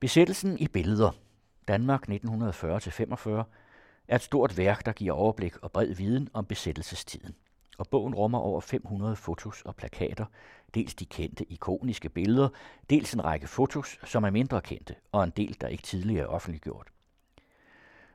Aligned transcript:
Besættelsen 0.00 0.58
i 0.58 0.68
billeder. 0.68 1.10
Danmark 1.68 2.08
1940-45 2.08 2.14
er 4.08 4.14
et 4.14 4.22
stort 4.22 4.56
værk, 4.56 4.86
der 4.86 4.92
giver 4.92 5.12
overblik 5.12 5.56
og 5.56 5.72
bred 5.72 5.94
viden 5.94 6.28
om 6.32 6.44
besættelsestiden. 6.44 7.34
Og 7.78 7.88
bogen 7.88 8.14
rummer 8.14 8.38
over 8.38 8.60
500 8.60 9.16
fotos 9.16 9.62
og 9.62 9.76
plakater, 9.76 10.24
dels 10.74 10.94
de 10.94 11.06
kendte 11.06 11.52
ikoniske 11.52 12.08
billeder, 12.08 12.48
dels 12.90 13.14
en 13.14 13.24
række 13.24 13.46
fotos, 13.46 13.98
som 14.04 14.24
er 14.24 14.30
mindre 14.30 14.60
kendte, 14.60 14.94
og 15.12 15.24
en 15.24 15.32
del, 15.36 15.56
der 15.60 15.68
ikke 15.68 15.82
tidligere 15.82 16.24
er 16.24 16.28
offentliggjort. 16.28 16.88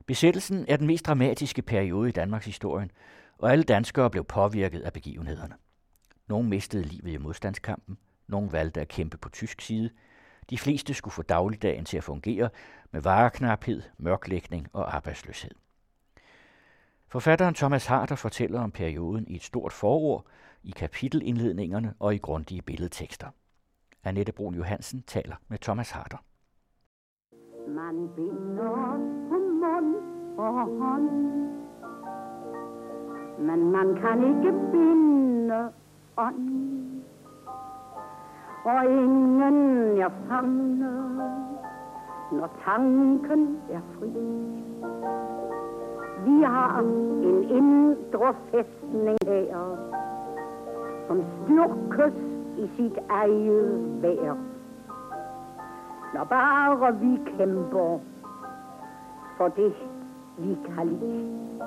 Besættelsen 0.06 0.66
er 0.68 0.78
den 0.78 0.88
mest 0.88 1.06
dramatiske 1.06 1.62
periode 1.62 2.10
i 2.10 2.12
Danmarks 2.12 2.46
historie, 2.46 2.90
og 3.38 3.52
alle 3.52 3.64
danskere 3.64 4.10
blev 4.10 4.24
påvirket 4.24 4.82
af 4.82 4.94
begivenhederne. 4.94 5.56
Nogle 6.28 6.50
mistede 6.50 6.84
livet 6.84 7.14
i 7.14 7.18
modstandskampen, 7.18 7.98
nogle 8.28 8.52
valgte 8.52 8.82
at 8.82 8.88
kæmpe 8.88 9.18
på 9.18 9.30
tysk 9.30 9.62
side, 9.62 9.90
de 10.50 10.58
fleste 10.58 10.94
skulle 10.94 11.14
få 11.14 11.22
dagligdagen 11.22 11.86
til 11.86 11.98
at 11.98 12.04
fungere 12.04 12.50
med 12.92 13.02
vareknaphed, 13.02 13.82
mørklægning 13.98 14.68
og 14.74 14.96
arbejdsløshed. 14.96 15.52
Forfatteren 17.08 17.54
Thomas 17.54 17.86
Harder 17.86 18.16
fortæller 18.16 18.62
om 18.62 18.72
perioden 18.72 19.28
i 19.28 19.36
et 19.36 19.44
stort 19.44 19.74
forord, 19.74 20.26
i 20.64 20.72
kapitelindledningerne 20.72 21.94
og 22.00 22.16
i 22.16 22.18
grundige 22.18 22.62
billedtekster. 22.62 23.28
Annette 24.04 24.32
Brun 24.32 24.56
Johansen 24.56 25.04
taler 25.08 25.36
med 25.48 25.58
Thomas 25.58 25.92
Harder. 25.92 26.18
Man 27.68 28.10
binder 28.16 28.98
på 29.30 29.38
mund 29.62 29.96
og 30.38 30.54
hånd, 30.54 31.10
men 33.40 33.72
man 33.72 33.96
kan 33.96 34.38
ikke 34.38 34.52
binde 34.72 35.70
ånd. 36.18 36.64
Og 38.66 38.86
ingen 38.86 39.98
er 39.98 40.10
fange, 40.28 40.92
når 42.32 42.50
tanken 42.66 43.60
er 43.70 43.80
fri. 44.00 44.08
Vi 46.26 46.42
har 46.42 46.80
en 46.80 47.44
indre 47.44 48.34
fæstning 48.52 49.18
her, 49.28 49.78
som 51.08 51.24
styrkes 51.44 52.14
i 52.58 52.68
sit 52.76 53.00
eget 53.10 54.02
vær. 54.02 54.38
Når 56.14 56.24
bare 56.24 56.96
vi 56.96 57.20
kæmper 57.38 58.00
for 59.38 59.48
det, 59.48 59.74
vi 60.38 60.58
kan 60.76 60.88
lide. 60.88 61.60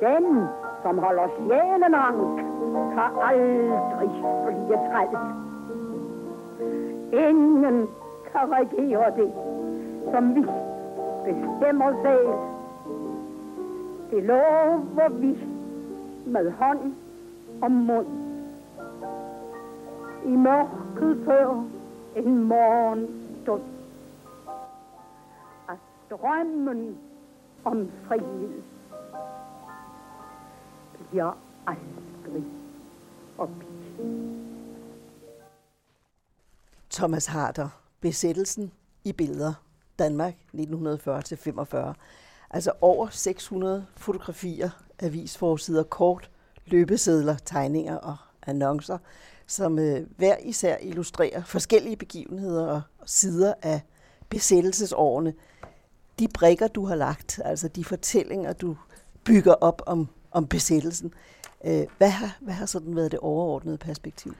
Den, 0.00 0.44
som 0.82 0.98
holder 0.98 1.28
sjælen 1.36 1.94
ank, 1.94 2.36
kan 2.94 3.10
aldrig 3.22 4.10
blive 4.46 4.78
træt. 4.90 5.45
Ingen 7.16 7.88
kan 8.32 8.52
regere 8.52 9.10
det, 9.16 9.32
som 10.12 10.34
vi 10.34 10.42
bestemmer 11.24 11.92
selv 12.02 12.56
det 14.10 14.24
lover 14.24 15.08
vi 15.08 15.38
med 16.26 16.50
hånd 16.50 16.94
og 17.62 17.70
mund. 17.70 18.06
I 20.24 20.36
mørket 20.36 21.24
før 21.24 21.64
en 22.16 22.44
morgenstund. 22.44 23.62
At 25.68 25.78
drømmen 26.10 26.98
om 27.64 27.90
frihed 28.08 28.62
bliver 31.10 31.38
aldrig 31.66 32.44
opgivet. 33.38 34.35
Thomas 36.96 37.26
Harder, 37.26 37.68
Besættelsen 38.00 38.72
i 39.04 39.12
billeder, 39.12 39.54
Danmark 39.98 40.34
1940-45. 40.54 41.76
Altså 42.50 42.72
over 42.80 43.08
600 43.10 43.86
fotografier, 43.96 44.70
avisforsider, 44.98 45.82
kort, 45.82 46.30
løbesedler, 46.66 47.36
tegninger 47.44 47.96
og 47.96 48.16
annoncer, 48.46 48.98
som 49.46 49.78
øh, 49.78 50.06
hver 50.16 50.36
især 50.42 50.76
illustrerer 50.82 51.44
forskellige 51.44 51.96
begivenheder 51.96 52.66
og 52.66 52.82
sider 53.06 53.54
af 53.62 53.80
besættelsesårene. 54.28 55.34
De 56.18 56.28
brikker, 56.28 56.68
du 56.68 56.86
har 56.86 56.94
lagt, 56.94 57.40
altså 57.44 57.68
de 57.68 57.84
fortællinger, 57.84 58.52
du 58.52 58.76
bygger 59.24 59.54
op 59.54 59.82
om, 59.86 60.08
om 60.30 60.46
besættelsen, 60.46 61.14
øh, 61.64 61.86
hvad, 61.98 62.10
har, 62.10 62.38
hvad 62.40 62.54
har 62.54 62.66
sådan 62.66 62.96
været 62.96 63.12
det 63.12 63.20
overordnede 63.20 63.78
perspektiv? 63.78 64.34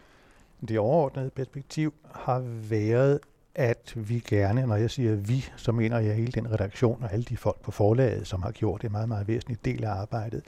Det 0.68 0.78
overordnede 0.78 1.30
perspektiv 1.30 1.94
har 2.14 2.38
været, 2.68 3.20
at 3.54 3.92
vi 3.96 4.22
gerne, 4.28 4.66
når 4.66 4.76
jeg 4.76 4.90
siger 4.90 5.14
vi, 5.14 5.44
så 5.56 5.72
mener 5.72 5.98
jeg 5.98 6.14
hele 6.14 6.32
den 6.32 6.52
redaktion 6.52 7.02
og 7.02 7.12
alle 7.12 7.24
de 7.24 7.36
folk 7.36 7.60
på 7.60 7.70
forlaget, 7.70 8.26
som 8.26 8.42
har 8.42 8.50
gjort 8.50 8.84
en 8.84 8.92
meget, 8.92 9.08
meget 9.08 9.28
væsentlig 9.28 9.64
del 9.64 9.84
af 9.84 9.90
arbejdet. 9.90 10.42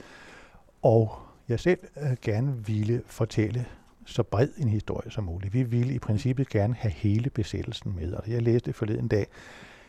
Og 0.81 1.11
jeg 1.49 1.59
selv 1.59 1.79
øh, 2.01 2.17
gerne 2.21 2.65
ville 2.67 3.01
fortælle 3.05 3.65
så 4.05 4.23
bred 4.23 4.49
en 4.57 4.69
historie 4.69 5.11
som 5.11 5.23
muligt. 5.23 5.53
Vi 5.53 5.63
ville 5.63 5.93
i 5.93 5.99
princippet 5.99 6.49
gerne 6.49 6.73
have 6.73 6.91
hele 6.91 7.29
besættelsen 7.29 7.95
med. 7.95 8.13
Og 8.13 8.23
jeg 8.27 8.41
læste 8.41 8.73
forleden 8.73 9.07
dag, 9.07 9.27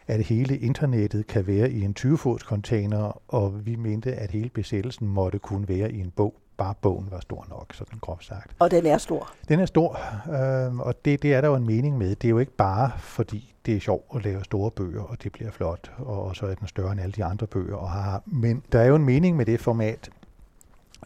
at 0.07 0.25
hele 0.25 0.59
internettet 0.59 1.27
kan 1.27 1.47
være 1.47 1.71
i 1.71 1.83
en 1.83 1.97
20-fods 2.01 2.43
container, 2.43 3.23
og 3.35 3.67
vi 3.67 3.77
mente, 3.77 4.15
at 4.15 4.31
hele 4.31 4.49
besættelsen 4.49 5.09
måtte 5.09 5.39
kunne 5.39 5.69
være 5.69 5.93
i 5.93 6.01
en 6.01 6.11
bog 6.11 6.35
bare 6.61 6.75
bogen 6.81 7.11
var 7.11 7.21
stor 7.21 7.47
nok, 7.49 7.75
sådan 7.75 7.99
groft 7.99 8.25
sagt. 8.25 8.57
Og 8.59 8.71
den 8.71 8.87
er 8.87 8.99
stor? 8.99 9.33
Den 9.49 9.61
er 9.61 9.67
stor, 9.67 10.01
øh, 10.29 10.79
og 10.79 11.05
det, 11.05 11.23
det 11.23 11.35
er 11.35 11.41
der 11.41 11.49
jo 11.49 11.55
en 11.55 11.67
mening 11.67 11.99
med. 11.99 12.09
Det 12.09 12.25
er 12.25 12.31
jo 12.31 12.39
ikke 12.39 12.57
bare 12.57 12.91
fordi, 12.99 13.55
det 13.67 13.77
er 13.77 13.81
sjovt 13.81 14.17
at 14.17 14.25
lave 14.25 14.45
store 14.45 14.71
bøger, 14.71 15.03
og 15.03 15.23
det 15.23 15.33
bliver 15.33 15.51
flot, 15.51 15.93
og, 15.99 16.25
og 16.25 16.37
så 16.37 16.47
er 16.47 16.55
den 16.55 16.69
større 16.69 16.93
end 16.93 17.01
alle 17.01 17.13
de 17.13 17.25
andre 17.25 17.47
bøger. 17.47 17.77
Og 17.77 17.91
har, 17.91 18.23
men 18.27 18.63
der 18.73 18.81
er 18.81 18.85
jo 18.85 18.95
en 18.95 19.05
mening 19.05 19.37
med 19.37 19.47
det 19.47 19.61
format, 19.61 20.11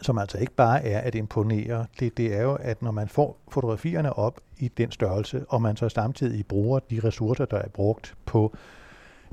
som 0.03 0.19
altså 0.19 0.38
ikke 0.38 0.53
bare 0.53 0.84
er 0.84 1.00
at 1.00 1.15
imponere. 1.15 1.86
Det, 2.00 2.16
det 2.16 2.34
er 2.34 2.42
jo, 2.42 2.54
at 2.54 2.82
når 2.82 2.91
man 2.91 3.09
får 3.09 3.38
fotografierne 3.48 4.12
op 4.12 4.41
i 4.59 4.69
den 4.69 4.91
størrelse, 4.91 5.44
og 5.48 5.62
man 5.62 5.76
så 5.76 5.88
samtidig 5.88 6.47
bruger 6.47 6.78
de 6.78 7.00
ressourcer, 7.04 7.44
der 7.44 7.59
er 7.59 7.69
brugt 7.69 8.15
på 8.26 8.56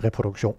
reproduktion, 0.03 0.56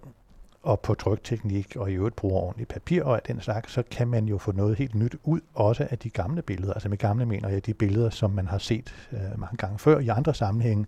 og 0.62 0.80
på 0.80 0.94
trykteknik 0.94 1.76
og 1.76 1.90
i 1.90 1.94
øvrigt 1.94 2.16
bruger 2.16 2.40
ordentligt 2.40 2.68
papir 2.68 3.02
og 3.02 3.20
den 3.28 3.40
slags, 3.40 3.72
så 3.72 3.82
kan 3.90 4.08
man 4.08 4.24
jo 4.24 4.38
få 4.38 4.52
noget 4.52 4.78
helt 4.78 4.94
nyt 4.94 5.16
ud 5.24 5.40
også 5.54 5.86
af 5.90 5.98
de 5.98 6.10
gamle 6.10 6.42
billeder. 6.42 6.72
Altså 6.72 6.88
med 6.88 6.98
gamle 6.98 7.26
mener 7.26 7.48
jeg 7.48 7.66
de 7.66 7.74
billeder, 7.74 8.10
som 8.10 8.30
man 8.30 8.46
har 8.46 8.58
set 8.58 8.94
øh, 9.12 9.40
mange 9.40 9.56
gange 9.56 9.78
før 9.78 9.98
i 9.98 10.08
andre 10.08 10.34
sammenhænge, 10.34 10.86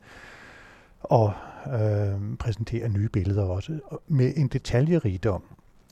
og 1.01 1.33
øh, 1.67 2.37
præsentere 2.39 2.89
nye 2.89 3.09
billeder 3.09 3.43
også 3.43 3.79
med 4.09 4.33
en 4.37 4.49
detaljerigdom, 4.49 5.43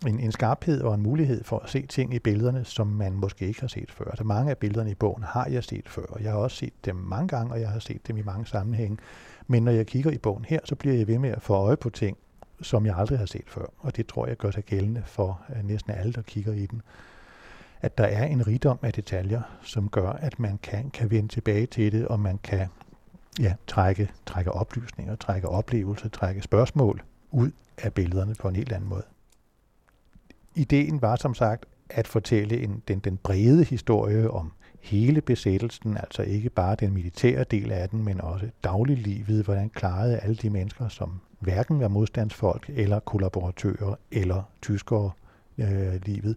en, 0.06 0.20
en 0.20 0.32
skarphed 0.32 0.81
og 0.81 0.94
en 0.94 1.03
mulighed 1.03 1.44
for 1.44 1.59
at 1.59 1.70
se 1.70 1.87
ting 1.87 2.14
i 2.14 2.19
billederne, 2.19 2.64
som 2.64 2.87
man 2.87 3.12
måske 3.12 3.47
ikke 3.47 3.60
har 3.60 3.69
set 3.69 3.91
før. 3.91 4.04
Altså 4.04 4.25
mange 4.25 4.50
af 4.50 4.59
billederne 4.59 4.91
i 4.91 4.94
bogen 4.94 5.22
har 5.22 5.47
jeg 5.47 5.64
set 5.64 5.88
før, 5.88 6.06
og 6.09 6.22
jeg 6.22 6.32
har 6.32 6.38
også 6.38 6.56
set 6.56 6.72
dem 6.84 6.97
mange 6.97 7.28
gange, 7.28 7.53
og 7.53 7.60
jeg 7.60 7.69
har 7.69 7.78
set 7.78 8.09
dem 8.09 8.16
i 8.16 8.22
mange 8.22 8.47
sammenhænge. 8.47 8.99
Men 9.47 9.62
når 9.62 9.72
jeg 9.72 9.87
kigger 9.87 10.10
i 10.10 10.19
bogen 10.19 10.44
her, 10.49 10.59
så 10.64 10.75
bliver 10.75 10.97
jeg 10.97 11.06
ved 11.06 11.19
med 11.19 11.31
at 11.31 11.43
få 11.43 11.54
øje 11.54 11.76
på 11.76 11.91
ting, 11.91 12.16
som 12.62 12.87
jeg 12.87 12.97
aldrig 12.97 13.19
har 13.19 13.27
set 13.27 13.45
før. 13.47 13.67
Og 13.78 13.97
det 13.97 14.06
tror 14.06 14.27
jeg 14.27 14.37
gør 14.37 14.50
sig 14.50 14.65
gældende 14.65 15.03
for 15.06 15.41
øh, 15.56 15.65
næsten 15.65 15.93
alle, 15.93 16.12
der 16.12 16.23
kigger 16.23 16.53
i 16.53 16.67
den. 16.67 16.83
At 17.81 17.99
der 17.99 18.05
er 18.05 18.25
en 18.25 18.47
rigdom 18.47 18.78
af 18.83 18.93
detaljer, 18.93 19.43
som 19.62 19.89
gør, 19.89 20.11
at 20.11 20.39
man 20.39 20.59
kan, 20.62 20.91
kan 20.91 21.11
vende 21.11 21.28
tilbage 21.28 21.67
til 21.67 21.93
det, 21.93 22.09
og 22.09 22.21
man 22.21 22.39
kan 22.39 22.69
ja, 23.41 23.55
trække, 23.67 24.11
trække 24.27 24.53
oplysninger, 24.53 25.17
trække 25.17 25.49
oplevelser, 25.49 26.09
trække 26.09 26.43
spørgsmål 26.43 27.03
ud 27.31 27.50
af 27.78 27.95
billederne 27.95 28.34
på 28.34 28.49
en 28.49 28.56
helt 28.56 28.73
anden 28.73 28.89
måde. 28.89 29.05
Ideen 30.55 31.03
var 31.03 31.17
som 31.17 31.34
sagt 31.34 31.67
at 31.91 32.09
fortælle 32.09 32.62
en, 32.62 32.83
den, 32.89 32.99
den 32.99 33.17
brede 33.17 33.65
historie 33.65 34.31
om 34.31 34.53
hele 34.82 35.20
besættelsen, 35.20 35.97
altså 35.97 36.22
ikke 36.22 36.50
bare 36.50 36.76
den 36.81 36.94
militære 36.94 37.44
del 37.44 37.72
af 37.72 37.88
den, 37.88 38.04
men 38.04 38.20
også 38.20 38.48
dagliglivet, 38.65 39.44
hvordan 39.44 39.69
klarede 39.69 40.19
alle 40.19 40.37
de 40.37 40.50
mennesker, 40.50 40.88
som 40.88 41.20
hverken 41.38 41.81
var 41.81 41.88
modstandsfolk 41.88 42.70
eller 42.75 43.00
kollaboratører 43.00 43.94
eller 44.11 44.43
tyskere 44.62 45.11
øh, 45.58 46.00
livet. 46.05 46.37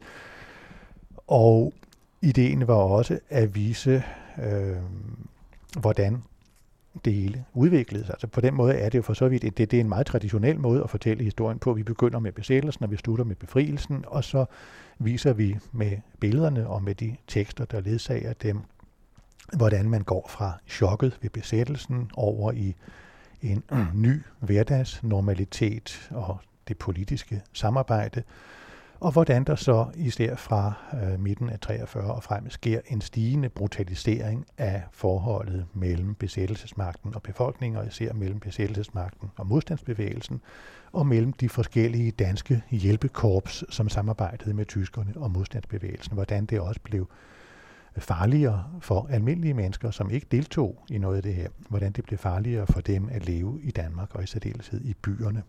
Og 1.27 1.73
ideen 2.21 2.67
var 2.67 2.73
også 2.73 3.19
at 3.29 3.55
vise, 3.55 4.03
øh, 4.43 4.77
hvordan 5.79 6.23
det 7.05 7.13
hele 7.13 7.45
udviklede 7.53 8.05
sig. 8.05 8.13
Altså 8.13 8.27
på 8.27 8.41
den 8.41 8.53
måde 8.53 8.73
er 8.73 8.89
det 8.89 8.97
jo 8.97 9.03
for 9.03 9.13
så 9.13 9.27
vidt, 9.27 9.41
det, 9.41 9.57
det 9.57 9.73
er 9.73 9.81
en 9.81 9.89
meget 9.89 10.05
traditionel 10.05 10.59
måde 10.59 10.83
at 10.83 10.89
fortælle 10.89 11.23
historien 11.23 11.59
på. 11.59 11.73
Vi 11.73 11.83
begynder 11.83 12.19
med 12.19 12.31
besættelsen, 12.31 12.83
og 12.83 12.91
vi 12.91 12.97
slutter 12.97 13.25
med 13.25 13.35
befrielsen, 13.35 14.03
og 14.07 14.23
så 14.23 14.45
viser 14.99 15.33
vi 15.33 15.57
med 15.71 15.97
billederne 16.19 16.67
og 16.67 16.83
med 16.83 16.95
de 16.95 17.15
tekster, 17.27 17.65
der 17.65 17.81
ledsager 17.81 18.33
dem, 18.33 18.59
hvordan 19.57 19.89
man 19.89 20.01
går 20.01 20.27
fra 20.29 20.51
chokket 20.67 21.17
ved 21.21 21.29
besættelsen 21.29 22.11
over 22.13 22.51
i 22.51 22.75
en 23.41 23.63
ny 23.93 24.21
hverdagsnormalitet 24.39 26.09
og 26.11 26.37
det 26.67 26.77
politiske 26.77 27.41
samarbejde, 27.53 28.23
og 29.05 29.11
hvordan 29.11 29.43
der 29.43 29.55
så 29.55 29.85
især 29.95 30.35
fra 30.35 30.73
øh, 30.93 31.19
midten 31.19 31.49
af 31.49 31.59
43 31.59 32.13
og 32.13 32.23
frem 32.23 32.49
sker 32.49 32.81
en 32.87 33.01
stigende 33.01 33.49
brutalisering 33.49 34.45
af 34.57 34.83
forholdet 34.91 35.65
mellem 35.73 36.15
besættelsesmagten 36.15 37.15
og 37.15 37.21
befolkningen, 37.21 37.79
og 37.79 37.87
især 37.87 38.13
mellem 38.13 38.39
besættelsesmagten 38.39 39.31
og 39.37 39.47
modstandsbevægelsen, 39.47 40.41
og 40.91 41.07
mellem 41.07 41.33
de 41.33 41.49
forskellige 41.49 42.11
danske 42.11 42.63
hjælpekorps, 42.71 43.63
som 43.69 43.89
samarbejdede 43.89 44.53
med 44.53 44.65
tyskerne 44.65 45.13
og 45.15 45.31
modstandsbevægelsen. 45.31 46.13
Hvordan 46.13 46.45
det 46.45 46.59
også 46.59 46.81
blev 46.83 47.09
øh, 47.95 48.01
farligere 48.01 48.63
for 48.79 49.07
almindelige 49.09 49.53
mennesker, 49.53 49.91
som 49.91 50.09
ikke 50.09 50.27
deltog 50.31 50.85
i 50.89 50.97
noget 50.97 51.17
af 51.17 51.23
det 51.23 51.33
her. 51.33 51.49
Hvordan 51.69 51.91
det 51.91 52.03
blev 52.03 52.17
farligere 52.17 52.67
for 52.67 52.81
dem 52.81 53.09
at 53.11 53.25
leve 53.25 53.59
i 53.63 53.71
Danmark 53.71 54.15
og 54.15 54.23
i 54.23 54.27
særdeleshed 54.27 54.81
i 54.81 54.93
byerne. 54.93 55.43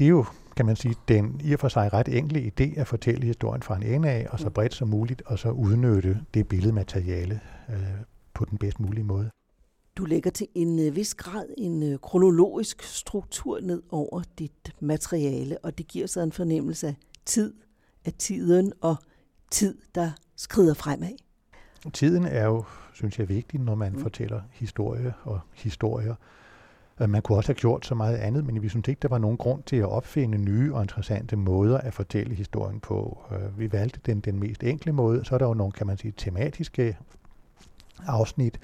Det 0.00 0.06
er 0.06 0.10
jo, 0.10 0.24
kan 0.56 0.66
man 0.66 0.76
sige, 0.76 0.94
den 1.08 1.40
i 1.44 1.52
og 1.52 1.60
for 1.60 1.68
sig 1.68 1.92
ret 1.92 2.08
enkle 2.08 2.52
idé 2.52 2.80
at 2.80 2.86
fortælle 2.86 3.26
historien 3.26 3.62
fra 3.62 3.76
en 3.76 3.82
ende 3.82 4.08
af, 4.08 4.26
og 4.30 4.38
så 4.38 4.50
bredt 4.50 4.74
som 4.74 4.88
muligt, 4.88 5.22
og 5.26 5.38
så 5.38 5.50
udnytte 5.50 6.20
det 6.34 6.48
billedmateriale 6.48 7.40
øh, 7.68 7.76
på 8.34 8.44
den 8.44 8.58
bedst 8.58 8.80
mulige 8.80 9.04
måde. 9.04 9.30
Du 9.96 10.04
lægger 10.04 10.30
til 10.30 10.46
en 10.54 10.78
øh, 10.78 10.96
vis 10.96 11.14
grad 11.14 11.46
en 11.58 11.82
øh, 11.92 11.98
kronologisk 11.98 12.82
struktur 12.82 13.60
ned 13.60 13.82
over 13.90 14.22
dit 14.38 14.74
materiale, 14.80 15.58
og 15.58 15.78
det 15.78 15.88
giver 15.88 16.06
sig 16.06 16.22
en 16.22 16.32
fornemmelse 16.32 16.88
af 16.88 16.94
tid, 17.26 17.54
af 18.04 18.12
tiden 18.12 18.72
og 18.80 18.96
tid, 19.50 19.78
der 19.94 20.10
skrider 20.36 20.74
fremad. 20.74 21.16
Tiden 21.92 22.24
er 22.24 22.44
jo, 22.44 22.64
synes 22.94 23.18
jeg, 23.18 23.28
vigtig, 23.28 23.60
når 23.60 23.74
man 23.74 23.92
mm. 23.92 24.00
fortæller 24.00 24.40
historie 24.52 25.14
og 25.22 25.40
historier. 25.54 26.14
Øh, 27.00 27.10
man 27.10 27.22
kunne 27.22 27.38
også 27.38 27.48
have 27.48 27.58
gjort 27.58 27.86
så 27.86 27.94
meget 27.94 28.16
andet, 28.16 28.46
men 28.46 28.62
vi 28.62 28.68
synes 28.68 28.88
ikke, 28.88 29.00
der 29.02 29.08
var 29.08 29.18
nogen 29.18 29.36
grund 29.36 29.62
til 29.62 29.76
at 29.76 29.88
opfinde 29.88 30.38
nye 30.38 30.74
og 30.74 30.82
interessante 30.82 31.36
måder 31.36 31.78
at 31.78 31.94
fortælle 31.94 32.34
historien 32.34 32.80
på. 32.80 33.22
Øh, 33.32 33.58
vi 33.58 33.72
valgte 33.72 34.00
den, 34.06 34.20
den 34.20 34.40
mest 34.40 34.64
enkle 34.64 34.92
måde. 34.92 35.24
Så 35.24 35.34
er 35.34 35.38
der 35.38 35.46
jo 35.46 35.54
nogle, 35.54 35.72
kan 35.72 35.86
man 35.86 35.96
sige, 35.96 36.14
tematiske 36.16 36.96
afsnit, 38.06 38.60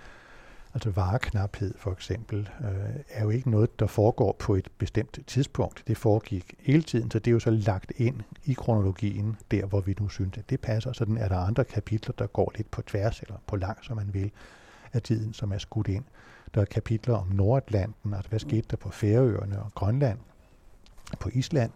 Altså 0.76 0.90
vareknaphed 0.90 1.74
for 1.78 1.92
eksempel, 1.92 2.48
øh, 2.60 3.00
er 3.08 3.22
jo 3.22 3.30
ikke 3.30 3.50
noget, 3.50 3.80
der 3.80 3.86
foregår 3.86 4.36
på 4.38 4.54
et 4.54 4.68
bestemt 4.78 5.18
tidspunkt. 5.26 5.82
Det 5.86 5.96
foregik 5.96 6.54
hele 6.58 6.82
tiden, 6.82 7.10
så 7.10 7.18
det 7.18 7.30
er 7.30 7.32
jo 7.32 7.38
så 7.38 7.50
lagt 7.50 7.92
ind 7.96 8.20
i 8.44 8.52
kronologien, 8.52 9.36
der 9.50 9.66
hvor 9.66 9.80
vi 9.80 9.94
nu 10.00 10.08
synes, 10.08 10.38
at 10.38 10.50
det 10.50 10.60
passer. 10.60 10.92
Sådan 10.92 11.18
er 11.18 11.28
der 11.28 11.36
andre 11.36 11.64
kapitler, 11.64 12.14
der 12.18 12.26
går 12.26 12.52
lidt 12.56 12.70
på 12.70 12.82
tværs 12.82 13.20
eller 13.20 13.36
på 13.46 13.56
langt, 13.56 13.86
som 13.86 13.96
man 13.96 14.14
vil, 14.14 14.30
af 14.96 15.02
tiden, 15.02 15.32
som 15.32 15.52
er 15.52 15.58
skudt 15.58 15.88
ind. 15.88 16.04
Der 16.54 16.60
er 16.60 16.64
kapitler 16.64 17.14
om 17.14 17.26
Nordatlanten, 17.28 18.14
altså 18.14 18.28
hvad 18.28 18.38
skete 18.38 18.66
der 18.70 18.76
på 18.76 18.90
Færøerne 18.90 19.62
og 19.62 19.74
Grønland, 19.74 20.18
på 21.20 21.30
Island. 21.32 21.70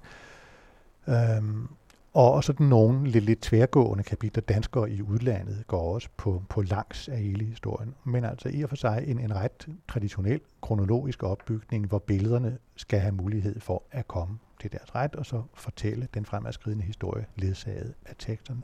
Øhm, 1.09 1.69
og 2.13 2.45
sådan 2.45 2.67
nogle 2.67 3.09
lidt, 3.09 3.25
lidt 3.25 3.41
tværgående 3.41 4.05
kapitler, 4.05 4.43
danskere 4.43 4.91
i 4.91 5.03
udlandet, 5.03 5.65
går 5.67 5.95
også 5.95 6.09
på, 6.17 6.43
på 6.49 6.63
langs 6.63 7.09
af 7.09 7.19
hele 7.19 7.45
historien. 7.45 7.95
Men 8.05 8.25
altså 8.25 8.49
i 8.49 8.63
og 8.63 8.69
for 8.69 8.77
sig 8.77 9.05
en, 9.07 9.19
en 9.19 9.35
ret 9.35 9.69
traditionel 9.89 10.41
kronologisk 10.63 11.23
opbygning, 11.23 11.87
hvor 11.87 11.99
billederne 11.99 12.59
skal 12.77 13.01
have 13.01 13.13
mulighed 13.13 13.61
for 13.61 13.83
at 13.91 14.09
komme 14.09 14.39
til 14.61 14.73
deres 14.73 14.95
ret, 14.95 15.15
og 15.15 15.27
så 15.27 15.43
fortælle 15.55 16.09
den 16.15 16.27
fremadskridende 16.27 16.85
historie 16.85 17.27
ledsaget 17.37 17.95
af 18.07 18.15
teksterne. 18.19 18.63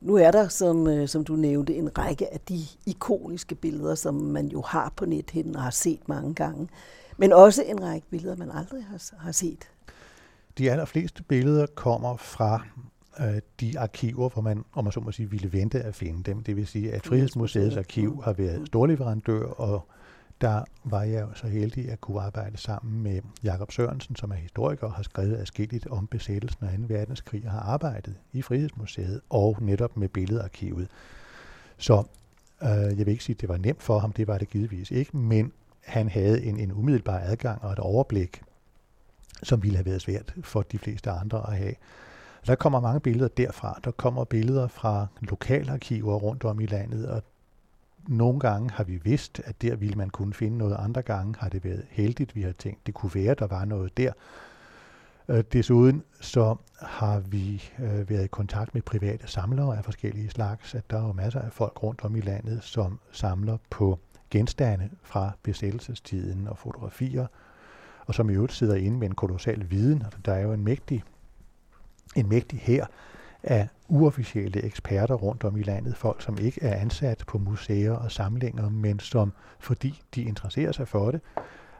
Nu 0.00 0.14
er 0.14 0.30
der, 0.30 0.48
som, 0.48 0.86
øh, 0.86 1.08
som 1.08 1.24
du 1.24 1.36
nævnte, 1.36 1.74
en 1.74 1.98
række 1.98 2.32
af 2.32 2.40
de 2.40 2.60
ikoniske 2.86 3.54
billeder, 3.54 3.94
som 3.94 4.14
man 4.14 4.46
jo 4.46 4.60
har 4.60 4.92
på 4.96 5.06
nethinden 5.06 5.56
og 5.56 5.62
har 5.62 5.70
set 5.70 6.08
mange 6.08 6.34
gange. 6.34 6.68
Men 7.16 7.32
også 7.32 7.62
en 7.62 7.82
række 7.82 8.06
billeder, 8.10 8.36
man 8.36 8.50
aldrig 8.50 8.84
har, 8.84 9.12
har 9.18 9.32
set 9.32 9.68
de 10.58 10.70
allerfleste 10.70 11.22
billeder 11.22 11.66
kommer 11.66 12.16
fra 12.16 12.66
øh, 13.20 13.40
de 13.60 13.78
arkiver, 13.78 14.28
hvor 14.28 14.42
man, 14.42 14.64
om 14.72 14.84
man 14.84 14.92
så 14.92 15.00
må 15.00 15.12
sige, 15.12 15.30
ville 15.30 15.52
vente 15.52 15.80
at 15.80 15.94
finde 15.94 16.22
dem. 16.22 16.42
Det 16.42 16.56
vil 16.56 16.66
sige, 16.66 16.92
at 16.92 17.06
Frihedsmuseets 17.06 17.76
arkiv 17.76 18.22
har 18.24 18.32
været 18.32 18.66
storleverandør, 18.66 19.42
og 19.42 19.88
der 20.40 20.64
var 20.84 21.02
jeg 21.02 21.26
så 21.34 21.46
heldig 21.46 21.90
at 21.90 22.00
kunne 22.00 22.20
arbejde 22.20 22.56
sammen 22.56 23.02
med 23.02 23.20
Jakob 23.44 23.72
Sørensen, 23.72 24.16
som 24.16 24.30
er 24.30 24.36
historiker 24.36 24.86
og 24.86 24.92
har 24.92 25.02
skrevet 25.02 25.36
adskilligt 25.36 25.86
om 25.86 26.06
besættelsen 26.06 26.66
af 26.66 26.78
2. 26.78 26.84
verdenskrig 26.88 27.44
og 27.44 27.50
har 27.50 27.60
arbejdet 27.60 28.14
i 28.32 28.42
Frihedsmuseet 28.42 29.20
og 29.30 29.56
netop 29.60 29.96
med 29.96 30.08
billedarkivet. 30.08 30.88
Så 31.78 32.04
øh, 32.62 32.68
jeg 32.68 32.98
vil 32.98 33.08
ikke 33.08 33.24
sige, 33.24 33.34
at 33.34 33.40
det 33.40 33.48
var 33.48 33.56
nemt 33.56 33.82
for 33.82 33.98
ham, 33.98 34.12
det 34.12 34.26
var 34.26 34.38
det 34.38 34.50
givetvis 34.50 34.90
ikke, 34.90 35.16
men 35.16 35.52
han 35.84 36.08
havde 36.08 36.44
en, 36.44 36.60
en 36.60 36.72
umiddelbar 36.72 37.18
adgang 37.18 37.62
og 37.62 37.72
et 37.72 37.78
overblik 37.78 38.42
som 39.42 39.62
ville 39.62 39.76
have 39.76 39.86
været 39.86 40.02
svært 40.02 40.34
for 40.42 40.62
de 40.62 40.78
fleste 40.78 41.10
andre 41.10 41.50
at 41.50 41.56
have. 41.56 41.74
Der 42.46 42.54
kommer 42.54 42.80
mange 42.80 43.00
billeder 43.00 43.28
derfra. 43.28 43.80
Der 43.84 43.90
kommer 43.90 44.24
billeder 44.24 44.68
fra 44.68 45.06
lokalarkiver 45.20 46.14
rundt 46.14 46.44
om 46.44 46.60
i 46.60 46.66
landet, 46.66 47.08
og 47.08 47.22
nogle 48.08 48.40
gange 48.40 48.70
har 48.70 48.84
vi 48.84 49.00
vidst, 49.04 49.40
at 49.44 49.62
der 49.62 49.76
ville 49.76 49.94
man 49.94 50.10
kunne 50.10 50.34
finde 50.34 50.58
noget. 50.58 50.76
Andre 50.78 51.02
gange 51.02 51.34
har 51.38 51.48
det 51.48 51.64
været 51.64 51.84
heldigt, 51.90 52.36
vi 52.36 52.42
har 52.42 52.52
tænkt, 52.52 52.86
det 52.86 52.94
kunne 52.94 53.14
være, 53.14 53.34
der 53.34 53.46
var 53.46 53.64
noget 53.64 53.96
der. 53.96 54.12
Øh, 55.28 55.44
desuden 55.52 56.02
så 56.20 56.56
har 56.80 57.20
vi 57.20 57.62
øh, 57.78 58.10
været 58.10 58.24
i 58.24 58.28
kontakt 58.28 58.74
med 58.74 58.82
private 58.82 59.26
samlere 59.26 59.76
af 59.76 59.84
forskellige 59.84 60.30
slags, 60.30 60.74
at 60.74 60.90
der 60.90 60.98
er 60.98 61.06
jo 61.06 61.12
masser 61.12 61.40
af 61.40 61.52
folk 61.52 61.82
rundt 61.82 62.04
om 62.04 62.16
i 62.16 62.20
landet, 62.20 62.62
som 62.62 62.98
samler 63.12 63.56
på 63.70 63.98
genstande 64.30 64.90
fra 65.02 65.30
besættelsestiden 65.42 66.48
og 66.48 66.58
fotografier, 66.58 67.26
og 68.06 68.14
som 68.14 68.30
i 68.30 68.32
øvrigt 68.32 68.52
sidder 68.52 68.74
inde 68.74 68.98
med 68.98 69.08
en 69.08 69.14
kolossal 69.14 69.70
viden. 69.70 70.02
Altså, 70.02 70.18
der 70.24 70.32
er 70.32 70.40
jo 70.40 70.52
en 70.52 70.64
mægtig, 70.64 71.04
en 72.16 72.28
mægtig 72.28 72.58
her 72.58 72.86
af 73.46 73.68
uofficielle 73.88 74.62
eksperter 74.62 75.14
rundt 75.14 75.44
om 75.44 75.56
i 75.56 75.62
landet, 75.62 75.96
folk 75.96 76.22
som 76.22 76.38
ikke 76.38 76.62
er 76.62 76.80
ansat 76.80 77.24
på 77.26 77.38
museer 77.38 77.92
og 77.92 78.12
samlinger, 78.12 78.68
men 78.68 78.98
som, 78.98 79.32
fordi 79.58 80.02
de 80.14 80.22
interesserer 80.22 80.72
sig 80.72 80.88
for 80.88 81.10
det, 81.10 81.20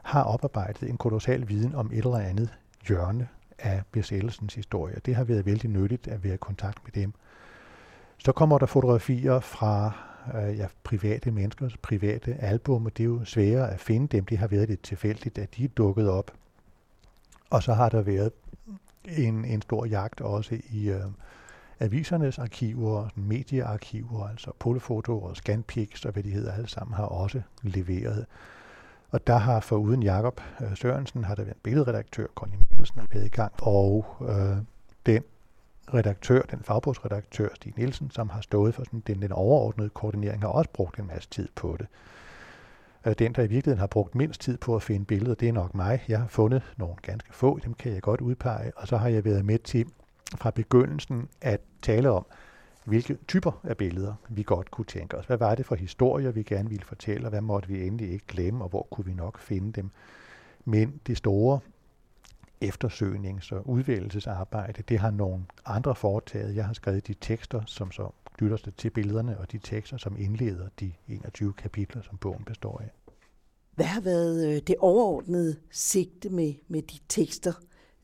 har 0.03 0.23
oparbejdet 0.23 0.89
en 0.89 0.97
kolossal 0.97 1.49
viden 1.49 1.75
om 1.75 1.91
et 1.93 1.97
eller 1.97 2.17
andet 2.17 2.49
hjørne 2.87 3.27
af 3.59 3.81
besættelsens 3.91 4.55
historie. 4.55 4.95
Det 5.05 5.15
har 5.15 5.23
været 5.23 5.45
vældig 5.45 5.69
nyttigt 5.69 6.07
at 6.07 6.23
være 6.23 6.33
i 6.33 6.37
kontakt 6.37 6.79
med 6.83 6.91
dem. 6.91 7.13
Så 8.17 8.31
kommer 8.31 8.57
der 8.57 8.65
fotografier 8.65 9.39
fra 9.39 9.91
øh, 10.35 10.57
ja, 10.57 10.67
private 10.83 11.31
menneskers 11.31 11.77
private 11.77 12.35
album, 12.39 12.85
og 12.85 12.97
det 12.97 13.03
er 13.03 13.07
jo 13.07 13.25
sværere 13.25 13.71
at 13.71 13.79
finde 13.79 14.07
dem. 14.07 14.25
Det 14.25 14.37
har 14.37 14.47
været 14.47 14.69
lidt 14.69 14.83
tilfældigt, 14.83 15.37
at 15.37 15.55
de 15.55 15.63
er 15.63 15.67
dukket 15.67 16.09
op. 16.09 16.31
Og 17.49 17.63
så 17.63 17.73
har 17.73 17.89
der 17.89 18.01
været 18.01 18.31
en, 19.17 19.45
en 19.45 19.61
stor 19.61 19.85
jagt 19.85 20.21
også 20.21 20.57
i 20.69 20.89
øh, 20.89 21.01
avisernes 21.79 22.39
arkiver, 22.39 23.09
mediearkiver, 23.15 24.27
altså 24.27 24.51
Polfoto 24.59 25.21
og 25.21 25.35
Scanpix 25.35 26.05
og 26.05 26.11
hvad 26.11 26.23
de 26.23 26.29
hedder 26.29 26.51
alle 26.51 26.67
sammen, 26.67 26.95
har 26.95 27.05
også 27.05 27.41
leveret. 27.61 28.25
Og 29.09 29.27
der 29.27 29.37
har 29.37 29.59
foruden 29.59 30.03
Jakob 30.03 30.41
øh, 30.61 30.77
Sørensen, 30.77 31.23
har 31.23 31.35
der 31.35 31.43
været 31.43 31.55
en 31.55 31.61
billedredaktør, 31.63 32.27
Conny 32.35 32.55
Mikkelsen, 32.55 32.99
har 32.99 33.07
været 33.13 33.25
i 33.25 33.29
gang, 33.29 33.53
og 33.61 34.05
øh, 34.21 34.57
den 35.05 35.23
redaktør, 35.93 36.41
den 36.41 36.59
fagbogsredaktør, 36.63 37.49
Stig 37.55 37.73
Nielsen, 37.77 38.11
som 38.11 38.29
har 38.29 38.41
stået 38.41 38.75
for 38.75 38.83
sådan, 38.83 39.03
den, 39.07 39.21
den 39.21 39.31
overordnede 39.31 39.89
koordinering, 39.89 40.41
har 40.41 40.49
også 40.49 40.69
brugt 40.69 40.99
en 40.99 41.07
masse 41.07 41.29
tid 41.29 41.47
på 41.55 41.75
det. 41.79 41.87
Øh, 43.05 43.15
den, 43.19 43.33
der 43.33 43.43
i 43.43 43.47
virkeligheden 43.47 43.79
har 43.79 43.87
brugt 43.87 44.15
mindst 44.15 44.41
tid 44.41 44.57
på 44.57 44.75
at 44.75 44.83
finde 44.83 45.05
billeder, 45.05 45.35
det 45.35 45.49
er 45.49 45.53
nok 45.53 45.75
mig. 45.75 46.03
Jeg 46.07 46.19
har 46.19 46.27
fundet 46.27 46.63
nogle 46.77 46.95
ganske 47.01 47.33
få, 47.33 47.59
dem 47.65 47.73
kan 47.73 47.93
jeg 47.93 48.01
godt 48.01 48.21
udpege, 48.21 48.71
og 48.75 48.87
så 48.87 48.97
har 48.97 49.09
jeg 49.09 49.25
været 49.25 49.45
med 49.45 49.59
til 49.59 49.85
fra 50.35 50.51
begyndelsen 50.51 51.29
at 51.41 51.61
tale 51.81 52.09
om, 52.09 52.25
hvilke 52.85 53.17
typer 53.27 53.61
af 53.63 53.77
billeder 53.77 54.13
vi 54.29 54.43
godt 54.43 54.71
kunne 54.71 54.85
tænke 54.85 55.17
os. 55.17 55.25
Hvad 55.25 55.37
var 55.37 55.55
det 55.55 55.65
for 55.65 55.75
historier, 55.75 56.31
vi 56.31 56.43
gerne 56.43 56.69
ville 56.69 56.85
fortælle, 56.85 57.25
og 57.25 57.29
hvad 57.29 57.41
måtte 57.41 57.69
vi 57.69 57.87
endelig 57.87 58.11
ikke 58.11 58.25
glemme, 58.27 58.63
og 58.63 58.69
hvor 58.69 58.87
kunne 58.91 59.05
vi 59.05 59.13
nok 59.13 59.39
finde 59.39 59.71
dem. 59.71 59.89
Men 60.65 61.01
det 61.07 61.17
store 61.17 61.59
eftersøgnings- 62.65 63.51
og 63.51 63.69
udvælgelsesarbejde. 63.69 64.83
Det 64.89 64.99
har 64.99 65.11
nogle 65.11 65.45
andre 65.65 65.95
foretaget. 65.95 66.55
Jeg 66.55 66.65
har 66.65 66.73
skrevet 66.73 67.07
de 67.07 67.13
tekster, 67.13 67.61
som 67.65 67.91
så 67.91 68.09
knytter 68.37 68.57
sig 68.57 68.73
til 68.75 68.89
billederne, 68.89 69.37
og 69.39 69.51
de 69.51 69.57
tekster, 69.57 69.97
som 69.97 70.17
indleder 70.19 70.67
de 70.79 70.93
21 71.07 71.53
kapitler, 71.53 72.01
som 72.01 72.17
bogen 72.17 72.43
består 72.43 72.79
af. 72.79 72.91
Hvad 73.75 73.85
har 73.85 74.01
været 74.01 74.47
øh, 74.47 74.61
det 74.67 74.75
overordnede 74.79 75.55
sigte 75.71 76.29
med, 76.29 76.53
med 76.67 76.81
de 76.81 76.99
tekster, 77.09 77.53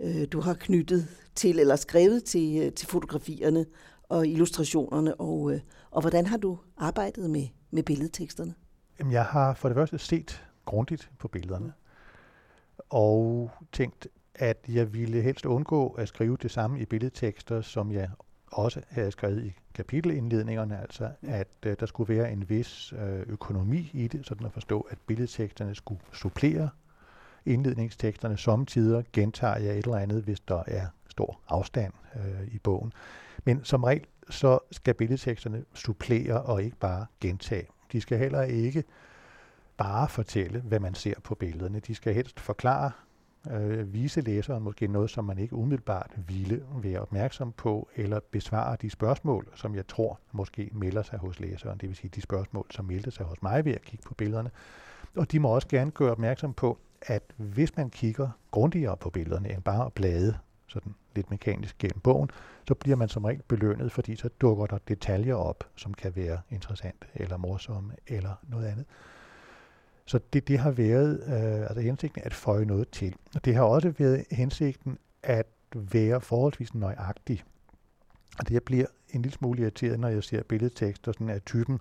øh, 0.03 0.27
du 0.31 0.39
har 0.39 0.53
knyttet 0.53 1.07
til, 1.35 1.59
eller 1.59 1.75
skrevet 1.75 2.23
til, 2.23 2.61
øh, 2.61 2.73
til 2.73 2.87
fotografierne 2.87 3.65
og 4.09 4.27
illustrationerne, 4.27 5.15
og, 5.15 5.53
øh, 5.53 5.59
og 5.91 6.01
hvordan 6.01 6.25
har 6.25 6.37
du 6.37 6.57
arbejdet 6.77 7.29
med, 7.29 7.47
med 7.71 7.83
billedteksterne? 7.83 8.53
Jamen, 8.99 9.13
jeg 9.13 9.25
har 9.25 9.53
for 9.53 9.69
det 9.69 9.75
første 9.75 9.97
set 9.97 10.43
grundigt 10.65 11.11
på 11.19 11.27
billederne, 11.27 11.73
og 12.89 13.51
tænkt, 13.71 14.07
at 14.35 14.65
jeg 14.69 14.93
ville 14.93 15.21
helst 15.21 15.45
undgå 15.45 15.87
at 15.87 16.07
skrive 16.07 16.37
det 16.41 16.51
samme 16.51 16.81
i 16.81 16.85
billedtekster, 16.85 17.61
som 17.61 17.91
jeg 17.91 18.09
også 18.47 18.81
havde 18.89 19.11
skrevet 19.11 19.45
i 19.45 19.53
kapitelindledningerne, 19.73 20.81
altså 20.81 21.09
at 21.21 21.47
øh, 21.65 21.75
der 21.79 21.85
skulle 21.85 22.15
være 22.15 22.31
en 22.31 22.49
vis 22.49 22.93
øh, 22.93 23.19
økonomi 23.27 23.91
i 23.93 24.07
det, 24.07 24.25
sådan 24.25 24.45
at 24.45 24.53
forstå, 24.53 24.81
at 24.81 24.97
billedteksterne 25.07 25.75
skulle 25.75 26.01
supplere 26.13 26.69
indledningsteksterne. 27.45 28.37
Samtidig 28.37 29.05
gentager 29.13 29.57
jeg 29.57 29.77
et 29.77 29.85
eller 29.85 29.97
andet, 29.97 30.23
hvis 30.23 30.39
der 30.39 30.63
er 30.67 30.85
stor 31.09 31.39
afstand 31.47 31.93
øh, 32.15 32.47
i 32.47 32.59
bogen. 32.59 32.93
Men 33.45 33.63
som 33.63 33.83
regel 33.83 34.05
så 34.29 34.59
skal 34.71 34.93
billedteksterne 34.93 35.63
supplere 35.73 36.41
og 36.41 36.63
ikke 36.63 36.77
bare 36.77 37.05
gentage. 37.21 37.67
De 37.91 38.01
skal 38.01 38.17
heller 38.17 38.41
ikke 38.41 38.83
bare 39.77 40.09
fortælle, 40.09 40.59
hvad 40.59 40.79
man 40.79 40.93
ser 40.93 41.13
på 41.23 41.35
billederne. 41.35 41.79
De 41.79 41.95
skal 41.95 42.13
helst 42.13 42.39
forklare, 42.39 42.91
øh, 43.51 43.93
vise 43.93 44.21
læseren 44.21 44.63
måske 44.63 44.87
noget, 44.87 45.09
som 45.09 45.25
man 45.25 45.37
ikke 45.37 45.55
umiddelbart 45.55 46.11
ville 46.27 46.63
være 46.75 46.99
opmærksom 46.99 47.51
på, 47.51 47.89
eller 47.95 48.19
besvare 48.31 48.77
de 48.81 48.89
spørgsmål, 48.89 49.47
som 49.55 49.75
jeg 49.75 49.87
tror 49.87 50.19
måske 50.31 50.69
melder 50.73 51.03
sig 51.03 51.19
hos 51.19 51.39
læseren. 51.39 51.77
Det 51.77 51.89
vil 51.89 51.95
sige 51.95 52.11
de 52.15 52.21
spørgsmål, 52.21 52.65
som 52.71 52.85
meldte 52.85 53.11
sig 53.11 53.25
hos 53.25 53.41
mig 53.41 53.65
ved 53.65 53.73
at 53.73 53.81
kigge 53.81 54.03
på 54.07 54.13
billederne. 54.13 54.51
Og 55.15 55.31
de 55.31 55.39
må 55.39 55.49
også 55.49 55.67
gerne 55.67 55.91
gøre 55.91 56.11
opmærksom 56.11 56.53
på, 56.53 56.77
at 57.07 57.23
hvis 57.37 57.77
man 57.77 57.89
kigger 57.89 58.29
grundigere 58.51 58.97
på 58.97 59.09
billederne 59.09 59.53
end 59.53 59.61
bare 59.61 59.85
at 59.85 59.93
blade 59.93 60.37
sådan 60.67 60.95
lidt 61.15 61.31
mekanisk 61.31 61.77
gennem 61.77 61.99
bogen, 61.99 62.29
så 62.67 62.73
bliver 62.73 62.95
man 62.95 63.09
som 63.09 63.25
regel 63.25 63.41
belønnet, 63.47 63.91
fordi 63.91 64.15
så 64.15 64.29
dukker 64.41 64.65
der 64.65 64.77
detaljer 64.77 65.35
op, 65.35 65.63
som 65.75 65.93
kan 65.93 66.15
være 66.15 66.41
interessante 66.49 67.07
eller 67.15 67.37
morsomme 67.37 67.93
eller 68.07 68.35
noget 68.47 68.65
andet. 68.65 68.85
Så 70.05 70.19
det, 70.33 70.47
det 70.47 70.59
har 70.59 70.71
været 70.71 71.23
øh, 71.27 71.61
altså 71.61 71.79
hensigten 71.79 72.21
at 72.25 72.33
føje 72.33 72.65
noget 72.65 72.89
til. 72.89 73.15
Og 73.35 73.45
det 73.45 73.55
har 73.55 73.63
også 73.63 73.89
været 73.89 74.25
hensigten 74.31 74.97
at 75.23 75.47
være 75.75 76.21
forholdsvis 76.21 76.73
nøjagtig. 76.73 77.43
Og 78.39 78.47
det 78.47 78.53
jeg 78.53 78.63
bliver 78.63 78.85
en 79.09 79.21
lille 79.21 79.35
smule 79.35 79.61
irriteret, 79.61 79.99
når 79.99 80.07
jeg 80.07 80.23
ser 80.23 80.43
billedtekster 80.43 81.11
sådan 81.11 81.29
af 81.29 81.41
typen 81.41 81.79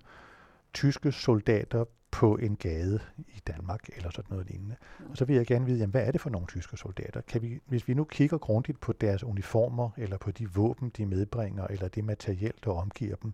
tyske 0.73 1.11
soldater 1.11 1.85
på 2.13 2.35
en 2.35 2.55
gade 2.55 2.99
i 3.17 3.41
Danmark, 3.47 3.89
eller 3.95 4.09
sådan 4.09 4.29
noget 4.29 4.49
lignende. 4.49 4.75
Og 5.09 5.17
så 5.17 5.25
vil 5.25 5.35
jeg 5.35 5.45
gerne 5.45 5.65
vide, 5.65 5.79
jamen, 5.79 5.91
hvad 5.91 6.07
er 6.07 6.11
det 6.11 6.21
for 6.21 6.29
nogle 6.29 6.47
tyske 6.47 6.77
soldater? 6.77 7.21
Kan 7.21 7.41
vi, 7.41 7.59
hvis 7.65 7.87
vi 7.87 7.93
nu 7.93 8.03
kigger 8.03 8.37
grundigt 8.37 8.79
på 8.79 8.93
deres 8.93 9.23
uniformer, 9.23 9.89
eller 9.97 10.17
på 10.17 10.31
de 10.31 10.49
våben, 10.49 10.91
de 10.97 11.05
medbringer, 11.05 11.67
eller 11.67 11.87
det 11.87 12.03
materiel, 12.03 12.53
der 12.65 12.71
omgiver 12.71 13.15
dem, 13.15 13.33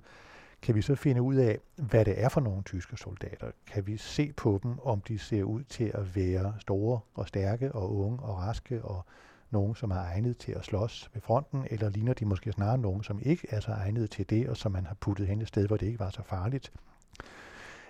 kan 0.62 0.76
vi 0.76 0.82
så 0.82 0.96
finde 0.96 1.22
ud 1.22 1.36
af, 1.36 1.60
hvad 1.76 2.06
det 2.06 2.24
er 2.24 2.30
for 2.30 2.42
nogle 2.42 2.64
tyske 2.64 2.98
soldater? 2.98 3.52
Kan 3.68 3.88
vi 3.88 3.98
se 3.98 4.34
på 4.34 4.60
dem, 4.64 4.80
om 4.80 5.02
de 5.02 5.20
ser 5.20 5.44
ud 5.44 5.64
til 5.64 5.92
at 5.94 6.16
være 6.16 6.54
store 6.60 7.00
og 7.14 7.28
stærke 7.28 7.72
og 7.72 7.96
unge 7.98 8.20
og 8.20 8.38
raske 8.38 8.82
og 8.82 9.06
nogen, 9.52 9.76
som 9.76 9.92
er 9.92 9.96
egnet 9.96 10.38
til 10.38 10.52
at 10.52 10.66
slås 10.66 11.10
ved 11.14 11.22
fronten, 11.22 11.66
eller 11.72 11.90
ligner 11.90 12.14
de 12.14 12.26
måske 12.26 12.52
snarere 12.52 12.78
nogen, 12.78 13.04
som 13.04 13.20
ikke 13.22 13.48
er 13.50 13.60
så 13.60 13.72
egnet 13.72 14.12
til 14.12 14.30
det, 14.30 14.50
og 14.50 14.58
som 14.58 14.72
man 14.72 14.86
har 14.86 14.96
puttet 14.96 15.28
hen 15.28 15.42
et 15.42 15.48
sted, 15.48 15.68
hvor 15.68 15.78
det 15.78 15.86
ikke 15.86 16.00
var 16.00 16.10
så 16.10 16.24
farligt? 16.24 16.72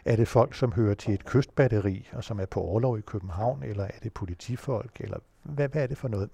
Er 0.05 0.15
det 0.15 0.27
folk, 0.27 0.55
som 0.55 0.71
hører 0.73 0.93
til 0.93 1.13
et 1.13 1.25
kystbatteri, 1.25 2.09
og 2.13 2.23
som 2.23 2.39
er 2.39 2.45
på 2.45 2.61
overlov 2.61 2.97
i 2.97 3.01
København, 3.01 3.63
eller 3.63 3.83
er 3.83 3.99
det 4.03 4.13
politifolk, 4.13 5.01
eller 5.01 5.17
hvad, 5.43 5.69
hvad 5.69 5.83
er 5.83 5.87
det 5.87 5.97
for 5.97 6.07
noget? 6.07 6.29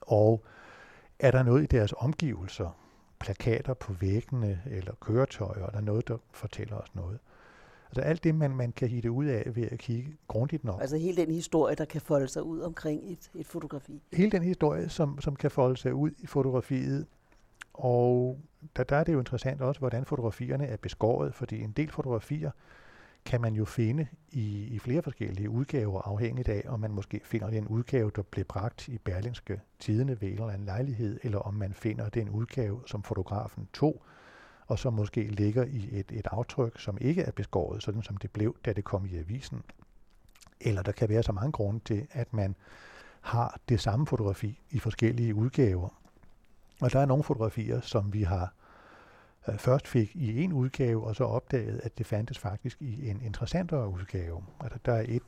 Og 0.00 0.44
er 1.18 1.30
der 1.30 1.42
noget 1.42 1.62
i 1.62 1.66
deres 1.66 1.94
omgivelser, 1.96 2.78
plakater 3.20 3.74
på 3.74 3.92
væggene, 3.92 4.62
eller 4.66 4.94
køretøjer, 5.00 5.66
eller 5.66 5.80
noget, 5.80 6.08
der 6.08 6.16
fortæller 6.32 6.76
os 6.76 6.94
noget? 6.94 7.18
Altså 7.86 8.00
alt 8.00 8.24
det, 8.24 8.34
man, 8.34 8.56
man 8.56 8.72
kan 8.72 8.88
hitte 8.88 9.10
ud 9.10 9.24
af 9.24 9.56
ved 9.56 9.68
at 9.72 9.78
kigge 9.78 10.16
grundigt 10.28 10.64
nok. 10.64 10.80
Altså 10.80 10.96
hele 10.96 11.16
den 11.16 11.34
historie, 11.34 11.74
der 11.74 11.84
kan 11.84 12.00
folde 12.00 12.28
sig 12.28 12.42
ud 12.42 12.60
omkring 12.60 13.12
et, 13.12 13.30
et 13.34 13.46
fotografi. 13.46 14.02
Hele 14.12 14.30
den 14.30 14.42
historie, 14.42 14.88
som, 14.88 15.20
som 15.20 15.36
kan 15.36 15.50
folde 15.50 15.76
sig 15.76 15.94
ud 15.94 16.10
i 16.18 16.26
fotografiet, 16.26 17.06
og 17.74 18.40
der, 18.76 18.84
der 18.84 18.96
er 18.96 19.04
det 19.04 19.12
jo 19.12 19.18
interessant 19.18 19.62
også, 19.62 19.78
hvordan 19.78 20.04
fotografierne 20.04 20.66
er 20.66 20.76
beskåret, 20.76 21.34
fordi 21.34 21.60
en 21.60 21.72
del 21.72 21.90
fotografier 21.90 22.50
kan 23.24 23.40
man 23.40 23.54
jo 23.54 23.64
finde 23.64 24.06
i, 24.30 24.64
i 24.64 24.78
flere 24.78 25.02
forskellige 25.02 25.50
udgaver, 25.50 26.02
afhængigt 26.02 26.48
af, 26.48 26.64
om 26.68 26.80
man 26.80 26.90
måske 26.90 27.20
finder 27.24 27.50
den 27.50 27.68
udgave, 27.68 28.10
der 28.16 28.22
blev 28.22 28.44
bragt 28.44 28.88
i 28.88 28.98
Berlinske 28.98 29.60
Tidene 29.78 30.20
ved 30.20 30.28
en 30.28 30.34
eller 30.34 30.48
anden 30.48 30.66
lejlighed, 30.66 31.20
eller 31.22 31.38
om 31.38 31.54
man 31.54 31.74
finder 31.74 32.08
den 32.08 32.28
udgave, 32.28 32.80
som 32.86 33.02
fotografen 33.02 33.68
tog, 33.72 34.02
og 34.66 34.78
som 34.78 34.92
måske 34.92 35.22
ligger 35.22 35.64
i 35.64 35.88
et, 35.92 36.12
et 36.12 36.26
aftryk, 36.30 36.80
som 36.80 36.98
ikke 37.00 37.22
er 37.22 37.30
beskåret, 37.30 37.82
sådan 37.82 38.02
som 38.02 38.16
det 38.16 38.30
blev, 38.30 38.56
da 38.64 38.72
det 38.72 38.84
kom 38.84 39.06
i 39.06 39.16
avisen. 39.16 39.62
Eller 40.60 40.82
der 40.82 40.92
kan 40.92 41.08
være 41.08 41.22
så 41.22 41.32
mange 41.32 41.52
grunde 41.52 41.80
til, 41.84 42.06
at 42.10 42.32
man 42.32 42.56
har 43.20 43.60
det 43.68 43.80
samme 43.80 44.06
fotografi 44.06 44.60
i 44.70 44.78
forskellige 44.78 45.34
udgaver, 45.34 46.03
og 46.84 46.92
der 46.92 47.00
er 47.00 47.06
nogle 47.06 47.24
fotografier, 47.24 47.80
som 47.80 48.12
vi 48.12 48.22
har 48.22 48.52
øh, 49.48 49.58
først 49.58 49.88
fik 49.88 50.16
i 50.16 50.42
en 50.42 50.52
udgave, 50.52 51.04
og 51.04 51.16
så 51.16 51.24
opdaget, 51.24 51.80
at 51.82 51.98
det 51.98 52.06
fandtes 52.06 52.38
faktisk 52.38 52.82
i 52.82 53.08
en 53.08 53.20
interessantere 53.20 53.88
udgave. 53.88 54.44
Altså, 54.60 54.78
der 54.86 54.92
er 54.92 55.04
et, 55.08 55.22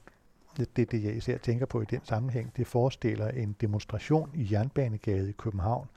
det, 0.56 0.76
det, 0.76 1.04
jeg 1.04 1.16
især 1.16 1.38
tænker 1.38 1.66
på 1.66 1.82
i 1.82 1.84
den 1.84 2.00
sammenhæng, 2.04 2.56
det 2.56 2.66
forestiller 2.66 3.28
en 3.28 3.56
demonstration 3.60 4.30
i 4.34 4.48
Jernbanegade 4.52 5.28
i 5.28 5.32
København 5.32 5.88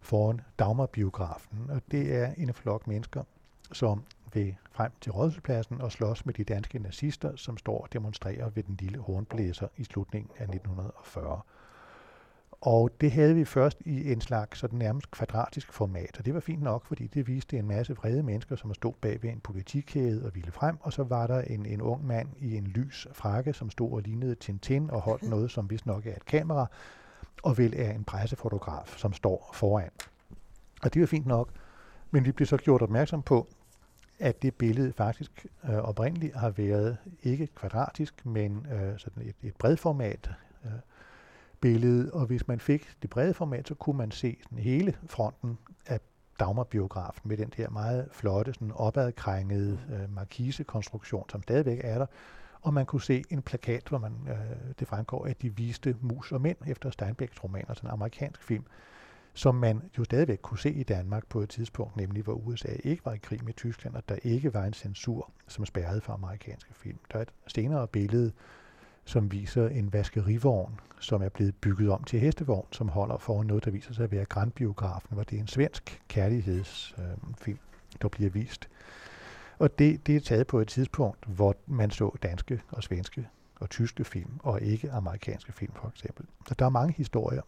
foran 0.00 0.40
Dagmarbiografen. 0.58 1.70
Og 1.70 1.82
det 1.90 2.14
er 2.14 2.32
en 2.36 2.54
flok 2.54 2.86
mennesker, 2.86 3.22
som 3.72 4.02
vil 4.32 4.56
frem 4.72 4.92
til 5.00 5.12
Rådhuspladsen 5.12 5.80
og 5.80 5.92
slås 5.92 6.26
med 6.26 6.34
de 6.34 6.44
danske 6.44 6.78
nazister, 6.78 7.36
som 7.36 7.56
står 7.56 7.82
og 7.82 7.92
demonstrerer 7.92 8.50
ved 8.50 8.62
den 8.62 8.76
lille 8.80 8.98
hornblæser 8.98 9.68
i 9.76 9.84
slutningen 9.84 10.30
af 10.38 10.44
1940. 10.44 11.40
Og 12.60 12.90
det 13.00 13.12
havde 13.12 13.34
vi 13.34 13.44
først 13.44 13.78
i 13.84 14.12
en 14.12 14.20
slags 14.20 14.58
sådan 14.58 14.78
nærmest 14.78 15.10
kvadratisk 15.10 15.72
format, 15.72 16.18
og 16.18 16.26
det 16.26 16.34
var 16.34 16.40
fint 16.40 16.62
nok, 16.62 16.84
fordi 16.84 17.06
det 17.06 17.26
viste 17.26 17.58
en 17.58 17.68
masse 17.68 17.96
vrede 17.96 18.22
mennesker, 18.22 18.56
som 18.56 18.74
stod 18.74 18.92
bag 19.00 19.22
ved 19.22 19.30
en 19.30 19.40
politikæde 19.40 20.26
og 20.26 20.34
ville 20.34 20.52
frem, 20.52 20.76
og 20.80 20.92
så 20.92 21.02
var 21.02 21.26
der 21.26 21.40
en, 21.40 21.66
en 21.66 21.80
ung 21.80 22.06
mand 22.06 22.28
i 22.38 22.56
en 22.56 22.66
lys 22.66 23.06
frakke, 23.12 23.52
som 23.52 23.70
stod 23.70 23.92
og 23.92 24.02
lignede 24.02 24.34
Tintin 24.34 24.90
og 24.90 25.00
holdt 25.00 25.22
noget, 25.22 25.50
som 25.50 25.70
vist 25.70 25.86
nok 25.86 26.06
er 26.06 26.16
et 26.16 26.24
kamera, 26.24 26.66
og 27.42 27.58
vel 27.58 27.74
er 27.76 27.90
en 27.90 28.04
pressefotograf, 28.04 28.94
som 28.96 29.12
står 29.12 29.50
foran. 29.54 29.90
Og 30.82 30.94
det 30.94 31.00
var 31.00 31.06
fint 31.06 31.26
nok, 31.26 31.50
men 32.10 32.24
vi 32.24 32.32
blev 32.32 32.46
så 32.46 32.56
gjort 32.56 32.82
opmærksom 32.82 33.22
på, 33.22 33.48
at 34.18 34.42
det 34.42 34.54
billede 34.54 34.92
faktisk 34.92 35.46
øh, 35.64 35.76
oprindeligt 35.76 36.36
har 36.36 36.50
været 36.50 36.96
ikke 37.22 37.46
kvadratisk, 37.46 38.26
men 38.26 38.66
øh, 38.72 38.98
sådan 38.98 39.22
et, 39.22 39.34
et 39.42 39.56
bredformat, 39.56 40.30
øh, 40.64 40.70
billede, 41.66 42.12
og 42.12 42.26
hvis 42.26 42.48
man 42.48 42.60
fik 42.60 42.88
det 43.02 43.10
brede 43.10 43.34
format, 43.34 43.68
så 43.68 43.74
kunne 43.74 43.98
man 43.98 44.10
se 44.10 44.36
sådan 44.42 44.58
hele 44.58 44.96
fronten 45.06 45.58
af 45.86 46.00
Dagmar-biografen 46.40 47.28
med 47.28 47.36
den 47.36 47.52
der 47.56 47.70
meget 47.70 48.08
flotte, 48.12 48.54
sådan 48.54 48.72
opadkrængede 48.72 49.78
øh, 49.92 50.14
markisekonstruktion, 50.14 51.30
som 51.30 51.42
stadigvæk 51.42 51.80
er 51.84 51.98
der. 51.98 52.06
Og 52.60 52.74
man 52.74 52.86
kunne 52.86 53.02
se 53.02 53.24
en 53.30 53.42
plakat, 53.42 53.88
hvor 53.88 53.98
man, 53.98 54.12
øh, 54.28 54.74
det 54.78 54.88
fremgår, 54.88 55.26
at 55.26 55.42
de 55.42 55.56
viste 55.56 55.96
mus 56.00 56.32
og 56.32 56.40
mænd 56.40 56.56
efter 56.66 56.90
Steinbecks 56.90 57.44
roman, 57.44 57.64
altså 57.68 57.86
en 57.86 57.92
amerikansk 57.92 58.42
film, 58.42 58.64
som 59.34 59.54
man 59.54 59.82
jo 59.98 60.04
stadigvæk 60.04 60.38
kunne 60.42 60.58
se 60.58 60.70
i 60.70 60.82
Danmark 60.82 61.26
på 61.28 61.40
et 61.40 61.48
tidspunkt, 61.48 61.96
nemlig 61.96 62.22
hvor 62.22 62.34
USA 62.34 62.76
ikke 62.84 63.04
var 63.04 63.12
i 63.12 63.18
krig 63.18 63.44
med 63.44 63.52
Tyskland, 63.52 63.94
og 63.94 64.08
der 64.08 64.16
ikke 64.22 64.54
var 64.54 64.64
en 64.64 64.72
censur, 64.72 65.30
som 65.48 65.66
spærrede 65.66 66.00
for 66.00 66.12
amerikanske 66.12 66.74
film. 66.74 66.98
Der 67.12 67.18
er 67.18 67.22
et 67.22 67.32
senere 67.46 67.88
billede, 67.88 68.32
som 69.06 69.32
viser 69.32 69.68
en 69.68 69.92
vaskerivogn, 69.92 70.80
som 71.00 71.22
er 71.22 71.28
blevet 71.28 71.54
bygget 71.56 71.90
om 71.90 72.04
til 72.04 72.20
hestevogn, 72.20 72.66
som 72.72 72.88
holder 72.88 73.18
foran 73.18 73.46
noget, 73.46 73.64
der 73.64 73.70
viser 73.70 73.94
sig 73.94 74.04
at 74.04 74.10
være 74.10 74.24
Grandbiografen, 74.24 75.08
hvor 75.12 75.22
det 75.22 75.36
er 75.36 75.40
en 75.40 75.46
svensk 75.46 76.02
kærlighedsfilm, 76.08 77.58
øh, 77.92 78.02
der 78.02 78.08
bliver 78.08 78.30
vist. 78.30 78.68
Og 79.58 79.78
det, 79.78 80.06
det 80.06 80.16
er 80.16 80.20
taget 80.20 80.46
på 80.46 80.60
et 80.60 80.68
tidspunkt, 80.68 81.24
hvor 81.26 81.54
man 81.66 81.90
så 81.90 82.16
danske 82.22 82.62
og 82.68 82.82
svenske 82.82 83.28
og 83.60 83.70
tyske 83.70 84.04
film, 84.04 84.30
og 84.42 84.62
ikke 84.62 84.92
amerikanske 84.92 85.52
film 85.52 85.72
for 85.74 85.88
eksempel. 85.88 86.26
Så 86.48 86.54
der 86.58 86.64
er 86.64 86.70
mange 86.70 86.94
historier, 86.94 87.42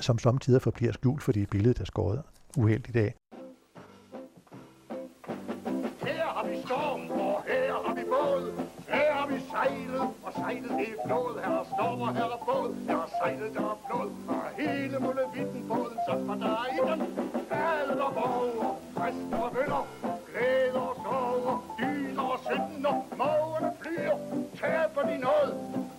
som 0.00 0.18
samtidig 0.18 0.62
forbliver 0.62 0.92
skjult, 0.92 1.22
fordi 1.22 1.46
billedet 1.46 1.80
er 1.80 1.84
skåret 1.84 2.22
uheldigt 2.56 2.96
af. 2.96 3.14
Sejlet 11.08 11.36
er 11.36 11.38
flod. 11.38 11.40
Her 11.44 11.58
er 11.60 11.64
storm, 11.64 12.00
og 12.00 12.14
her 12.14 12.24
er 12.24 12.44
båd. 12.46 12.74
Her 12.88 12.96
er 12.96 13.08
sejlet, 13.22 13.54
der 13.54 13.60
er 13.60 13.78
blod, 13.86 14.10
Og 14.28 14.48
hele 14.56 14.98
mullevitten 14.98 15.68
båden, 15.68 15.98
så 16.08 16.14
var 16.26 16.34
der 16.34 16.66
i 16.76 16.78
den. 16.90 17.00
Alle 17.50 18.04
og 18.04 18.14
borger, 18.14 18.74
præster 18.96 19.38
og 19.38 19.52
bønder. 19.52 19.86
Glæder 20.28 20.80
og 20.80 20.96
sorger, 21.04 21.56
dyner 21.78 22.22
og 22.22 22.38
synder. 22.46 22.94
Mågerne 23.16 23.72
flyer, 23.80 24.16
taber 24.60 25.02
de 25.10 25.18
noget. 25.18 25.52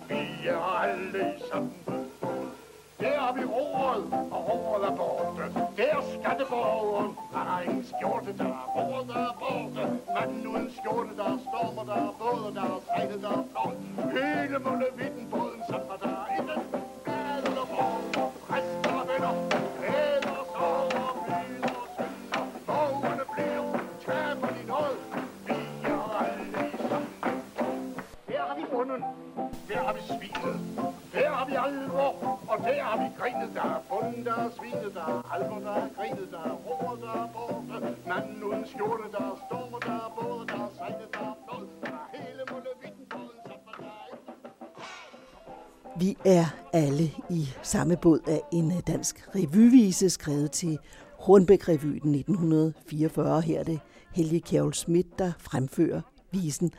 Vi 0.08 0.48
er 0.48 0.80
alle 0.82 1.34
i 1.36 1.42
samme 1.52 1.70
båd. 1.86 2.46
Der 3.00 3.18
har 3.18 3.32
vi 3.32 3.44
roret, 3.44 4.04
og 4.34 4.40
roret 4.48 4.84
er 4.90 4.96
borte. 4.96 5.44
Der 5.76 6.20
skatteborgeren, 6.20 7.16
en 7.68 7.84
skjorte, 7.84 8.32
der 8.38 8.44
er 8.44 8.66
roret, 8.76 9.08
der 9.08 9.20
er 9.30 9.34
borte. 9.42 9.82
Manden 10.14 10.46
uden 10.46 10.70
skjorte, 10.78 11.16
der 11.16 11.24
er 11.24 11.38
stormer, 11.48 11.84
der 11.90 11.98
er 12.08 12.14
både, 12.18 12.54
der 12.54 12.62
er 12.62 12.80
sejlet, 12.86 13.22
der 13.22 13.28
er 13.28 13.44
flot. 13.50 13.78
Hele 14.18 14.58
mullevitten 14.58 15.29
Her 32.70 32.84
har 32.84 32.96
vi 33.02 33.08
grinet, 33.18 33.50
der 33.54 33.66
er 33.76 33.82
bunden, 33.90 34.24
der 34.24 34.34
er 34.34 34.50
svinet, 34.58 34.94
der 34.94 35.04
er 35.14 35.20
almer, 35.34 35.60
der 35.66 35.74
er 35.82 35.88
grinet, 35.96 36.28
der 36.34 36.42
er 36.50 36.56
roer, 36.66 36.96
der 37.04 37.12
er 37.22 37.28
borte. 37.34 37.96
Manden 38.08 38.44
uden 38.44 38.66
skjorte, 38.66 39.06
der 39.12 39.22
er 39.30 39.36
storme, 39.46 39.78
der 39.86 39.96
er 40.06 40.10
både, 40.20 40.46
der 40.46 40.58
er 40.66 40.70
sejlet, 40.78 41.08
der 41.14 41.20
er 41.20 41.36
blod, 41.46 41.66
der 41.82 41.90
er 41.90 42.06
hele 42.14 42.42
muligheden 42.52 43.06
båden, 43.10 43.38
som 43.46 43.58
man 43.66 43.88
Vi 46.00 46.16
er 46.24 46.46
alle 46.72 47.06
i 47.30 47.48
samme 47.62 47.96
båd 47.96 48.20
af 48.28 48.40
en 48.52 48.72
dansk 48.86 49.28
revyvise, 49.34 50.10
skrevet 50.10 50.50
til 50.52 50.78
Hornbæk-revyen 51.18 52.14
1944. 52.14 53.40
Her 53.40 53.60
er 53.60 53.64
det 53.64 53.80
Helge 54.14 54.40
Kjærl 54.40 54.72
Schmidt, 54.72 55.18
der 55.18 55.32
fremfører 55.38 56.00
visen. 56.30 56.72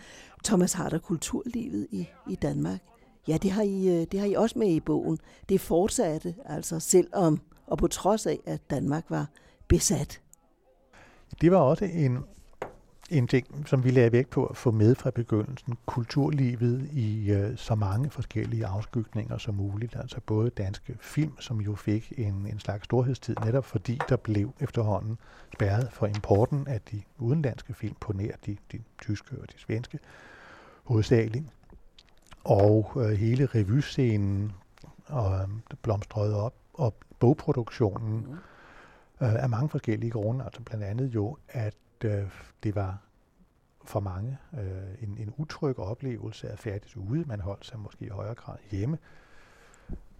Thomas 0.43 0.73
Harder, 0.73 0.99
Kulturlivet 0.99 1.87
i, 1.91 2.09
i 2.29 2.35
Danmark. 2.35 2.90
Ja, 3.27 3.37
det 3.37 3.51
har, 3.51 3.63
I, 3.63 3.87
øh, 3.87 4.07
det 4.11 4.19
har 4.19 4.27
I 4.27 4.33
også 4.33 4.59
med 4.59 4.67
i 4.67 4.79
bogen. 4.79 5.19
Det 5.49 5.61
fortsatte, 5.61 6.35
altså 6.45 6.79
selvom 6.79 7.41
og 7.71 7.77
på 7.77 7.87
trods 7.87 8.25
af, 8.25 8.39
at 8.45 8.69
Danmark 8.69 9.03
var 9.09 9.27
besat. 9.67 10.21
Det 11.41 11.51
var 11.51 11.57
også 11.57 11.85
en, 11.85 12.19
en 13.09 13.27
ting, 13.27 13.67
som 13.67 13.83
vi 13.83 13.91
lagde 13.91 14.11
vægt 14.11 14.29
på 14.29 14.45
at 14.45 14.57
få 14.57 14.71
med 14.71 14.95
fra 14.95 15.11
begyndelsen. 15.11 15.77
Kulturlivet 15.85 16.89
i 16.93 17.31
øh, 17.31 17.57
så 17.57 17.75
mange 17.75 18.09
forskellige 18.09 18.65
afskygninger 18.65 19.37
som 19.37 19.55
muligt. 19.55 19.95
Altså 19.95 20.19
både 20.25 20.49
danske 20.49 20.97
film, 21.01 21.39
som 21.39 21.61
jo 21.61 21.75
fik 21.75 22.13
en, 22.17 22.47
en 22.51 22.59
slags 22.59 22.83
storhedstid, 22.83 23.35
netop 23.45 23.65
fordi 23.65 23.99
der 24.09 24.15
blev 24.15 24.53
efterhånden 24.59 25.17
spærret 25.53 25.89
for 25.91 26.07
importen 26.07 26.67
af 26.67 26.81
de 26.81 27.01
udenlandske 27.17 27.73
film 27.73 27.95
på 27.99 28.13
nær 28.13 28.31
de, 28.45 28.57
de 28.71 28.79
tyske 29.01 29.35
og 29.41 29.51
de 29.51 29.59
svenske 29.59 29.99
hovedsageligt. 30.83 31.45
Og 32.43 32.91
uh, 32.95 33.09
hele 33.09 33.45
revyscenen 33.45 34.51
og, 35.07 35.31
uh, 35.31 35.49
blomstrede 35.81 36.43
op, 36.43 36.53
og 36.73 36.93
bogproduktionen 37.19 38.25
mm. 38.27 38.31
uh, 38.31 39.43
af 39.43 39.49
mange 39.49 39.69
forskellige 39.69 40.11
grunde. 40.11 40.45
Altså 40.45 40.61
blandt 40.61 40.83
andet 40.83 41.15
jo, 41.15 41.37
at 41.49 41.75
uh, 42.05 42.11
det 42.63 42.75
var 42.75 42.97
for 43.83 43.99
mange 43.99 44.37
øh, 44.53 45.03
en, 45.03 45.17
en 45.17 45.33
utryg 45.37 45.79
oplevelse 45.79 46.49
at 46.49 46.59
færdes 46.59 46.97
ude. 46.97 47.23
Man 47.27 47.39
holdt 47.39 47.65
sig 47.65 47.79
måske 47.79 48.05
i 48.05 48.09
højere 48.09 48.35
grad 48.35 48.57
hjemme. 48.71 48.97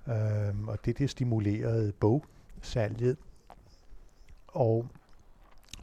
Øh, 0.08 0.68
og 0.68 0.86
det, 0.86 0.98
det 0.98 1.10
stimulerede 1.10 1.92
bogsalget. 1.92 3.18
Og 4.48 4.88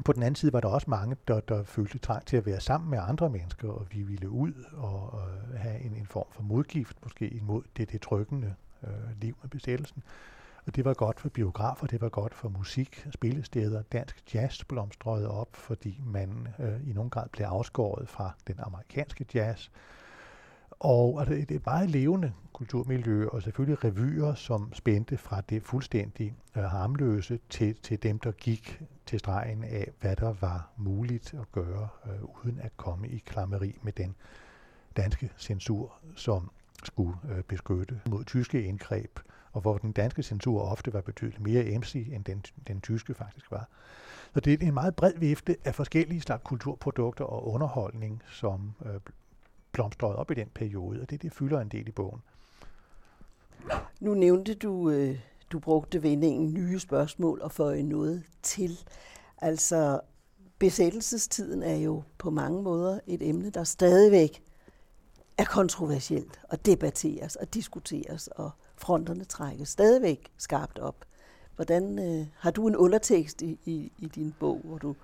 på 0.04 0.12
den 0.12 0.22
anden 0.22 0.34
side 0.34 0.52
var 0.52 0.60
der 0.60 0.68
også 0.68 0.90
mange, 0.90 1.16
der, 1.28 1.40
der 1.40 1.62
følte 1.62 1.98
trang 1.98 2.26
til 2.26 2.36
at 2.36 2.46
være 2.46 2.60
sammen 2.60 2.90
med 2.90 2.98
andre 3.02 3.30
mennesker, 3.30 3.68
og 3.68 3.86
vi 3.90 4.02
ville 4.02 4.30
ud 4.30 4.52
og, 4.72 5.12
og 5.12 5.22
have 5.56 5.80
en, 5.80 5.94
en 5.94 6.06
form 6.06 6.26
for 6.30 6.42
modgift, 6.42 6.96
måske 7.02 7.28
imod 7.28 7.62
det, 7.76 7.92
det 7.92 8.00
trykkende 8.00 8.54
øh, 8.82 9.20
liv 9.20 9.36
med 9.42 9.50
besættelsen. 9.50 10.02
Og 10.66 10.76
det 10.76 10.84
var 10.84 10.94
godt 10.94 11.20
for 11.20 11.28
biografer, 11.28 11.86
det 11.86 12.00
var 12.00 12.08
godt 12.08 12.34
for 12.34 12.48
musik, 12.48 13.06
spillesteder. 13.10 13.82
Dansk 13.82 14.34
jazz 14.34 14.64
blomstrede 14.64 15.30
op, 15.30 15.48
fordi 15.56 16.00
man 16.06 16.48
øh, 16.58 16.90
i 16.90 16.92
nogen 16.92 17.10
grad 17.10 17.28
blev 17.32 17.46
afskåret 17.46 18.08
fra 18.08 18.32
den 18.46 18.56
amerikanske 18.58 19.26
jazz. 19.34 19.68
Og 20.80 21.20
altså, 21.20 21.34
det 21.34 21.50
er 21.50 21.56
et 21.56 21.66
meget 21.66 21.90
levende 21.90 22.32
kulturmiljø, 22.52 23.26
og 23.28 23.42
selvfølgelig 23.42 23.84
revyer, 23.84 24.34
som 24.34 24.72
spændte 24.72 25.16
fra 25.16 25.40
det 25.40 25.62
fuldstændig 25.62 26.34
øh, 26.56 26.62
harmløse 26.62 27.38
til, 27.50 27.74
til 27.74 28.02
dem, 28.02 28.18
der 28.18 28.32
gik 28.32 28.82
til 29.06 29.18
stregen 29.18 29.64
af, 29.64 29.90
hvad 30.00 30.16
der 30.16 30.32
var 30.40 30.70
muligt 30.76 31.34
at 31.34 31.52
gøre, 31.52 31.88
øh, 32.06 32.44
uden 32.44 32.58
at 32.60 32.76
komme 32.76 33.08
i 33.08 33.18
klammeri 33.18 33.78
med 33.82 33.92
den 33.92 34.14
danske 34.96 35.30
censur, 35.38 35.92
som 36.16 36.50
skulle 36.84 37.16
øh, 37.30 37.42
beskytte 37.42 38.00
mod 38.08 38.24
tyske 38.24 38.62
indgreb 38.62 39.18
og 39.52 39.60
hvor 39.60 39.78
den 39.78 39.92
danske 39.92 40.22
censur 40.22 40.62
ofte 40.62 40.92
var 40.92 41.00
betydeligt 41.00 41.40
mere 41.40 41.66
emsig, 41.66 42.12
end 42.12 42.24
den, 42.24 42.44
den 42.68 42.80
tyske 42.80 43.14
faktisk 43.14 43.50
var. 43.50 43.68
Så 44.34 44.40
det 44.40 44.62
er 44.62 44.66
en 44.66 44.74
meget 44.74 44.96
bred 44.96 45.12
vifte 45.18 45.56
af 45.64 45.74
forskellige 45.74 46.20
slags 46.20 46.42
kulturprodukter 46.44 47.24
og 47.24 47.48
underholdning, 47.48 48.22
som 48.30 48.74
øh, 48.84 49.00
blomstrede 49.72 50.16
op 50.16 50.30
i 50.30 50.34
den 50.34 50.48
periode, 50.54 51.00
og 51.00 51.10
det, 51.10 51.22
det 51.22 51.32
fylder 51.32 51.60
en 51.60 51.68
del 51.68 51.88
i 51.88 51.92
bogen. 51.92 52.22
Nu 54.00 54.14
nævnte 54.14 54.54
du, 54.54 54.90
øh, 54.90 55.20
du 55.52 55.58
brugte 55.58 56.02
vendingen 56.02 56.54
nye 56.54 56.78
spørgsmål 56.78 57.40
og 57.42 57.52
føje 57.52 57.82
noget 57.82 58.24
til. 58.42 58.78
Altså, 59.38 60.00
besættelsestiden 60.58 61.62
er 61.62 61.76
jo 61.76 62.02
på 62.18 62.30
mange 62.30 62.62
måder 62.62 63.00
et 63.06 63.28
emne, 63.28 63.50
der 63.50 63.64
stadigvæk 63.64 64.42
er 65.38 65.44
kontroversielt 65.44 66.40
og 66.42 66.66
debatteres 66.66 67.36
og 67.36 67.54
diskuteres 67.54 68.26
og 68.26 68.50
fronterne 68.76 69.24
trækkes 69.24 69.68
stadigvæk 69.68 70.30
skarpt 70.36 70.78
op. 70.78 71.04
Hvordan 71.56 71.98
øh, 71.98 72.26
har 72.36 72.50
du 72.50 72.68
en 72.68 72.76
undertekst 72.76 73.42
i, 73.42 73.58
i, 73.64 73.92
i 73.98 74.06
din 74.06 74.34
bog, 74.40 74.60
hvor 74.64 74.78
du 74.78 74.94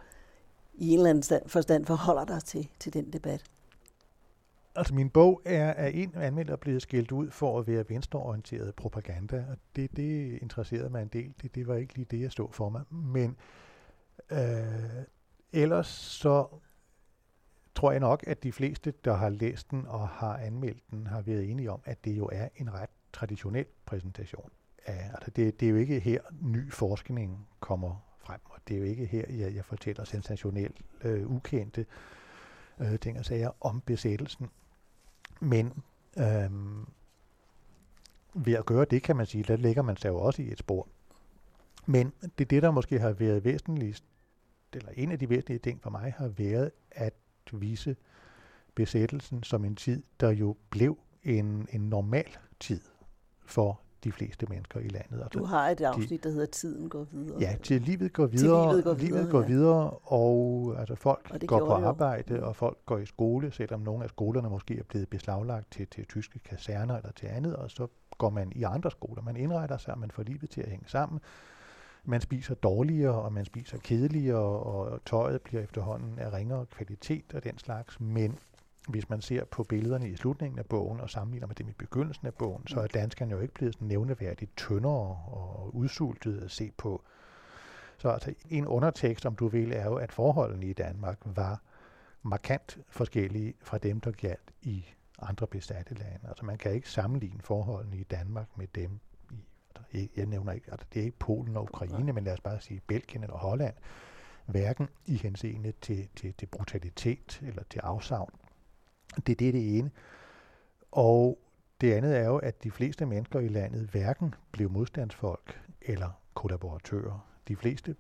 i 0.75 0.91
en 0.91 0.99
eller 0.99 1.11
anden 1.11 1.41
forstand 1.47 1.85
forholder 1.87 2.25
dig 2.25 2.45
til, 2.45 2.69
til 2.79 2.93
den 2.93 3.13
debat? 3.13 3.45
Altså 4.77 4.95
min 4.95 5.11
bog 5.11 5.43
er 5.45 5.73
af 5.73 5.91
en 5.95 6.15
anmelder 6.15 6.57
blevet 6.57 6.83
skilt 6.83 7.13
ud 7.13 7.31
for 7.31 7.59
at 7.59 7.67
være 7.67 7.85
venstreorienteret 7.89 8.75
propaganda, 8.75 9.45
og 9.51 9.57
det, 9.77 9.97
det 9.97 10.39
interesserede 10.43 10.91
mig 10.91 11.03
en 11.03 11.09
del. 11.09 11.35
Det, 11.43 11.55
det 11.55 11.67
var 11.67 11.75
ikke 11.75 11.95
lige 11.95 12.07
det, 12.11 12.21
jeg 12.21 12.33
stod 12.33 12.49
for 12.53 12.69
mig. 12.69 12.83
Men 12.91 13.37
øh, 14.31 14.39
ellers 15.53 15.87
så 15.87 16.47
tror 17.75 17.91
jeg 17.91 18.01
nok, 18.01 18.25
at 18.27 18.43
de 18.43 18.53
fleste, 18.53 18.95
der 19.05 19.15
har 19.15 19.29
læst 19.29 19.71
den 19.71 19.87
og 19.87 20.09
har 20.09 20.37
anmeldt 20.37 20.83
den, 20.91 21.07
har 21.07 21.21
været 21.21 21.51
enige 21.51 21.71
om, 21.71 21.81
at 21.85 22.05
det 22.05 22.17
jo 22.17 22.29
er 22.33 22.49
en 22.57 22.73
ret 22.73 22.91
traditionel 23.13 23.67
præsentation. 23.87 24.51
Ja, 24.89 24.93
altså 25.15 25.31
det, 25.31 25.61
det 25.61 25.67
er 25.67 25.71
jo 25.71 25.77
ikke 25.77 26.01
her, 26.01 26.21
ny 26.41 26.73
forskning 26.73 27.49
kommer 27.61 28.05
frem, 28.19 28.41
og 28.45 28.61
det 28.69 28.75
er 28.75 28.79
jo 28.79 28.85
ikke 28.85 29.07
her, 29.07 29.25
jeg, 29.29 29.55
jeg 29.55 29.65
fortæller 29.65 30.05
sensationelt 30.05 30.77
øh, 31.05 31.31
ukendte 31.31 31.87
øh, 32.81 32.99
ting 32.99 33.19
og 33.19 33.25
sager 33.25 33.51
om 33.61 33.81
besættelsen. 33.81 34.51
Men 35.41 35.83
øhm, 36.19 36.87
ved 38.35 38.53
at 38.53 38.67
gøre 38.67 38.85
det, 38.85 39.03
kan 39.03 39.17
man 39.17 39.27
sige, 39.27 39.45
der 39.45 39.57
lægger 39.57 39.83
man 39.83 39.97
sig 39.97 40.09
jo 40.09 40.19
også 40.19 40.43
i 40.43 40.53
et 40.53 40.59
spor. 40.59 40.89
Men 41.87 42.13
det, 42.39 42.51
det 42.51 42.63
der 42.63 42.71
måske 42.71 42.99
har 42.99 43.13
været 43.13 43.45
væsentligst, 43.45 44.05
eller 44.73 44.91
en 44.97 45.13
af 45.13 45.19
de 45.19 45.29
væsentlige 45.29 45.59
ting 45.59 45.83
for 45.83 45.91
mig, 45.91 46.15
har 46.17 46.29
været 46.29 46.71
at 46.91 47.15
vise 47.53 47.97
besættelsen 48.75 49.43
som 49.43 49.65
en 49.65 49.77
tid, 49.77 50.03
der 50.21 50.31
jo 50.31 50.57
blev 50.71 50.99
en, 51.23 51.69
en 51.73 51.81
normal 51.81 52.37
tid 52.61 52.81
for 53.47 53.81
de 54.05 54.13
fleste 54.13 54.47
mennesker 54.47 54.81
i 54.81 54.89
landet. 54.89 55.23
Altså, 55.23 55.39
du 55.39 55.45
har 55.45 55.69
et 55.69 55.81
afsnit, 55.81 56.11
de, 56.11 56.19
der 56.19 56.31
hedder 56.31 56.47
Tiden 56.47 56.89
går 56.89 57.07
videre. 57.13 57.41
Ja, 57.41 57.57
til 57.63 57.83
livet 57.83 58.13
går 58.13 58.27
videre, 58.27 58.71
til 58.71 58.71
livet 58.71 58.85
går 58.85 58.95
videre, 58.95 59.19
livet 59.19 59.31
går 59.31 59.43
videre 59.43 59.85
ja. 59.85 60.13
og 60.13 60.75
altså 60.79 60.95
folk 60.95 61.31
og 61.31 61.41
går 61.47 61.59
på 61.59 61.73
arbejde, 61.73 62.45
og 62.45 62.57
folk 62.57 62.79
går 62.87 62.99
i 62.99 63.07
skole, 63.07 63.51
selvom 63.51 63.81
nogle 63.81 64.05
af 64.05 64.09
skolerne 64.09 64.51
måske 64.51 64.79
er 64.79 64.83
blevet 64.89 65.09
beslaglagt 65.09 65.73
til, 65.73 65.87
til 65.87 66.07
tyske 66.07 66.39
kaserner 66.39 66.97
eller 66.97 67.13
til 67.13 67.27
andet, 67.27 67.57
og 67.57 67.71
så 67.71 67.87
går 68.19 68.31
man 68.31 68.53
i 68.55 68.63
andre 68.63 68.91
skoler. 68.91 69.23
Man 69.23 69.37
indretter 69.37 69.77
sig, 69.77 69.99
man 69.99 70.11
får 70.11 70.23
livet 70.23 70.51
til 70.51 70.61
at 70.61 70.69
hænge 70.69 70.89
sammen. 70.89 71.21
Man 72.05 72.21
spiser 72.21 72.55
dårligere, 72.55 73.15
og 73.15 73.33
man 73.33 73.45
spiser 73.45 73.79
kedeligere, 73.79 74.39
og 74.39 75.01
tøjet 75.07 75.43
bliver 75.43 75.63
efterhånden 75.63 76.19
af 76.19 76.33
ringere 76.33 76.67
kvalitet 76.67 77.35
og 77.35 77.45
den 77.45 77.59
slags, 77.59 78.01
men 78.01 78.39
hvis 78.89 79.09
man 79.11 79.21
ser 79.21 79.45
på 79.45 79.63
billederne 79.63 80.09
i 80.09 80.17
slutningen 80.17 80.59
af 80.59 80.67
bogen 80.67 81.01
og 81.01 81.11
sammenligner 81.11 81.47
med 81.47 81.55
dem 81.55 81.69
i 81.69 81.73
begyndelsen 81.73 82.27
af 82.27 82.35
bogen, 82.35 82.67
så 82.67 82.81
er 82.81 82.87
danskerne 82.87 83.33
jo 83.33 83.41
ikke 83.41 83.55
blevet 83.55 83.75
sådan 83.75 83.89
nævneværdigt 83.89 84.57
tyndere 84.57 85.19
og 85.27 85.75
udsultet 85.75 86.43
at 86.43 86.51
se 86.51 86.71
på. 86.77 87.03
Så 87.99 88.09
altså, 88.09 88.35
en 88.51 88.67
undertekst, 88.67 89.27
om 89.27 89.37
du 89.37 89.49
vil, 89.49 89.73
er 89.73 89.85
jo, 89.85 89.95
at 89.95 90.13
forholdene 90.13 90.67
i 90.67 90.73
Danmark 90.73 91.19
var 91.25 91.63
markant 92.23 92.79
forskellige 92.89 93.55
fra 93.63 93.79
dem, 93.79 94.01
der 94.01 94.11
galt 94.11 94.53
i 94.63 94.87
andre 95.23 95.47
besatte 95.47 95.95
lande. 95.95 96.29
Altså 96.29 96.45
man 96.45 96.59
kan 96.59 96.73
ikke 96.73 96.91
sammenligne 96.91 97.43
forholdene 97.43 97.97
i 97.97 98.05
Danmark 98.05 98.49
med 98.57 98.67
dem 98.75 99.01
i, 99.31 99.45
altså, 99.77 100.09
jeg 100.17 100.27
nævner 100.27 100.53
ikke, 100.53 100.73
altså 100.73 100.87
det 100.95 101.01
er 101.01 101.05
ikke 101.05 101.19
Polen 101.19 101.57
og 101.57 101.63
Ukraine, 101.63 102.13
men 102.13 102.25
lad 102.25 102.33
os 102.33 102.41
bare 102.41 102.61
sige 102.61 102.81
Belgien 102.87 103.23
eller 103.23 103.37
Holland, 103.37 103.75
hverken 104.47 104.89
i 105.07 105.17
henseende 105.17 105.73
til, 105.81 106.09
til, 106.17 106.35
til 106.35 106.47
brutalitet 106.47 107.41
eller 107.43 107.63
til 107.71 107.79
afsavn 107.79 108.31
det 109.17 109.33
er 109.33 109.37
det, 109.37 109.55
det 109.55 109.79
ene. 109.79 109.91
Og 110.93 111.39
det 111.81 111.93
andet 111.93 112.17
er 112.17 112.27
jo, 112.27 112.37
at 112.37 112.65
de 112.65 112.71
fleste 112.71 113.07
mennesker 113.07 113.41
i 113.41 113.49
landet 113.49 113.89
hverken 113.89 114.35
blev 114.53 114.71
modstandsfolk 114.71 115.61
eller 115.83 116.21
kollaboratører. 116.35 117.29
De 117.49 117.57
fleste 117.57 117.97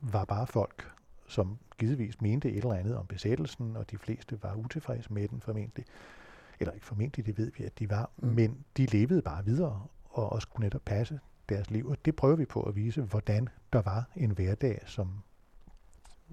var 0.00 0.24
bare 0.24 0.46
folk, 0.46 0.90
som 1.26 1.58
givetvis 1.78 2.20
mente 2.20 2.50
et 2.50 2.56
eller 2.56 2.74
andet 2.74 2.96
om 2.96 3.06
besættelsen, 3.06 3.76
og 3.76 3.90
de 3.90 3.98
fleste 3.98 4.42
var 4.42 4.54
utilfredse 4.54 5.12
med 5.12 5.28
den 5.28 5.40
formentlig. 5.40 5.84
Eller 6.60 6.72
ikke 6.72 6.86
formentlig, 6.86 7.26
det 7.26 7.38
ved 7.38 7.52
vi, 7.58 7.64
at 7.64 7.78
de 7.78 7.90
var. 7.90 8.10
Mm. 8.16 8.28
Men 8.28 8.64
de 8.76 8.86
levede 8.86 9.22
bare 9.22 9.44
videre 9.44 9.86
og, 10.04 10.32
og 10.32 10.42
skulle 10.42 10.64
netop 10.66 10.82
passe 10.84 11.20
deres 11.48 11.70
liv. 11.70 11.86
Og 11.86 12.04
det 12.04 12.16
prøver 12.16 12.36
vi 12.36 12.44
på 12.44 12.62
at 12.62 12.76
vise, 12.76 13.02
hvordan 13.02 13.48
der 13.72 13.82
var 13.82 14.04
en 14.16 14.30
hverdag, 14.30 14.82
som, 14.86 15.22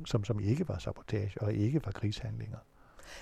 som, 0.05 0.23
som 0.23 0.39
ikke 0.39 0.67
var 0.67 0.77
sabotage 0.77 1.41
og 1.41 1.53
ikke 1.53 1.85
var 1.85 1.91
krigshandlinger. 1.91 2.57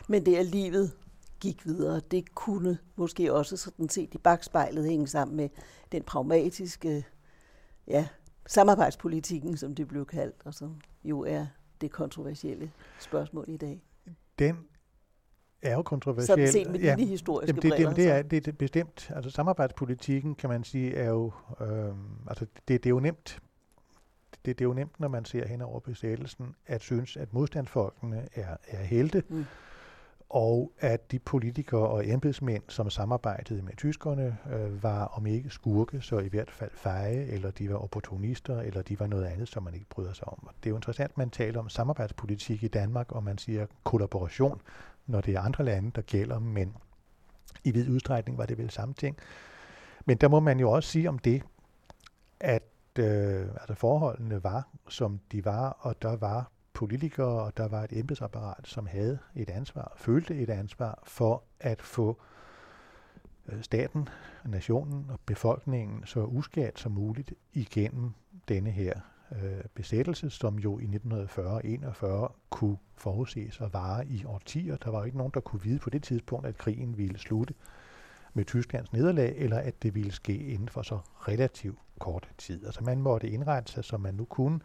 Men 0.07 0.25
det 0.25 0.39
er 0.39 0.43
livet 0.43 0.91
gik 1.39 1.65
videre. 1.65 2.01
Det 2.11 2.35
kunne 2.35 2.77
måske 2.95 3.33
også 3.33 3.57
sådan 3.57 3.89
set 3.89 4.13
i 4.13 4.17
bagspejlet 4.17 4.85
hænge 4.85 5.07
sammen 5.07 5.37
med 5.37 5.49
den 5.91 6.03
pragmatiske 6.03 7.05
ja, 7.87 8.07
samarbejdspolitikken, 8.47 9.57
som 9.57 9.75
det 9.75 9.87
blev 9.87 10.05
kaldt, 10.05 10.35
og 10.45 10.53
som 10.53 10.81
jo 11.03 11.21
er 11.21 11.45
det 11.81 11.91
kontroversielle 11.91 12.71
spørgsmål 12.99 13.45
i 13.47 13.57
dag. 13.57 13.81
Den 14.39 14.57
er 15.61 15.75
jo 15.75 15.81
kontroversiel. 15.81 16.27
Sådan 16.27 16.51
set 16.51 16.71
med 16.71 16.79
ja, 16.79 16.95
dine 16.95 17.07
historiske 17.07 17.47
jamen 17.47 17.61
det, 17.61 17.71
briller. 17.71 17.89
Det, 17.89 17.97
det, 17.97 18.11
er, 18.11 18.21
det 18.21 18.47
er 18.47 18.51
bestemt. 18.51 19.11
Altså 19.15 19.31
samarbejdspolitikken, 19.31 20.35
kan 20.35 20.49
man 20.49 20.63
sige, 20.63 20.95
er 20.95 21.09
jo, 21.09 21.31
øh, 21.61 21.93
altså 22.27 22.45
det, 22.67 22.83
det 22.83 22.85
er 22.85 22.89
jo 22.89 22.99
nemt, 22.99 23.39
det, 24.45 24.59
det 24.59 24.65
er 24.65 24.69
jo 24.69 24.73
nemt, 24.73 24.99
når 24.99 25.07
man 25.07 25.25
ser 25.25 25.47
hen 25.47 25.61
over 25.61 25.79
besættelsen, 25.79 26.55
at 26.65 26.81
synes, 26.81 27.17
at 27.17 27.33
modstandsfolkene 27.33 28.27
er, 28.35 28.57
er 28.67 28.83
helte, 28.83 29.23
mm 29.29 29.45
og 30.29 30.71
at 30.79 31.11
de 31.11 31.19
politikere 31.19 31.87
og 31.87 32.07
embedsmænd, 32.07 32.63
som 32.67 32.89
samarbejdede 32.89 33.61
med 33.61 33.73
tyskerne, 33.77 34.37
øh, 34.51 34.83
var 34.83 35.05
om 35.05 35.25
ikke 35.25 35.49
skurke, 35.49 36.01
så 36.01 36.19
i 36.19 36.27
hvert 36.27 36.51
fald 36.51 36.71
feje, 36.73 37.25
eller 37.25 37.51
de 37.51 37.69
var 37.69 37.75
opportunister, 37.75 38.59
eller 38.59 38.81
de 38.81 38.99
var 38.99 39.07
noget 39.07 39.25
andet, 39.25 39.47
som 39.47 39.63
man 39.63 39.73
ikke 39.73 39.89
bryder 39.89 40.13
sig 40.13 40.27
om. 40.27 40.47
Og 40.47 40.53
det 40.57 40.65
er 40.65 40.69
jo 40.69 40.75
interessant, 40.75 41.11
at 41.11 41.17
man 41.17 41.29
taler 41.29 41.59
om 41.59 41.69
samarbejdspolitik 41.69 42.63
i 42.63 42.67
Danmark, 42.67 43.11
og 43.11 43.23
man 43.23 43.37
siger 43.37 43.65
kollaboration, 43.83 44.61
når 45.07 45.21
det 45.21 45.35
er 45.35 45.41
andre 45.41 45.63
lande, 45.63 45.91
der 45.95 46.01
gælder, 46.01 46.39
men 46.39 46.73
i 47.63 47.71
vid 47.71 47.89
udstrækning 47.89 48.37
var 48.37 48.45
det 48.45 48.57
vel 48.57 48.69
samme 48.69 48.93
ting. 48.93 49.17
Men 50.05 50.17
der 50.17 50.27
må 50.27 50.39
man 50.39 50.59
jo 50.59 50.71
også 50.71 50.89
sige 50.89 51.09
om 51.09 51.19
det, 51.19 51.43
at 52.39 52.63
øh, 52.99 53.41
altså 53.41 53.73
forholdene 53.73 54.43
var, 54.43 54.67
som 54.89 55.19
de 55.31 55.45
var, 55.45 55.77
og 55.79 56.01
der 56.01 56.15
var 56.15 56.51
politikere, 56.73 57.43
og 57.43 57.57
der 57.57 57.67
var 57.67 57.83
et 57.83 57.93
embedsapparat, 57.93 58.67
som 58.67 58.87
havde 58.87 59.19
et 59.35 59.49
ansvar, 59.49 59.93
følte 59.97 60.35
et 60.35 60.49
ansvar 60.49 61.03
for 61.03 61.43
at 61.59 61.81
få 61.81 62.17
øh, 63.47 63.63
staten, 63.63 64.09
nationen 64.45 65.05
og 65.09 65.19
befolkningen 65.25 66.05
så 66.05 66.25
uskadt 66.25 66.79
som 66.79 66.91
muligt 66.91 67.33
igennem 67.53 68.11
denne 68.47 68.71
her 68.71 68.99
øh, 69.31 69.63
besættelse, 69.73 70.29
som 70.29 70.59
jo 70.59 70.79
i 70.79 70.85
1940-41 70.85 72.31
kunne 72.49 72.77
forudses 72.95 73.61
og 73.61 73.73
vare 73.73 74.07
i 74.07 74.25
årtier. 74.25 74.77
Der 74.77 74.91
var 74.91 74.99
jo 74.99 75.05
ikke 75.05 75.17
nogen, 75.17 75.31
der 75.33 75.39
kunne 75.39 75.61
vide 75.61 75.79
på 75.79 75.89
det 75.89 76.03
tidspunkt, 76.03 76.47
at 76.47 76.57
krigen 76.57 76.97
ville 76.97 77.17
slutte 77.17 77.53
med 78.33 78.45
Tysklands 78.45 78.93
nederlag, 78.93 79.33
eller 79.37 79.57
at 79.57 79.83
det 79.83 79.95
ville 79.95 80.11
ske 80.11 80.37
inden 80.37 80.69
for 80.69 80.81
så 80.81 80.99
relativt 81.19 81.79
kort 81.99 82.29
tid. 82.37 82.65
Altså 82.65 82.83
man 82.83 83.01
måtte 83.01 83.29
indrette 83.29 83.71
sig, 83.71 83.83
som 83.83 84.01
man 84.01 84.13
nu 84.13 84.25
kunne, 84.25 84.59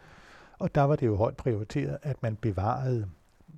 og 0.64 0.74
der 0.74 0.83
var 0.83 0.96
det 0.96 1.07
jo 1.07 1.16
højt 1.16 1.37
prioriteret, 1.37 1.98
at 2.03 2.22
man 2.22 2.37
bevarede 2.37 3.09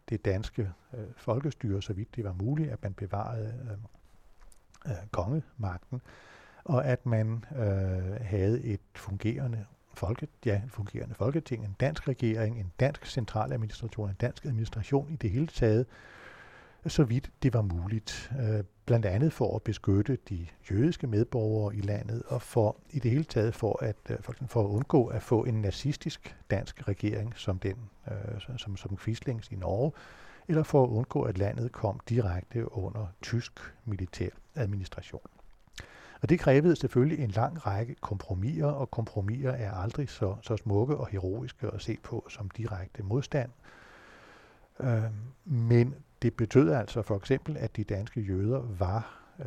det 0.08 0.24
danske 0.24 0.72
øh, 0.94 1.04
folkestyre, 1.16 1.82
så 1.82 1.92
vidt 1.92 2.16
det 2.16 2.24
var 2.24 2.32
muligt, 2.32 2.70
at 2.70 2.82
man 2.82 2.94
bevarede 2.94 3.54
øh, 3.64 4.92
øh, 4.92 4.98
kongemagten, 5.10 6.00
og 6.64 6.84
at 6.84 7.06
man 7.06 7.44
øh, 7.56 8.20
havde 8.20 8.62
et 8.62 8.80
fungerende 8.94 9.64
folket, 9.94 10.28
ja, 10.44 10.62
fungerende 10.68 11.14
folketing, 11.14 11.64
en 11.64 11.76
dansk 11.80 12.08
regering, 12.08 12.60
en 12.60 12.72
dansk 12.80 13.06
centraladministration, 13.06 14.08
en 14.08 14.16
dansk 14.20 14.44
administration 14.44 15.10
i 15.10 15.16
det 15.16 15.30
hele 15.30 15.46
taget, 15.46 15.86
så 16.86 17.04
vidt 17.04 17.30
det 17.42 17.54
var 17.54 17.62
muligt. 17.62 18.32
Øh, 18.40 18.64
blandt 18.86 19.06
andet 19.06 19.32
for 19.32 19.56
at 19.56 19.62
beskytte 19.62 20.18
de 20.28 20.46
jødiske 20.70 21.06
medborgere 21.06 21.76
i 21.76 21.80
landet, 21.80 22.22
og 22.26 22.42
for 22.42 22.76
i 22.90 22.98
det 22.98 23.10
hele 23.10 23.24
taget 23.24 23.54
for 23.54 23.84
at, 23.84 23.96
øh, 24.10 24.16
for 24.46 24.60
at 24.60 24.66
undgå 24.66 25.06
at 25.06 25.22
få 25.22 25.44
en 25.44 25.62
nazistisk 25.62 26.36
dansk 26.50 26.88
regering, 26.88 27.32
som 27.36 27.58
den, 27.58 27.76
øh, 28.08 28.56
som, 28.58 28.76
som 28.76 28.96
Quislings 28.96 29.48
i 29.48 29.54
Norge, 29.54 29.92
eller 30.48 30.62
for 30.62 30.84
at 30.84 30.88
undgå, 30.88 31.22
at 31.22 31.38
landet 31.38 31.72
kom 31.72 32.00
direkte 32.08 32.72
under 32.72 33.06
tysk 33.22 33.74
militær 33.84 34.28
administration. 34.54 35.20
Og 36.22 36.28
det 36.28 36.40
krævede 36.40 36.76
selvfølgelig 36.76 37.24
en 37.24 37.30
lang 37.30 37.66
række 37.66 37.94
kompromiser, 37.94 38.66
og 38.66 38.90
kompromiser 38.90 39.50
er 39.50 39.72
aldrig 39.72 40.08
så, 40.08 40.36
så 40.42 40.56
smukke 40.56 40.96
og 40.96 41.06
heroiske 41.06 41.66
at 41.66 41.82
se 41.82 41.98
på 42.02 42.26
som 42.30 42.50
direkte 42.50 43.02
modstand. 43.02 43.50
Øh, 44.80 45.02
men 45.44 45.94
det 46.22 46.34
betød 46.34 46.72
altså 46.72 47.02
for 47.02 47.16
eksempel, 47.16 47.56
at 47.56 47.76
de 47.76 47.84
danske 47.84 48.20
jøder 48.20 48.60
var 48.60 49.20
øh, 49.38 49.46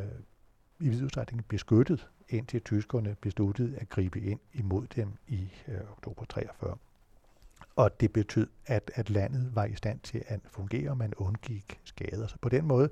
i 0.79 0.89
vid 0.89 1.03
udstrækning 1.03 1.45
beskyttet, 1.47 2.09
indtil 2.29 2.61
tyskerne 2.61 3.15
besluttede 3.21 3.77
at 3.77 3.89
gribe 3.89 4.21
ind 4.21 4.39
imod 4.53 4.87
dem 4.95 5.13
i 5.27 5.49
øh, 5.67 5.91
oktober 5.91 6.25
43. 6.25 6.77
Og 7.75 7.99
det 8.01 8.13
betød, 8.13 8.47
at, 8.65 8.91
at 8.95 9.09
landet 9.09 9.55
var 9.55 9.65
i 9.65 9.75
stand 9.75 9.99
til 9.99 10.23
at 10.27 10.39
fungere, 10.45 10.89
og 10.89 10.97
man 10.97 11.13
undgik 11.13 11.79
skader. 11.83 12.27
Så 12.27 12.35
på 12.41 12.49
den 12.49 12.65
måde 12.65 12.89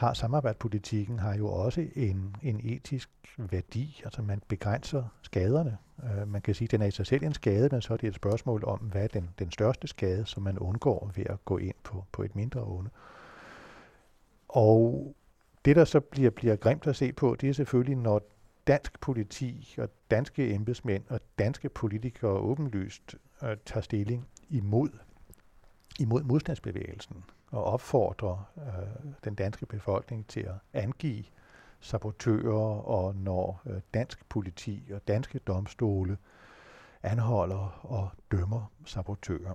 har 0.00 0.14
samarbejdspolitikken 0.14 1.18
har 1.18 1.34
jo 1.34 1.48
også 1.48 1.86
en, 1.94 2.36
en 2.42 2.60
etisk 2.64 3.10
værdi. 3.36 4.00
Altså 4.04 4.22
man 4.22 4.42
begrænser 4.48 5.04
skaderne. 5.22 5.78
Øh, 6.04 6.28
man 6.28 6.42
kan 6.42 6.54
sige, 6.54 6.66
at 6.66 6.70
den 6.70 6.82
er 6.82 6.86
i 6.86 6.90
sig 6.90 7.06
selv 7.06 7.24
en 7.24 7.34
skade, 7.34 7.68
men 7.72 7.82
så 7.82 7.92
er 7.92 7.96
det 7.96 8.08
et 8.08 8.14
spørgsmål 8.14 8.64
om, 8.64 8.78
hvad 8.78 9.04
er 9.04 9.08
den, 9.08 9.30
den 9.38 9.50
største 9.50 9.86
skade, 9.86 10.26
som 10.26 10.42
man 10.42 10.58
undgår 10.58 11.10
ved 11.16 11.24
at 11.26 11.44
gå 11.44 11.58
ind 11.58 11.74
på, 11.82 12.04
på 12.12 12.22
et 12.22 12.36
mindre 12.36 12.64
onde. 12.64 12.90
Og 14.48 15.14
det, 15.64 15.76
der 15.76 15.84
så 15.84 16.00
bliver, 16.00 16.30
bliver 16.30 16.56
grimt 16.56 16.86
at 16.86 16.96
se 16.96 17.12
på, 17.12 17.36
det 17.40 17.48
er 17.48 17.52
selvfølgelig, 17.52 17.96
når 17.96 18.20
dansk 18.66 19.00
politi 19.00 19.74
og 19.78 19.88
danske 20.10 20.54
embedsmænd 20.54 21.04
og 21.08 21.20
danske 21.38 21.68
politikere 21.68 22.32
åbenlyst 22.32 23.16
øh, 23.42 23.56
tager 23.66 23.82
stilling 23.82 24.28
imod, 24.50 24.88
imod 25.98 26.22
modstandsbevægelsen 26.22 27.24
og 27.50 27.64
opfordrer 27.64 28.52
øh, 28.56 29.12
den 29.24 29.34
danske 29.34 29.66
befolkning 29.66 30.26
til 30.26 30.40
at 30.40 30.54
angive 30.72 31.24
sabotører, 31.80 32.80
og 32.86 33.14
når 33.14 33.62
øh, 33.66 33.80
dansk 33.94 34.28
politi 34.28 34.90
og 34.94 35.08
danske 35.08 35.38
domstole 35.38 36.18
anholder 37.02 37.80
og 37.82 38.08
dømmer 38.30 38.72
sabotører. 38.84 39.54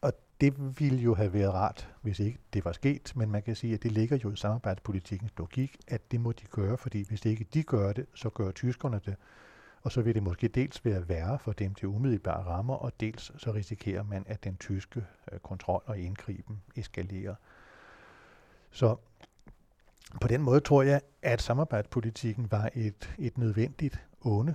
Og 0.00 0.12
det 0.40 0.80
ville 0.80 0.98
jo 0.98 1.14
have 1.14 1.32
været 1.32 1.54
rart, 1.54 1.94
hvis 2.02 2.20
ikke 2.20 2.38
det 2.52 2.64
var 2.64 2.72
sket, 2.72 3.12
men 3.16 3.30
man 3.30 3.42
kan 3.42 3.56
sige, 3.56 3.74
at 3.74 3.82
det 3.82 3.92
ligger 3.92 4.16
jo 4.16 4.32
i 4.32 4.36
samarbejdspolitikkens 4.36 5.32
logik, 5.38 5.76
at 5.88 6.10
det 6.10 6.20
må 6.20 6.32
de 6.32 6.44
gøre, 6.44 6.76
fordi 6.76 7.04
hvis 7.08 7.24
ikke 7.24 7.46
de 7.54 7.62
gør 7.62 7.92
det, 7.92 8.06
så 8.14 8.30
gør 8.30 8.50
tyskerne 8.50 9.00
det, 9.06 9.16
og 9.88 9.92
så 9.92 10.02
vil 10.02 10.14
det 10.14 10.22
måske 10.22 10.48
dels 10.48 10.84
være 10.84 11.08
værre 11.08 11.38
for 11.38 11.52
dem 11.52 11.74
til 11.74 11.88
umiddelbare 11.88 12.44
rammer, 12.44 12.74
og 12.74 12.92
dels 13.00 13.32
så 13.36 13.52
risikerer 13.52 14.02
man, 14.02 14.24
at 14.26 14.44
den 14.44 14.56
tyske 14.56 15.04
øh, 15.32 15.38
kontrol 15.38 15.82
og 15.86 15.98
indgriben 15.98 16.62
eskalerer. 16.76 17.34
Så 18.70 18.96
på 20.20 20.28
den 20.28 20.42
måde 20.42 20.60
tror 20.60 20.82
jeg, 20.82 21.00
at 21.22 21.42
samarbejdspolitikken 21.42 22.50
var 22.50 22.70
et, 22.74 23.14
et 23.18 23.38
nødvendigt 23.38 24.06
onde. 24.20 24.54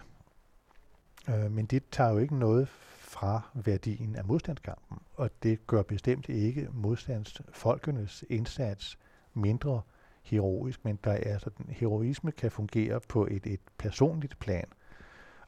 Øh, 1.30 1.52
men 1.52 1.66
det 1.66 1.84
tager 1.92 2.12
jo 2.12 2.18
ikke 2.18 2.40
noget 2.40 2.68
fra 3.00 3.42
værdien 3.54 4.16
af 4.16 4.26
modstandskampen, 4.26 4.98
og 5.14 5.30
det 5.44 5.68
gør 5.68 5.82
bestemt 5.82 6.30
ikke 6.30 6.68
modstandsfolkenes 6.72 8.26
indsats 8.30 9.00
mindre 9.34 9.82
heroisk, 10.24 10.86
men 10.86 11.00
der 11.04 11.12
er 11.12 11.38
sådan, 11.38 11.66
heroisme 11.70 12.32
kan 12.32 12.52
fungere 12.52 13.00
på 13.10 13.28
et, 13.32 13.46
et 13.46 13.62
personligt 13.78 14.40
plan– 14.40 14.66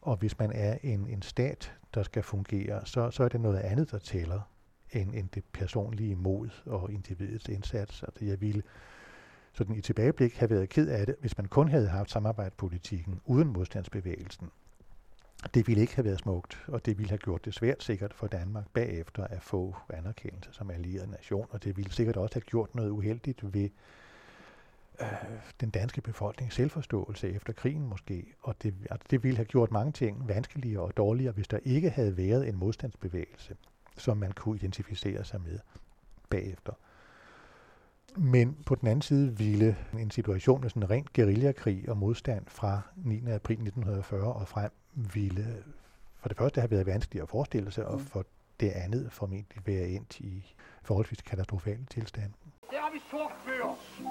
og 0.05 0.17
hvis 0.17 0.39
man 0.39 0.51
er 0.51 0.77
en, 0.83 1.07
en 1.07 1.21
stat, 1.21 1.73
der 1.93 2.03
skal 2.03 2.23
fungere, 2.23 2.85
så, 2.85 3.11
så 3.11 3.23
er 3.23 3.29
det 3.29 3.41
noget 3.41 3.57
andet, 3.57 3.91
der 3.91 3.97
tæller, 3.97 4.41
end, 4.91 5.15
end 5.15 5.29
det 5.29 5.43
personlige 5.53 6.15
mod 6.15 6.49
og 6.65 6.91
individets 6.91 7.49
indsats. 7.49 8.03
Altså 8.03 8.25
jeg 8.25 8.41
ville 8.41 8.63
sådan 9.53 9.75
i 9.75 9.81
tilbageblik 9.81 10.35
have 10.35 10.49
været 10.49 10.69
ked 10.69 10.87
af 10.87 11.05
det, 11.05 11.15
hvis 11.19 11.37
man 11.37 11.47
kun 11.47 11.67
havde 11.67 11.87
haft 11.87 12.11
samarbejdspolitikken 12.11 13.21
uden 13.25 13.53
modstandsbevægelsen. 13.53 14.49
Det 15.53 15.67
ville 15.67 15.81
ikke 15.81 15.95
have 15.95 16.05
været 16.05 16.19
smukt, 16.19 16.63
og 16.67 16.85
det 16.85 16.97
ville 16.97 17.09
have 17.09 17.17
gjort 17.17 17.45
det 17.45 17.53
svært 17.53 17.83
sikkert 17.83 18.13
for 18.13 18.27
Danmark 18.27 18.65
bagefter 18.73 19.23
at 19.23 19.41
få 19.41 19.75
anerkendelse 19.89 20.53
som 20.53 20.71
allieret 20.71 21.09
nation, 21.09 21.47
og 21.49 21.63
det 21.63 21.77
ville 21.77 21.91
sikkert 21.91 22.17
også 22.17 22.35
have 22.35 22.41
gjort 22.41 22.75
noget 22.75 22.89
uheldigt 22.89 23.53
ved 23.53 23.69
øh, 25.01 25.07
den 25.61 25.69
danske 25.69 26.01
befolknings 26.01 26.55
selvforståelse 26.55 27.29
efter 27.29 27.53
krigen 27.53 27.87
måske. 27.87 28.33
Og 28.41 28.55
det, 28.63 28.73
altså 28.91 29.07
det 29.11 29.23
ville 29.23 29.35
have 29.37 29.45
gjort 29.45 29.71
mange 29.71 29.91
ting 29.91 30.27
vanskeligere 30.27 30.81
og 30.83 30.97
dårligere, 30.97 31.33
hvis 31.33 31.47
der 31.47 31.59
ikke 31.63 31.89
havde 31.89 32.17
været 32.17 32.47
en 32.47 32.55
modstandsbevægelse, 32.55 33.55
som 33.97 34.17
man 34.17 34.31
kunne 34.31 34.55
identificere 34.55 35.25
sig 35.25 35.41
med 35.41 35.59
bagefter. 36.29 36.73
Men 38.17 38.57
på 38.65 38.75
den 38.75 38.87
anden 38.87 39.01
side 39.01 39.37
ville 39.37 39.77
en 39.99 40.11
situation 40.11 40.61
med 40.61 40.69
sådan 40.69 40.83
en 40.83 40.89
ren 40.89 41.07
guerillakrig 41.15 41.89
og 41.89 41.97
modstand 41.97 42.45
fra 42.47 42.81
9. 42.95 43.15
april 43.15 43.53
1940 43.53 44.33
og 44.33 44.47
frem 44.47 44.71
ville 44.93 45.63
for 46.25 46.29
det 46.29 46.37
første 46.37 46.61
have 46.61 46.71
været 46.71 46.85
vanskeligt 46.85 47.23
at 47.23 47.29
forestille 47.29 47.71
sig, 47.71 47.85
og 47.85 47.97
mm. 47.97 48.05
for 48.05 48.25
det 48.59 48.69
andet 48.69 49.11
formentlig 49.11 49.61
være 49.65 49.87
endt 49.87 50.19
i 50.19 50.55
forholdsvis 50.83 51.21
katastrofale 51.21 51.85
tilstande. 51.89 52.33
Der 52.71 52.81
har 52.81 52.91
vi 52.91 52.99
sortbørs, 53.09 54.01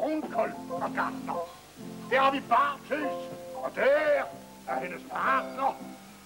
brunkold 0.00 0.52
og 0.70 0.90
gartner. 0.94 1.38
Der 2.10 2.20
har 2.20 2.32
vi 2.32 2.40
bartøs, 2.48 3.18
og 3.54 3.70
der 3.74 4.24
er 4.66 4.80
hendes 4.80 5.02
partner. 5.10 5.70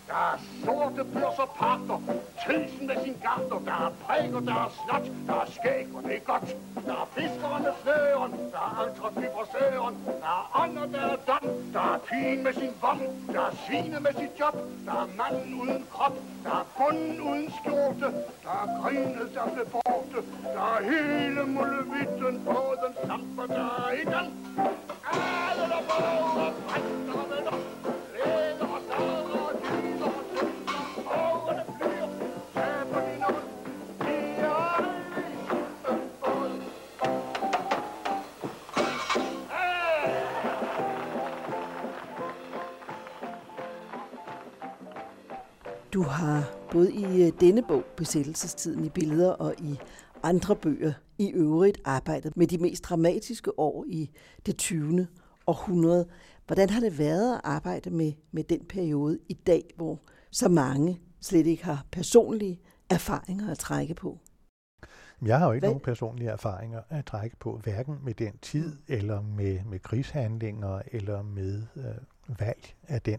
Der 0.09 0.15
er 0.33 0.39
sorte 0.65 1.05
børser 1.05 1.49
parter, 1.59 1.99
tusind 2.47 2.91
af 2.91 2.99
sin 3.05 3.17
garter, 3.23 3.59
der 3.69 3.77
er 3.87 3.93
præg 4.05 4.35
og 4.35 4.43
der 4.43 4.55
er 4.55 4.71
snot, 4.81 5.07
der 5.27 5.35
er 5.35 5.47
skæg 5.57 5.87
og 5.95 6.03
det 6.03 6.17
er 6.17 6.25
godt. 6.33 6.49
Der 6.87 6.97
er 7.03 7.09
fiskeren 7.17 7.63
med 7.63 7.75
snøren, 7.83 8.33
der 8.53 8.63
er 8.69 8.73
andre 8.83 9.09
fra 9.35 9.45
søren, 9.53 9.95
der 10.23 10.33
er 10.39 10.45
ånder, 10.63 10.87
der 10.87 11.05
er 11.15 11.17
dom, 11.29 11.45
der 11.73 11.85
er 11.95 11.99
pigen 11.99 12.43
med 12.43 12.53
sin 12.53 12.75
vom, 12.81 13.01
der 13.35 13.41
er 13.41 13.55
svine 13.67 13.99
med 14.01 14.13
sit 14.21 14.35
job, 14.41 14.57
der 14.87 14.95
er 15.03 15.09
manden 15.21 15.55
uden 15.63 15.87
krop, 15.93 16.17
der 16.45 16.55
er 16.61 16.67
bunden 16.79 17.21
uden 17.21 17.53
skjorte, 17.59 18.09
der 18.45 18.55
er 18.63 18.69
grinet, 18.83 19.29
der 19.35 19.45
blev 19.55 19.67
borte, 19.75 20.19
der 20.55 20.65
er 20.77 20.81
hele 20.93 21.43
mullevitten 21.57 22.35
på 22.49 22.59
den 22.83 22.93
samt, 23.07 23.37
der 23.49 23.67
er 23.81 23.91
i 24.01 24.05
den. 24.15 24.27
Alle 25.49 25.65
der 25.73 25.83
borger, 25.89 26.51
brænder 26.67 27.15
og 27.23 27.31
venner, 27.31 27.57
leder 27.61 27.74
har 46.09 46.51
både 46.73 46.93
i 46.93 47.27
øh, 47.27 47.33
denne 47.41 47.63
bog, 47.69 47.83
Besættelsestiden 47.97 48.85
i 48.85 48.89
billeder, 48.89 49.31
og 49.31 49.55
i 49.59 49.79
andre 50.23 50.57
bøger 50.57 50.93
i 51.19 51.31
øvrigt 51.33 51.79
arbejdet 51.85 52.37
med 52.37 52.47
de 52.47 52.59
mest 52.59 52.85
dramatiske 52.85 53.59
år 53.59 53.85
i 53.89 54.11
det 54.47 54.57
20. 54.57 55.07
århundrede. 55.47 56.09
Hvordan 56.47 56.71
har 56.71 56.81
det 56.81 56.99
været 56.99 57.35
at 57.35 57.41
arbejde 57.45 57.91
med, 57.91 58.13
med 58.33 58.45
den 58.45 58.61
periode 58.69 59.19
i 59.29 59.33
dag, 59.35 59.63
hvor 59.77 60.01
så 60.31 60.49
mange 60.49 61.01
slet 61.21 61.47
ikke 61.47 61.65
har 61.65 61.85
personlige 61.93 62.61
erfaringer 62.91 63.51
at 63.51 63.59
trække 63.59 63.95
på? 63.95 64.19
Jeg 65.27 65.39
har 65.39 65.47
jo 65.47 65.53
ikke 65.53 65.61
Hvad- 65.61 65.69
nogen 65.71 65.81
personlige 65.85 66.31
erfaringer 66.31 66.81
at 66.89 67.05
trække 67.07 67.37
på, 67.37 67.61
hverken 67.65 67.99
med 68.05 68.15
den 68.15 68.39
tid, 68.43 68.77
eller 68.89 69.23
med, 69.23 69.61
med 69.65 69.79
krigshandlinger, 69.79 70.83
eller 70.93 71.23
med 71.23 71.63
øh, 71.77 72.39
valg 72.39 72.75
af 72.89 73.03
den 73.03 73.19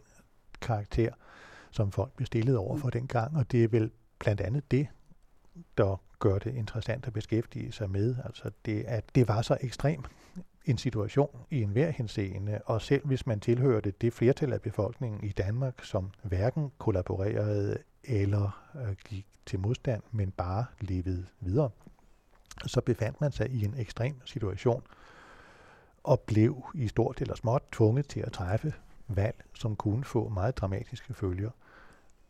karakter, 0.61 1.13
som 1.75 1.91
folk 1.91 2.13
blev 2.15 2.25
stillet 2.25 2.57
over 2.57 2.77
for 2.77 2.89
dengang. 2.89 3.37
Og 3.37 3.51
det 3.51 3.63
er 3.63 3.67
vel 3.67 3.91
blandt 4.19 4.41
andet 4.41 4.71
det, 4.71 4.87
der 5.77 6.01
gør 6.19 6.39
det 6.39 6.55
interessant 6.55 7.07
at 7.07 7.13
beskæftige 7.13 7.71
sig 7.71 7.89
med. 7.89 8.15
Altså 8.25 8.51
det, 8.65 8.83
at 8.87 9.15
det 9.15 9.27
var 9.27 9.41
så 9.41 9.57
ekstrem 9.61 10.03
en 10.65 10.77
situation 10.77 11.39
i 11.49 11.61
enhver 11.61 11.89
henseende, 11.89 12.61
og 12.65 12.81
selv 12.81 13.05
hvis 13.05 13.27
man 13.27 13.39
tilhørte 13.39 13.91
det 13.91 14.13
flertal 14.13 14.53
af 14.53 14.61
befolkningen 14.61 15.23
i 15.23 15.29
Danmark, 15.29 15.83
som 15.83 16.11
hverken 16.23 16.71
kollaborerede 16.77 17.77
eller 18.03 18.71
øh, 18.75 18.95
gik 19.05 19.25
til 19.45 19.59
modstand, 19.59 20.03
men 20.11 20.31
bare 20.31 20.65
levede 20.81 21.25
videre, 21.39 21.69
så 22.65 22.81
befandt 22.81 23.21
man 23.21 23.31
sig 23.31 23.49
i 23.49 23.65
en 23.65 23.75
ekstrem 23.77 24.21
situation 24.25 24.83
og 26.03 26.19
blev 26.19 26.63
i 26.73 26.87
stort 26.87 27.21
eller 27.21 27.35
småt 27.35 27.63
tvunget 27.71 28.07
til 28.07 28.19
at 28.19 28.31
træffe 28.31 28.73
valg, 29.07 29.43
som 29.53 29.75
kunne 29.75 30.03
få 30.03 30.29
meget 30.29 30.57
dramatiske 30.57 31.13
følger. 31.13 31.49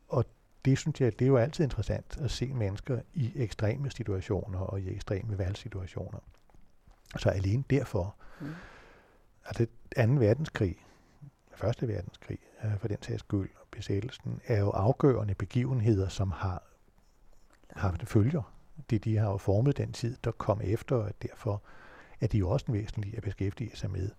Og 0.08 0.26
det 0.66 0.78
synes 0.78 1.02
jeg, 1.02 1.20
det 1.20 1.26
er 1.26 1.30
jo 1.30 1.38
altid 1.38 1.64
interessant 1.64 2.18
at 2.22 2.32
se 2.32 2.54
mennesker 2.54 3.02
i 3.14 3.32
ekstreme 3.36 3.90
situationer 3.92 4.60
og 4.60 4.82
i 4.82 4.90
ekstreme 4.96 5.38
valgsituationer. 5.38 6.20
Så 7.18 7.30
alene 7.30 7.64
derfor, 7.70 8.16
Mm. 8.42 8.48
altså 9.46 9.66
2. 9.98 10.02
verdenskrig, 10.04 10.86
Første 11.56 11.88
verdenskrig, 11.88 12.40
øh, 12.64 12.78
for 12.80 12.88
den 12.88 12.98
sags 13.02 13.20
skyld, 13.20 13.50
og 13.62 13.68
besættelsen, 13.72 14.42
er 14.48 14.60
jo 14.60 14.70
afgørende 14.70 15.36
begivenheder, 15.36 16.08
som 16.08 16.32
har 16.32 16.64
haft 17.72 18.08
følger. 18.10 18.54
Det, 18.90 19.04
de 19.04 19.18
har 19.18 19.32
jo 19.32 19.38
formet 19.38 19.78
den 19.78 19.94
tid, 19.94 20.18
der 20.24 20.32
kom 20.32 20.62
efter, 20.64 20.96
og 20.96 21.12
derfor 21.22 21.62
er 22.22 22.28
de 22.28 22.38
jo 22.38 22.50
også 22.50 22.66
væsentlige 22.72 23.18
at 23.18 23.24
beskæftige 23.24 23.72
sig 23.78 23.92
med. 23.92 24.12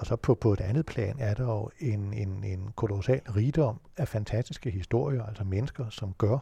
Og 0.00 0.06
så 0.06 0.16
på, 0.16 0.34
på 0.34 0.52
et 0.52 0.60
andet 0.60 0.86
plan 0.86 1.16
er 1.18 1.34
der 1.34 1.44
jo 1.44 1.70
en, 1.78 2.12
en, 2.14 2.44
en 2.44 2.72
kolossal 2.76 3.20
rigdom 3.36 3.80
af 3.96 4.08
fantastiske 4.08 4.70
historier, 4.70 5.24
altså 5.24 5.44
mennesker, 5.44 5.88
som 5.90 6.14
gør 6.18 6.38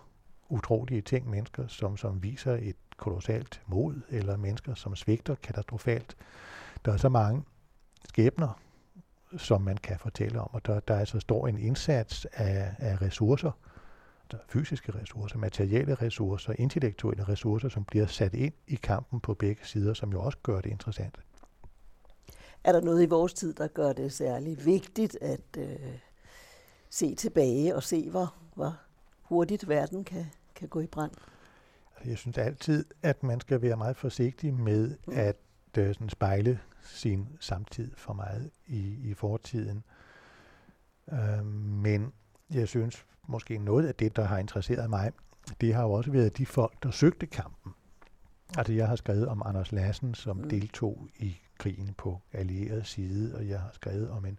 utrolige 0.49 1.03
ting, 1.03 1.31
mennesker, 1.31 1.67
som, 1.67 1.97
som 1.97 2.23
viser 2.23 2.59
et 2.63 2.77
kolossalt 2.97 3.63
mod, 3.67 4.01
eller 4.09 4.37
mennesker, 4.37 4.75
som 4.75 4.97
svigter 4.97 5.35
katastrofalt. 5.35 6.17
Der 6.85 6.93
er 6.93 6.97
så 6.97 7.09
mange 7.09 7.43
skæbner, 8.09 8.61
som 9.37 9.63
man 9.63 9.77
kan 9.77 9.99
fortælle 9.99 10.41
om, 10.41 10.49
og 10.53 10.67
der, 10.67 10.81
der 10.81 10.95
er 10.95 11.05
så 11.05 11.21
stor 11.21 11.49
en 11.49 11.59
indsats 11.59 12.25
af, 12.33 12.75
af 12.79 13.03
ressourcer, 13.03 13.51
der 14.31 14.39
fysiske 14.49 14.93
ressourcer, 15.01 15.39
materielle 15.39 15.95
ressourcer, 15.95 16.53
intellektuelle 16.59 17.25
ressourcer, 17.25 17.69
som 17.69 17.85
bliver 17.85 18.07
sat 18.07 18.35
ind 18.35 18.55
i 18.67 18.75
kampen 18.75 19.21
på 19.21 19.35
begge 19.35 19.67
sider, 19.67 19.95
som 19.95 20.13
jo 20.13 20.21
også 20.21 20.39
gør 20.43 20.61
det 20.61 20.71
interessant. 20.71 21.19
Er 22.69 22.73
der 22.73 22.81
noget 22.81 23.03
i 23.03 23.07
vores 23.07 23.35
tid, 23.35 23.55
der 23.55 23.67
gør 23.69 23.93
det 23.93 24.13
særlig 24.13 24.65
vigtigt 24.65 25.19
at 25.21 25.41
øh, 25.59 25.99
se 26.91 27.15
tilbage 27.15 27.77
og 27.77 27.83
se, 27.83 28.11
hvor, 28.11 28.35
hvor 28.55 28.77
hurtigt 29.23 29.69
verden 29.69 30.05
kan, 30.05 30.27
kan 30.55 30.69
gå 30.69 30.81
i 30.81 30.87
brand? 30.87 31.11
Jeg 32.05 32.19
synes 32.19 32.39
altid, 32.39 32.85
at 33.03 33.23
man 33.23 33.41
skal 33.41 33.63
være 33.63 33.77
meget 33.77 33.97
forsigtig 33.97 34.55
med 34.55 34.97
at 35.13 35.37
øh, 35.79 35.95
sådan 35.95 36.09
spejle 36.09 36.61
sin 36.83 37.29
samtid 37.41 37.91
for 37.97 38.13
meget 38.13 38.51
i, 38.67 39.11
i 39.11 39.15
fortiden. 39.15 39.85
Øh, 41.13 41.47
men 41.85 42.13
jeg 42.51 42.69
synes 42.69 43.05
måske 43.27 43.59
noget 43.59 43.87
af 43.87 43.95
det, 43.95 44.17
der 44.17 44.25
har 44.25 44.39
interesseret 44.39 44.91
mig, 44.91 45.13
det 45.61 45.75
har 45.75 45.83
jo 45.83 45.93
også 45.93 46.11
været 46.11 46.39
de 46.39 46.47
folk, 46.47 46.83
der 46.83 46.91
søgte 46.91 47.27
kampen. 47.27 47.73
Altså 48.59 48.73
jeg 48.73 48.89
har 48.89 48.97
skrevet 48.97 49.29
om 49.29 49.43
Anders 49.45 49.73
Lassen, 49.73 50.15
som 50.15 50.37
Mm. 50.37 50.43
mm. 50.43 50.49
deltog 50.49 51.09
i 51.19 51.37
krigen 51.59 51.95
på 51.99 52.21
allieret 52.33 52.87
side, 52.87 53.35
og 53.35 53.49
jeg 53.49 53.61
har 53.61 53.71
skrevet 53.73 54.11
om 54.11 54.25
en 54.25 54.39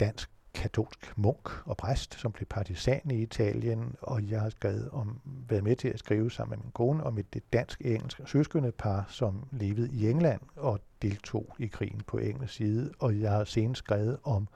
dansk 0.00 0.30
katolsk 0.54 1.12
munk 1.16 1.66
og 1.66 1.76
præst, 1.76 2.14
som 2.14 2.32
blev 2.32 2.46
partisan 2.46 3.10
i 3.10 3.22
Italien, 3.22 3.94
og 4.02 4.30
jeg 4.30 4.40
har 4.40 4.50
skrevet 4.50 4.88
om, 4.90 5.20
været 5.48 5.64
med 5.64 5.76
til 5.76 5.88
at 5.88 5.98
skrive 5.98 6.30
sammen 6.30 6.58
med 6.58 6.64
min 6.64 6.72
kone 6.72 7.04
om 7.04 7.18
et, 7.18 7.26
et 7.36 7.52
dansk-engelsk 7.52 8.20
søskende 8.26 8.72
par, 8.72 9.04
som 9.08 9.44
levede 9.52 9.90
i 9.92 10.10
England 10.10 10.40
og 10.56 10.80
deltog 11.02 11.56
i 11.58 11.66
krigen 11.66 12.00
på 12.06 12.18
engelsk 12.18 12.54
side, 12.54 12.92
og 12.98 13.20
jeg 13.20 13.30
har 13.30 13.44
senest 13.44 13.78
skrevet 13.78 14.18
om 14.24 14.48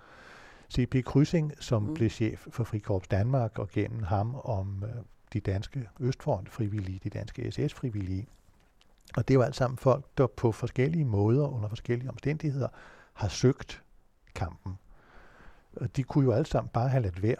C.P. 0.74 1.04
Kryssing, 1.04 1.52
som 1.60 1.82
Mm. 1.82 1.94
blev 1.94 2.10
chef 2.10 2.46
for 2.50 2.64
Frikorps 2.64 3.08
Danmark, 3.08 3.58
og 3.58 3.68
gennem 3.68 4.02
ham 4.02 4.34
om 4.34 4.84
øh, 4.86 4.90
de 5.32 5.40
danske 5.40 5.88
Østfront-frivillige, 6.00 7.00
de 7.04 7.10
danske 7.10 7.50
SS-frivillige. 7.52 8.26
Og 9.16 9.28
det 9.28 9.34
er 9.34 9.38
jo 9.38 9.42
alt 9.42 9.56
sammen 9.56 9.78
folk, 9.78 10.04
der 10.18 10.26
på 10.26 10.52
forskellige 10.52 11.04
måder, 11.04 11.48
under 11.48 11.68
forskellige 11.68 12.10
omstændigheder, 12.10 12.68
har 13.12 13.28
søgt 13.28 13.82
kampen. 14.34 14.78
Og 15.76 15.96
de 15.96 16.02
kunne 16.02 16.24
jo 16.24 16.32
alle 16.32 16.46
sammen 16.46 16.70
bare 16.74 16.88
have 16.88 17.02
ladt 17.02 17.22
være. 17.22 17.36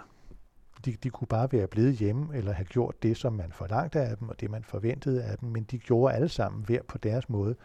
De, 0.85 0.92
de 0.92 1.11
kunne 1.11 1.29
bare 1.29 1.53
være 1.53 1.66
blevet 1.66 1.94
hjemme, 1.94 2.37
eller 2.37 2.53
have 2.53 2.64
gjort 2.64 3.03
det, 3.03 3.16
som 3.16 3.33
man 3.33 3.53
forlangte 3.53 4.00
af 4.00 4.16
dem, 4.16 4.29
og 4.29 4.40
det, 4.40 4.50
man 4.50 4.64
forventede 4.64 5.24
af 5.24 5.38
dem, 5.38 5.48
men 5.48 5.64
de 5.64 5.79
gjorde 5.79 6.14
alle 6.14 6.29
sammen 6.29 6.64
hver 6.64 6.83
på 6.88 6.98
deres 6.98 7.29
måde 7.29 7.57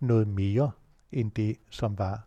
noget 0.00 0.28
mere 0.28 0.70
end 1.12 1.30
det, 1.30 1.56
som 1.70 1.98
var 1.98 2.26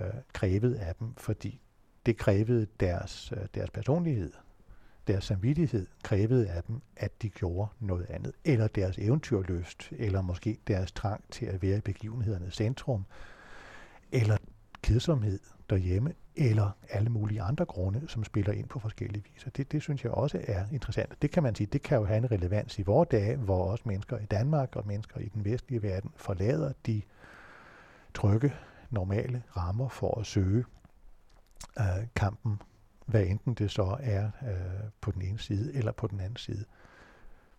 øh, 0.00 0.06
krævet 0.32 0.74
af 0.74 0.94
dem, 0.94 1.14
fordi 1.14 1.60
det 2.06 2.16
krævede 2.16 2.66
deres, 2.80 3.32
øh, 3.36 3.46
deres 3.54 3.70
personlighed, 3.70 4.32
deres 5.06 5.24
samvittighed 5.24 5.86
krævede 6.02 6.48
af 6.48 6.62
dem, 6.62 6.80
at 6.96 7.22
de 7.22 7.28
gjorde 7.28 7.70
noget 7.80 8.06
andet, 8.10 8.32
eller 8.44 8.66
deres 8.66 8.98
eventyrlyst, 8.98 9.88
eller 9.90 10.22
måske 10.22 10.58
deres 10.66 10.92
trang 10.92 11.24
til 11.30 11.46
at 11.46 11.62
være 11.62 11.78
i 11.78 11.80
begivenhedernes 11.80 12.54
centrum, 12.54 13.04
eller 14.12 14.36
kedsomhed 14.82 15.38
derhjemme, 15.70 16.12
eller 16.36 16.70
alle 16.88 17.10
mulige 17.10 17.42
andre 17.42 17.64
grunde, 17.64 18.02
som 18.08 18.24
spiller 18.24 18.52
ind 18.52 18.68
på 18.68 18.78
forskellige 18.78 19.24
vis. 19.24 19.48
Det, 19.56 19.72
det 19.72 19.82
synes 19.82 20.04
jeg 20.04 20.12
også 20.12 20.40
er 20.44 20.64
interessant. 20.72 21.22
Det 21.22 21.30
kan 21.30 21.42
man 21.42 21.54
sige, 21.54 21.66
det 21.66 21.82
kan 21.82 21.98
jo 21.98 22.04
have 22.04 22.18
en 22.18 22.30
relevans 22.30 22.78
i 22.78 22.82
vores 22.82 23.08
dage, 23.08 23.36
hvor 23.36 23.70
også 23.70 23.84
mennesker 23.86 24.18
i 24.18 24.24
Danmark 24.24 24.76
og 24.76 24.86
mennesker 24.86 25.20
i 25.20 25.28
den 25.28 25.44
vestlige 25.44 25.82
verden 25.82 26.10
forlader 26.16 26.72
de 26.86 27.02
trygge, 28.14 28.52
normale 28.90 29.42
rammer 29.56 29.88
for 29.88 30.20
at 30.20 30.26
søge 30.26 30.64
øh, 31.78 32.06
kampen, 32.16 32.60
hvad 33.06 33.26
enten 33.26 33.54
det 33.54 33.70
så 33.70 33.96
er 34.00 34.24
øh, 34.24 34.50
på 35.00 35.10
den 35.10 35.22
ene 35.22 35.38
side 35.38 35.74
eller 35.74 35.92
på 35.92 36.06
den 36.06 36.20
anden 36.20 36.36
side. 36.36 36.64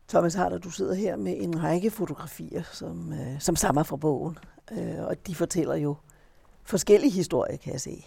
Thomas 0.07 0.33
Harder, 0.33 0.57
du 0.57 0.69
sidder 0.69 0.93
her 0.93 1.15
med 1.15 1.35
en 1.37 1.63
række 1.63 1.91
fotografier, 1.91 2.63
som, 2.71 3.13
øh, 3.13 3.39
som 3.39 3.55
stammer 3.55 3.83
fra 3.83 3.95
bogen, 3.95 4.37
øh, 4.71 4.99
og 4.99 5.27
de 5.27 5.35
fortæller 5.35 5.75
jo 5.75 5.95
forskellige 6.63 7.11
historier, 7.11 7.57
kan 7.57 7.73
jeg 7.73 7.81
se. 7.81 8.05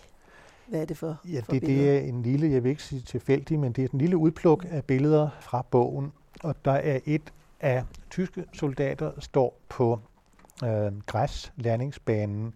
Hvad 0.66 0.80
er 0.80 0.84
det 0.84 0.96
for, 0.98 1.16
Ja, 1.24 1.40
for 1.40 1.52
det, 1.52 1.60
billeder? 1.60 1.92
det 1.92 2.04
er 2.04 2.08
en 2.08 2.22
lille, 2.22 2.50
jeg 2.50 2.64
vil 2.64 2.70
ikke 2.70 2.82
sige 2.82 3.00
tilfældig, 3.00 3.58
men 3.58 3.72
det 3.72 3.84
er 3.84 3.88
en 3.92 3.98
lille 3.98 4.16
udpluk 4.16 4.66
af 4.70 4.84
billeder 4.84 5.28
fra 5.40 5.62
bogen, 5.70 6.12
og 6.42 6.64
der 6.64 6.72
er 6.72 7.00
et 7.04 7.32
af 7.60 7.84
tyske 8.10 8.44
soldater, 8.52 9.12
står 9.18 9.60
på 9.68 10.00
øh, 10.64 10.98
græslandingsbanen 11.06 12.54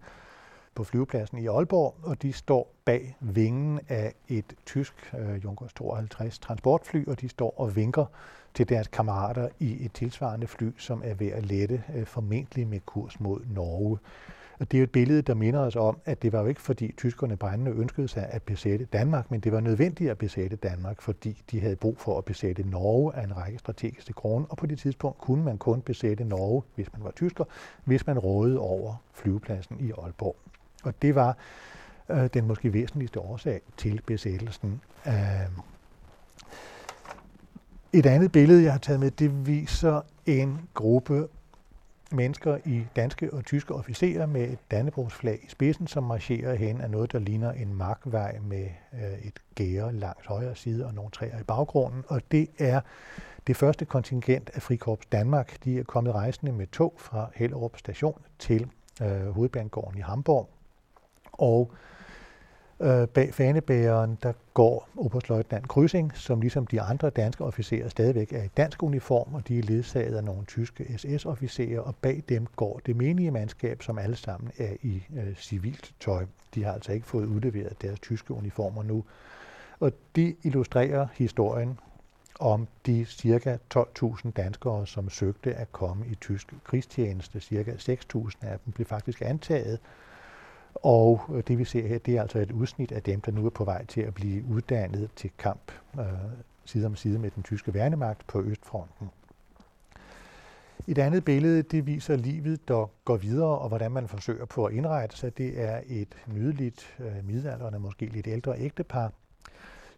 på 0.75 0.83
flyvepladsen 0.83 1.37
i 1.37 1.47
Aalborg, 1.47 1.95
og 2.03 2.21
de 2.21 2.33
står 2.33 2.73
bag 2.85 3.15
vingen 3.19 3.79
af 3.89 4.13
et 4.27 4.55
tysk 4.65 5.13
øh, 5.19 5.43
Junkers 5.43 5.73
52 5.73 6.39
transportfly, 6.39 7.07
og 7.07 7.21
de 7.21 7.29
står 7.29 7.53
og 7.57 7.75
vinker 7.75 8.05
til 8.53 8.69
deres 8.69 8.87
kammerater 8.87 9.49
i 9.59 9.85
et 9.85 9.93
tilsvarende 9.93 10.47
fly, 10.47 10.71
som 10.77 11.01
er 11.05 11.13
ved 11.13 11.27
at 11.27 11.45
lette, 11.45 11.83
øh, 11.95 12.05
formentlig 12.05 12.67
med 12.67 12.79
kurs 12.85 13.19
mod 13.19 13.39
Norge. 13.45 13.97
Og 14.59 14.71
det 14.71 14.79
er 14.79 14.83
et 14.83 14.91
billede, 14.91 15.21
der 15.21 15.33
minder 15.33 15.59
os 15.59 15.75
om, 15.75 15.97
at 16.05 16.21
det 16.21 16.33
var 16.33 16.41
jo 16.41 16.47
ikke 16.47 16.61
fordi 16.61 16.91
tyskerne 16.97 17.37
brændende 17.37 17.71
ønskede 17.71 18.07
sig 18.07 18.27
at 18.29 18.43
besætte 18.43 18.85
Danmark, 18.85 19.31
men 19.31 19.39
det 19.39 19.51
var 19.51 19.59
nødvendigt 19.59 20.11
at 20.11 20.17
besætte 20.17 20.55
Danmark, 20.55 21.01
fordi 21.01 21.41
de 21.51 21.59
havde 21.59 21.75
brug 21.75 21.97
for 21.97 22.17
at 22.17 22.25
besætte 22.25 22.69
Norge 22.69 23.15
af 23.15 23.23
en 23.23 23.37
række 23.37 23.59
strategiske 23.59 24.13
grunde, 24.13 24.47
og 24.49 24.57
på 24.57 24.65
det 24.65 24.79
tidspunkt 24.79 25.17
kunne 25.17 25.43
man 25.43 25.57
kun 25.57 25.81
besætte 25.81 26.23
Norge, 26.23 26.63
hvis 26.75 26.93
man 26.93 27.03
var 27.03 27.11
tysker, 27.11 27.43
hvis 27.83 28.07
man 28.07 28.19
rådede 28.19 28.59
over 28.59 28.95
flyvepladsen 29.13 29.77
i 29.79 29.91
Aalborg. 29.91 30.35
Og 30.83 30.93
det 31.01 31.15
var 31.15 31.37
øh, 32.09 32.29
den 32.33 32.47
måske 32.47 32.73
væsentligste 32.73 33.19
årsag 33.19 33.61
til 33.77 34.01
besættelsen. 34.07 34.81
Øh, 35.07 35.13
et 37.93 38.05
andet 38.05 38.31
billede, 38.31 38.63
jeg 38.63 38.71
har 38.71 38.79
taget 38.79 38.99
med, 38.99 39.11
det 39.11 39.47
viser 39.47 40.01
en 40.25 40.59
gruppe 40.73 41.27
mennesker 42.11 42.57
i 42.65 42.85
danske 42.95 43.33
og 43.33 43.45
tyske 43.45 43.75
officerer 43.75 44.25
med 44.25 44.49
et 44.49 44.59
dannebrogsflag 44.71 45.39
i 45.43 45.49
spidsen, 45.49 45.87
som 45.87 46.03
marcherer 46.03 46.55
hen 46.55 46.81
af 46.81 46.91
noget, 46.91 47.11
der 47.11 47.19
ligner 47.19 47.51
en 47.51 47.73
markvej 47.73 48.39
med 48.39 48.67
øh, 48.93 49.27
et 49.27 49.39
gære 49.55 49.93
langs 49.93 50.25
højre 50.25 50.55
side 50.55 50.85
og 50.85 50.93
nogle 50.93 51.11
træer 51.11 51.39
i 51.39 51.43
baggrunden. 51.43 52.03
Og 52.07 52.21
det 52.31 52.47
er 52.59 52.81
det 53.47 53.57
første 53.57 53.85
kontingent 53.85 54.49
af 54.53 54.61
Frikorps 54.61 55.05
Danmark. 55.05 55.63
De 55.63 55.79
er 55.79 55.83
kommet 55.83 56.13
rejsende 56.13 56.51
med 56.51 56.67
tog 56.67 56.93
fra 56.97 57.29
Hellerup 57.35 57.77
station 57.77 58.21
til 58.39 58.69
øh, 59.01 59.29
hovedbanegården 59.29 59.97
i 59.97 60.01
Hamburg. 60.01 60.49
Og 61.41 61.71
Øh, 62.83 63.07
bag 63.07 63.33
fanebæreren, 63.33 64.17
der 64.23 64.33
går 64.53 64.89
oberstløjtnant 64.97 65.67
Kryssing, 65.67 66.17
som 66.17 66.41
ligesom 66.41 66.67
de 66.67 66.81
andre 66.81 67.09
danske 67.09 67.43
officerer 67.43 67.89
stadigvæk 67.89 68.33
er 68.33 68.43
i 68.43 68.47
dansk 68.57 68.83
uniform, 68.83 69.33
og 69.33 69.47
de 69.47 69.59
er 69.59 69.63
ledsaget 69.63 70.15
af 70.15 70.23
nogle 70.23 70.45
tyske 70.45 70.97
SS-officerer, 70.97 71.79
og 71.79 71.95
bag 71.95 72.23
dem 72.29 72.47
går 72.55 72.81
det 72.85 72.95
menige 72.95 73.31
mandskab, 73.31 73.83
som 73.83 73.97
alle 73.97 74.15
sammen 74.15 74.51
er 74.57 74.75
i 74.81 75.03
øh, 75.17 75.35
civilt 75.35 75.93
tøj. 75.99 76.25
De 76.55 76.63
har 76.63 76.73
altså 76.73 76.91
ikke 76.91 77.07
fået 77.07 77.25
udleveret 77.25 77.81
deres 77.81 77.99
tyske 77.99 78.33
uniformer 78.33 78.83
nu. 78.83 79.03
Og 79.79 79.91
de 80.15 80.35
illustrerer 80.43 81.07
historien 81.13 81.79
om 82.39 82.67
de 82.85 83.05
ca. 83.05 83.57
12.000 83.77 84.31
danskere, 84.31 84.87
som 84.87 85.09
søgte 85.09 85.53
at 85.53 85.71
komme 85.71 86.05
i 86.07 86.15
tysk 86.15 86.53
krigstjeneste. 86.63 87.39
Ca. 87.39 87.93
6.000 88.15 88.31
af 88.41 88.59
dem 88.65 88.73
blev 88.73 88.87
faktisk 88.87 89.21
antaget, 89.25 89.79
og 90.75 91.21
øh, 91.33 91.43
det 91.47 91.57
vi 91.57 91.65
ser 91.65 91.87
her, 91.87 91.97
det 91.97 92.17
er 92.17 92.21
altså 92.21 92.39
et 92.39 92.51
udsnit 92.51 92.91
af 92.91 93.03
dem, 93.03 93.21
der 93.21 93.31
nu 93.31 93.45
er 93.45 93.49
på 93.49 93.63
vej 93.63 93.85
til 93.85 94.01
at 94.01 94.13
blive 94.13 94.43
uddannet 94.49 95.09
til 95.15 95.31
kamp 95.37 95.71
øh, 95.99 96.05
side 96.65 96.85
om 96.85 96.95
side 96.95 97.19
med 97.19 97.31
den 97.31 97.43
tyske 97.43 97.73
værnemagt 97.73 98.27
på 98.27 98.41
Østfronten. 98.41 99.09
Et 100.87 100.97
andet 100.97 101.25
billede, 101.25 101.61
det 101.63 101.85
viser 101.85 102.15
livet, 102.15 102.67
der 102.67 102.89
går 103.05 103.17
videre, 103.17 103.59
og 103.59 103.67
hvordan 103.67 103.91
man 103.91 104.07
forsøger 104.07 104.45
på 104.45 104.65
at 104.65 104.73
indrette 104.73 105.17
sig. 105.17 105.37
Det 105.37 105.61
er 105.61 105.81
et 105.87 106.17
nydeligt, 106.27 106.95
øh, 106.99 107.25
midaldrende, 107.27 107.79
måske 107.79 108.05
lidt 108.05 108.27
ældre 108.27 108.59
ægtepar, 108.59 109.11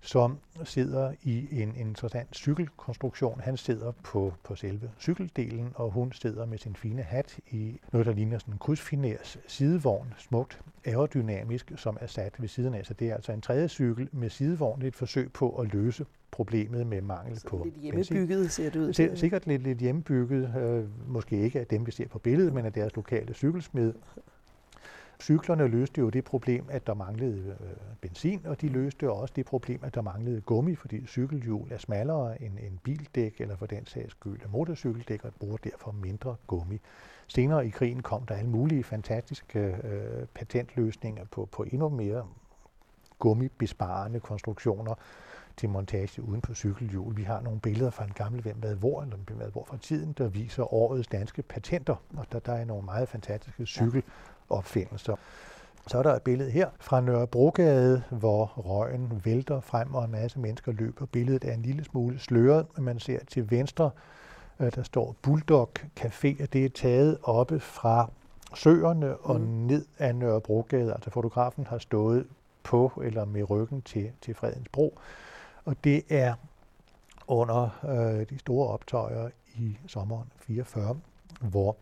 som 0.03 0.37
sidder 0.63 1.13
i 1.23 1.61
en 1.61 1.75
interessant 1.75 2.35
cykelkonstruktion. 2.35 3.39
Han 3.39 3.57
sidder 3.57 3.91
på, 4.03 4.33
på 4.43 4.55
selve 4.55 4.91
cykeldelen, 4.99 5.71
og 5.75 5.91
hun 5.91 6.11
sidder 6.11 6.45
med 6.45 6.57
sin 6.57 6.75
fine 6.75 7.01
hat 7.01 7.39
i 7.51 7.79
noget, 7.91 8.07
der 8.07 8.13
ligner 8.13 8.37
sådan 8.39 8.53
en 8.53 8.57
krydsfiners 8.57 9.37
sidevogn, 9.47 10.13
smukt 10.17 10.59
aerodynamisk, 10.85 11.71
som 11.75 11.97
er 12.01 12.07
sat 12.07 12.33
ved 12.39 12.47
siden 12.47 12.73
af. 12.73 12.85
Så 12.85 12.93
det 12.93 13.09
er 13.09 13.15
altså 13.15 13.31
en 13.31 13.41
tredje 13.41 13.67
cykel 13.67 14.09
med 14.11 14.29
sidevogn. 14.29 14.81
Er 14.81 14.87
et 14.87 14.95
forsøg 14.95 15.31
på 15.33 15.49
at 15.49 15.73
løse 15.73 16.05
problemet 16.31 16.87
med 16.87 17.01
mangel 17.01 17.39
Så 17.39 17.47
på 17.47 17.61
lidt 17.63 17.75
hjemmebygget 17.75 18.51
ser 18.51 18.69
det 18.69 18.79
ud 18.79 18.93
til. 18.93 19.17
Sikkert 19.17 19.47
lidt, 19.47 19.63
lidt 19.63 19.77
hjemmebygget, 19.77 20.55
øh, 20.57 21.11
måske 21.11 21.37
ikke 21.37 21.59
af 21.59 21.67
dem, 21.67 21.85
vi 21.85 21.91
ser 21.91 22.07
på 22.07 22.19
billedet, 22.19 22.53
men 22.53 22.65
af 22.65 22.73
deres 22.73 22.95
lokale 22.95 23.33
cykelsmed. 23.33 23.93
Cyklerne 25.23 25.67
løste 25.67 26.01
jo 26.01 26.09
det 26.09 26.23
problem, 26.23 26.65
at 26.69 26.87
der 26.87 26.93
manglede 26.93 27.57
øh, 27.61 27.95
benzin, 28.01 28.45
og 28.45 28.61
de 28.61 28.67
løste 28.67 29.05
jo 29.05 29.15
også 29.15 29.33
det 29.35 29.45
problem, 29.45 29.79
at 29.83 29.95
der 29.95 30.01
manglede 30.01 30.41
gummi, 30.41 30.75
fordi 30.75 31.05
cykelhjul 31.07 31.71
er 31.71 31.77
smallere 31.77 32.41
end 32.41 32.59
en 32.59 32.79
bildæk, 32.83 33.41
eller 33.41 33.55
for 33.55 33.65
den 33.65 33.85
sags 33.85 34.11
skyld 34.11 34.39
motorcykeldæk, 34.49 35.25
og 35.25 35.33
bruger 35.39 35.57
derfor 35.57 35.91
mindre 35.91 36.35
gummi. 36.47 36.79
Senere 37.27 37.67
i 37.67 37.69
krigen 37.69 38.01
kom 38.01 38.25
der 38.25 38.35
alle 38.35 38.49
mulige 38.49 38.83
fantastiske 38.83 39.59
øh, 39.59 40.25
patentløsninger 40.33 41.25
på, 41.31 41.45
på 41.51 41.63
endnu 41.63 41.89
mere 41.89 42.25
gummibesparende 43.19 44.19
konstruktioner 44.19 44.95
til 45.57 45.69
montage 45.69 46.21
uden 46.21 46.41
på 46.41 46.53
cykelhjul. 46.53 47.17
Vi 47.17 47.23
har 47.23 47.41
nogle 47.41 47.59
billeder 47.59 47.89
fra 47.89 48.03
en 48.03 48.13
gammel 48.15 48.41
Hvem 48.41 48.57
hvad 48.57 48.75
hvor, 48.75 49.01
eller 49.01 49.17
Hvem 49.17 49.37
hvad 49.37 49.51
hvor 49.51 49.65
fra 49.65 49.77
tiden, 49.77 50.13
der 50.17 50.27
viser 50.27 50.73
årets 50.73 51.07
danske 51.07 51.41
patenter, 51.41 51.95
og 52.17 52.25
der, 52.31 52.39
der 52.39 52.53
er 52.53 52.65
nogle 52.65 52.85
meget 52.85 53.09
fantastiske 53.09 53.65
cykelopfindelser. 54.47 55.15
Så 55.87 55.97
er 55.97 56.03
der 56.03 56.15
et 56.15 56.21
billede 56.21 56.51
her 56.51 56.69
fra 56.79 57.01
Nørrebrogade, 57.01 58.03
hvor 58.09 58.45
røgen 58.45 59.21
vælter 59.25 59.59
frem, 59.59 59.95
og 59.95 60.05
en 60.05 60.11
masse 60.11 60.39
mennesker 60.39 60.71
løber. 60.71 61.05
Billedet 61.05 61.43
er 61.43 61.53
en 61.53 61.61
lille 61.61 61.83
smule 61.83 62.19
sløret, 62.19 62.65
men 62.75 62.85
man 62.85 62.99
ser 62.99 63.19
til 63.27 63.51
venstre, 63.51 63.89
øh, 64.59 64.71
der 64.75 64.83
står 64.83 65.15
Bulldog 65.21 65.69
Café, 65.99 66.43
og 66.43 66.53
det 66.53 66.65
er 66.65 66.69
taget 66.69 67.17
oppe 67.23 67.59
fra 67.59 68.09
søerne 68.55 69.17
og 69.17 69.41
Mm. 69.41 69.47
ned 69.47 69.85
ad 69.97 70.13
Nørrebrogade. 70.13 70.93
Altså 70.93 71.09
fotografen 71.09 71.67
har 71.67 71.77
stået 71.77 72.25
på 72.63 72.91
eller 73.03 73.25
med 73.25 73.49
ryggen 73.49 73.81
til, 73.81 74.11
til 74.21 74.35
Fredens 74.35 74.69
Bro. 74.69 74.99
Og 75.65 75.75
det 75.83 76.03
er 76.09 76.33
under 77.27 77.69
øh, 77.89 78.29
de 78.29 78.39
store 78.39 78.67
optøjer 78.67 79.29
i 79.55 79.77
sommeren 79.87 80.31
44, 80.39 80.97
hvor 81.41 81.75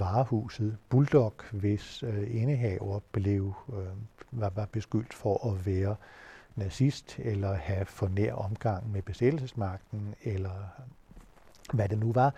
varehuset 0.00 0.76
Bulldog, 0.88 1.34
hvis 1.52 2.02
øh, 2.02 2.42
indehaver 2.42 3.00
blev, 3.12 3.54
øh, 3.72 4.40
var, 4.40 4.52
var 4.54 4.66
beskyldt 4.72 5.14
for 5.14 5.50
at 5.50 5.66
være 5.66 5.96
nazist 6.56 7.18
eller 7.18 7.54
have 7.54 7.84
for 7.84 8.08
nær 8.08 8.34
omgang 8.34 8.92
med 8.92 9.02
besættelsesmagten 9.02 10.14
eller 10.22 10.70
hvad 11.72 11.88
det 11.88 11.98
nu 11.98 12.12
var. 12.12 12.34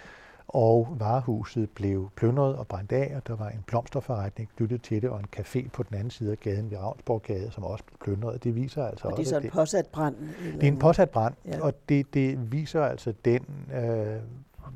Og 0.48 0.96
varehuset 0.98 1.70
blev 1.70 2.10
plyndret 2.16 2.56
og 2.56 2.66
brændt 2.66 2.92
af, 2.92 3.12
og 3.16 3.26
der 3.26 3.36
var 3.36 3.48
en 3.48 3.64
blomsterforretning 3.66 4.50
knyttet 4.56 4.82
til 4.82 5.02
det, 5.02 5.10
og 5.10 5.20
en 5.20 5.26
café 5.36 5.68
på 5.68 5.82
den 5.82 5.96
anden 5.96 6.10
side 6.10 6.30
af 6.30 6.40
gaden 6.40 6.70
ved 6.70 6.78
Ravnsborggade, 6.78 7.50
som 7.50 7.64
også 7.64 7.84
blev 7.84 7.98
plyndret. 8.04 8.44
Det 8.44 8.54
viser 8.54 8.86
altså 8.86 9.08
Og 9.08 9.10
det 9.10 9.18
er 9.18 9.20
også, 9.20 9.30
så 9.30 9.46
en 9.46 9.50
påsat 9.50 9.86
brand? 9.86 10.16
Det 10.54 10.62
er 10.62 10.68
en 10.68 10.78
påsat 10.78 11.10
brand, 11.10 11.34
ja. 11.46 11.60
og 11.60 11.74
det, 11.88 12.14
det 12.14 12.52
viser 12.52 12.82
altså 12.82 13.14
den 13.24 13.46
øh, 13.74 14.16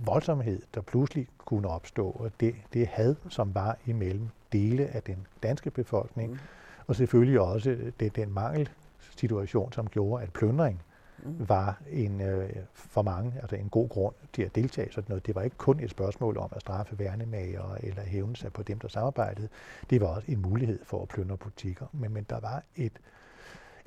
voldsomhed, 0.05 0.63
der 0.75 0.81
pludselig 0.81 1.29
kunne 1.39 1.69
opstå, 1.69 2.11
og 2.11 2.31
det, 2.41 2.55
det 2.73 2.87
had, 2.87 3.15
som 3.29 3.55
var 3.55 3.77
imellem 3.87 4.29
dele 4.53 4.87
af 4.87 5.03
den 5.03 5.27
danske 5.43 5.71
befolkning, 5.71 6.31
Mm. 6.31 6.39
og 6.87 6.97
selvfølgelig 6.97 7.41
også 7.41 7.77
det, 8.01 8.17
den 8.17 8.33
mangelsituation, 8.35 9.73
som 9.73 9.87
gjorde, 9.89 10.23
at 10.23 10.33
plyndring 10.33 10.83
Mm. 11.25 11.49
var 11.49 11.81
en, 11.91 12.21
øh, 12.21 12.51
for 12.75 13.03
mange 13.03 13.33
altså 13.41 13.57
en 13.57 13.69
god 13.69 13.89
grund 13.89 14.15
til 14.33 14.43
at 14.43 14.55
deltage 14.55 14.89
i 14.89 14.93
sådan 14.93 15.05
noget. 15.09 15.27
Det 15.27 15.35
var 15.35 15.43
ikke 15.43 15.57
kun 15.57 15.81
et 15.81 15.91
spørgsmål 15.91 16.37
om 16.39 16.49
at 16.57 16.61
straffe 16.61 16.99
værnemager 16.99 17.75
eller 17.81 18.03
hævne 18.03 18.37
sig 18.37 18.53
på 18.53 18.63
dem, 18.63 18.79
der 18.79 18.89
samarbejdede. 18.89 19.49
Det 19.91 20.01
var 20.01 20.07
også 20.07 20.31
en 20.33 20.43
mulighed 20.43 20.79
for 20.85 21.03
at 21.03 21.09
plyndre 21.09 21.37
butikker. 21.37 21.87
Men, 21.93 22.13
men 22.13 22.27
der 22.31 22.41
var 22.41 22.63
et, 22.77 22.93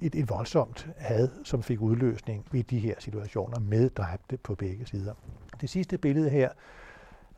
et, 0.01 0.15
et 0.15 0.29
voldsomt 0.29 0.87
had, 0.97 1.29
som 1.43 1.63
fik 1.63 1.81
udløsning 1.81 2.45
ved 2.51 2.63
de 2.63 2.79
her 2.79 2.95
situationer 2.99 3.59
med 3.59 3.89
dræbte 3.89 4.37
på 4.37 4.55
begge 4.55 4.85
sider. 4.85 5.13
Det 5.61 5.69
sidste 5.69 5.97
billede 5.97 6.29
her 6.29 6.49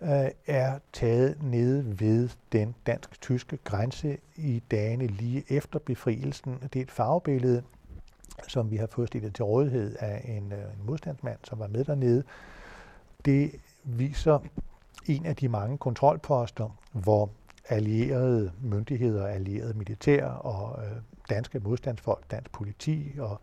øh, 0.01 0.31
er 0.47 0.79
taget 0.93 1.43
nede 1.43 1.99
ved 1.99 2.29
den 2.51 2.75
dansk-tyske 2.85 3.57
grænse 3.63 4.17
i 4.35 4.63
dagene 4.71 5.07
lige 5.07 5.43
efter 5.49 5.79
befrielsen. 5.79 6.57
Det 6.73 6.79
er 6.79 6.83
et 6.83 6.91
farvebillede, 6.91 7.63
som 8.47 8.71
vi 8.71 8.77
har 8.77 8.87
fået 8.87 9.07
stillet 9.07 9.35
til 9.35 9.45
rådighed 9.45 9.95
af 9.99 10.21
en, 10.25 10.51
øh, 10.51 10.59
en 10.59 10.85
modstandsmand, 10.85 11.39
som 11.43 11.59
var 11.59 11.67
med 11.67 11.83
dernede. 11.83 12.23
Det 13.25 13.51
viser 13.83 14.39
en 15.05 15.25
af 15.25 15.35
de 15.35 15.49
mange 15.49 15.77
kontrolposter, 15.77 16.69
hvor 16.91 17.29
allierede 17.69 18.51
myndigheder, 18.61 19.27
allierede 19.27 19.73
militær 19.73 20.25
og 20.25 20.85
øh, 20.85 20.91
danske 21.29 21.59
modstandsfolk, 21.59 22.31
dansk 22.31 22.51
politi 22.51 23.15
og 23.19 23.41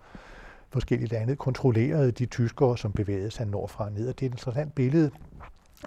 forskellige 0.70 1.09
lande 1.09 1.37
kontrollerede 1.37 2.12
de 2.12 2.27
tyskere, 2.27 2.79
som 2.79 2.92
bevægede 2.92 3.31
sig 3.31 3.47
nordfra 3.47 3.85
og 3.85 3.92
ned. 3.92 4.09
Og 4.09 4.20
det 4.20 4.27
er 4.27 4.31
et 4.31 4.33
interessant 4.33 4.75
billede, 4.75 5.11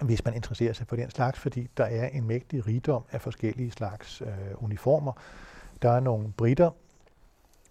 hvis 0.02 0.24
man 0.24 0.34
interesserer 0.34 0.72
sig 0.72 0.86
for 0.86 0.96
den 0.96 1.10
slags, 1.10 1.38
fordi 1.38 1.68
der 1.76 1.84
er 1.84 2.08
en 2.08 2.26
mægtig 2.26 2.66
rigdom 2.66 3.02
af 3.10 3.20
forskellige 3.20 3.70
slags 3.70 4.20
øh, 4.22 4.28
uniformer. 4.56 5.12
Der 5.82 5.90
er 5.90 6.00
nogle 6.00 6.32
britter 6.36 6.70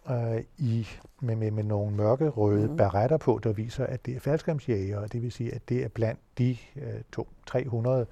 øh, 0.09 0.43
i, 0.57 0.87
med, 1.21 1.35
med, 1.35 1.51
med 1.51 1.63
nogle 1.63 1.95
mørkerøde 1.95 2.67
mm. 2.67 2.77
baretter 2.77 3.17
på, 3.17 3.39
der 3.43 3.53
viser, 3.53 3.85
at 3.85 4.05
det 4.05 4.15
er 4.15 4.19
faldskærmsjægere. 4.19 5.07
Det 5.07 5.21
vil 5.21 5.31
sige, 5.31 5.55
at 5.55 5.69
det 5.69 5.83
er 5.83 5.87
blandt 5.87 6.19
de 6.37 6.57
øh, 6.75 7.01
to, 7.11 7.27
300 7.47 8.05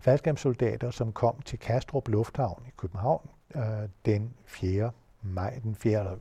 faldskærmssoldater, 0.00 0.90
som 0.90 1.12
kom 1.12 1.40
til 1.40 1.58
Kastrup 1.58 2.08
Lufthavn 2.08 2.62
i 2.66 2.70
København 2.76 3.28
øh, 3.54 3.62
den 4.06 4.34
4 4.44 4.90
maj, 5.22 5.58
den 5.62 5.74
4. 5.74 6.16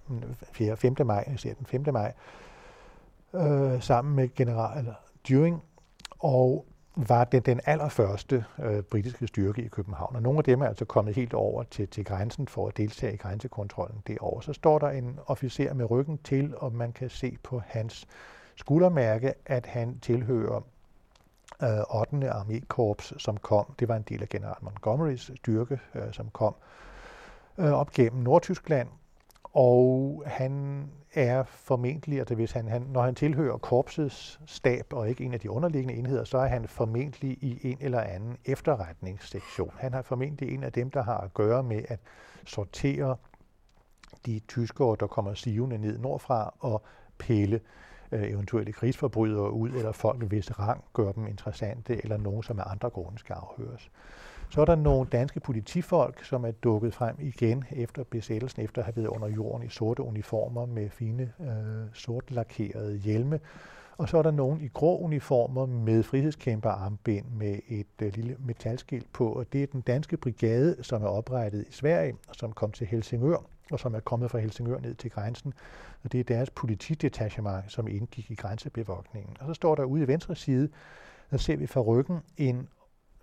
4. 0.51 0.77
5. 0.77 0.95
maj, 1.05 1.23
jeg 1.27 1.39
siger 1.39 1.55
den 1.55 1.65
5. 1.65 1.93
maj, 1.93 2.13
øh, 3.33 3.81
sammen 3.81 4.15
med 4.15 4.35
general 4.35 4.95
Dewing, 5.29 5.63
og 6.19 6.65
var 6.95 7.23
den, 7.23 7.41
den 7.41 7.59
allerførste 7.65 8.45
øh, 8.59 8.83
britiske 8.83 9.27
styrke 9.27 9.61
i 9.61 9.67
København. 9.67 10.15
Og 10.15 10.21
nogle 10.21 10.37
af 10.37 10.43
dem 10.43 10.61
er 10.61 10.67
altså 10.67 10.85
kommet 10.85 11.15
helt 11.15 11.33
over 11.33 11.63
til, 11.63 11.87
til 11.87 12.05
grænsen 12.05 12.47
for 12.47 12.67
at 12.67 12.77
deltage 12.77 13.13
i 13.13 13.17
grænsekontrollen 13.17 14.03
derovre. 14.07 14.43
Så 14.43 14.53
står 14.53 14.79
der 14.79 14.89
en 14.89 15.19
officer 15.25 15.73
med 15.73 15.91
ryggen 15.91 16.17
til, 16.17 16.53
og 16.57 16.73
man 16.73 16.91
kan 16.91 17.09
se 17.09 17.37
på 17.43 17.61
hans 17.65 18.07
skuldermærke, 18.55 19.33
at 19.45 19.65
han 19.65 19.99
tilhører 19.99 20.61
øh, 21.63 22.01
8. 22.01 22.31
armékorps, 22.31 23.13
som 23.17 23.37
kom. 23.37 23.73
Det 23.79 23.87
var 23.87 23.95
en 23.95 24.05
del 24.09 24.21
af 24.21 24.29
general 24.29 24.57
Montgomerys 24.61 25.31
styrke, 25.35 25.79
øh, 25.95 26.13
som 26.13 26.29
kom 26.29 26.55
øh, 27.57 27.71
op 27.71 27.91
gennem 27.91 28.21
Nordtyskland. 28.21 28.87
Og 29.43 30.23
han 30.25 30.83
er 31.13 31.43
formentlig, 31.43 32.19
altså 32.19 32.35
hvis 32.35 32.51
han, 32.51 32.67
han, 32.67 32.81
når 32.81 33.01
han 33.01 33.15
tilhører 33.15 33.57
korpsets 33.57 34.39
stab 34.45 34.93
og 34.93 35.09
ikke 35.09 35.23
en 35.23 35.33
af 35.33 35.39
de 35.39 35.49
underliggende 35.51 35.93
enheder, 35.93 36.23
så 36.23 36.37
er 36.37 36.47
han 36.47 36.67
formentlig 36.67 37.31
i 37.31 37.59
en 37.71 37.77
eller 37.81 38.01
anden 38.01 38.37
efterretningssektion. 38.45 39.71
Han 39.79 39.93
er 39.93 40.01
formentlig 40.01 40.53
en 40.53 40.63
af 40.63 40.71
dem, 40.71 40.91
der 40.91 41.03
har 41.03 41.17
at 41.17 41.33
gøre 41.33 41.63
med 41.63 41.83
at 41.87 41.99
sortere 42.45 43.15
de 44.25 44.39
tyskere, 44.47 44.97
der 44.99 45.07
kommer 45.07 45.33
sivende 45.33 45.77
ned 45.77 45.97
nordfra 45.97 46.53
og 46.59 46.81
pille 47.17 47.61
øh, 48.11 48.23
eventuelle 48.23 48.73
krigsforbrydere 48.73 49.51
ud, 49.51 49.69
eller 49.69 49.91
folk, 49.91 50.23
hvis 50.23 50.59
rang 50.59 50.83
gør 50.93 51.11
dem 51.11 51.27
interessante, 51.27 52.03
eller 52.03 52.17
nogen, 52.17 52.43
som 52.43 52.59
af 52.59 52.71
andre 52.71 52.89
grunde 52.89 53.19
skal 53.19 53.33
afhøres. 53.33 53.91
Så 54.49 54.61
er 54.61 54.65
der 54.65 54.75
nogle 54.75 55.09
danske 55.11 55.39
politifolk, 55.39 56.23
som 56.23 56.45
er 56.45 56.51
dukket 56.51 56.93
frem 56.93 57.15
igen 57.19 57.63
efter 57.71 58.03
besættelsen, 58.03 58.61
efter 58.61 58.81
at 58.81 58.85
have 58.85 58.95
været 58.95 59.07
under 59.07 59.27
jorden 59.27 59.67
i 59.67 59.69
sorte 59.69 60.03
uniformer 60.03 60.65
med 60.65 60.89
fine 60.89 61.33
øh, 61.39 61.93
sort 61.93 62.31
lakerede 62.31 62.97
hjelme. 62.97 63.39
Og 63.97 64.09
så 64.09 64.17
er 64.17 64.21
der 64.21 64.31
nogen 64.31 64.61
i 64.61 64.67
grå 64.67 64.99
uniformer 64.99 65.65
med 65.65 66.03
frihedskæmperarmbind 66.03 67.25
med 67.31 67.59
et 67.67 67.87
øh, 68.01 68.13
lille 68.15 68.35
metalskilt 68.39 69.13
på, 69.13 69.31
og 69.31 69.53
det 69.53 69.63
er 69.63 69.67
den 69.67 69.81
danske 69.81 70.17
brigade, 70.17 70.75
som 70.81 71.03
er 71.03 71.07
oprettet 71.07 71.65
i 71.69 71.71
Sverige, 71.71 72.15
og 72.27 72.35
som 72.35 72.53
kom 72.53 72.71
til 72.71 72.87
Helsingør, 72.87 73.45
og 73.71 73.79
som 73.79 73.95
er 73.95 73.99
kommet 73.99 74.31
fra 74.31 74.39
Helsingør 74.39 74.79
ned 74.79 74.95
til 74.95 75.11
grænsen. 75.11 75.53
Og 76.03 76.11
det 76.11 76.19
er 76.19 76.23
deres 76.23 76.49
politidetachement, 76.49 77.71
som 77.71 77.87
indgik 77.87 78.31
i 78.31 78.35
grænsebevogtningen. 78.35 79.37
Og 79.39 79.47
så 79.47 79.53
står 79.53 79.75
der 79.75 79.83
ude 79.83 80.03
i 80.03 80.07
venstre 80.07 80.35
side, 80.35 80.69
der 81.31 81.37
ser 81.37 81.55
vi 81.55 81.67
fra 81.67 81.81
ryggen 81.81 82.17
en 82.37 82.67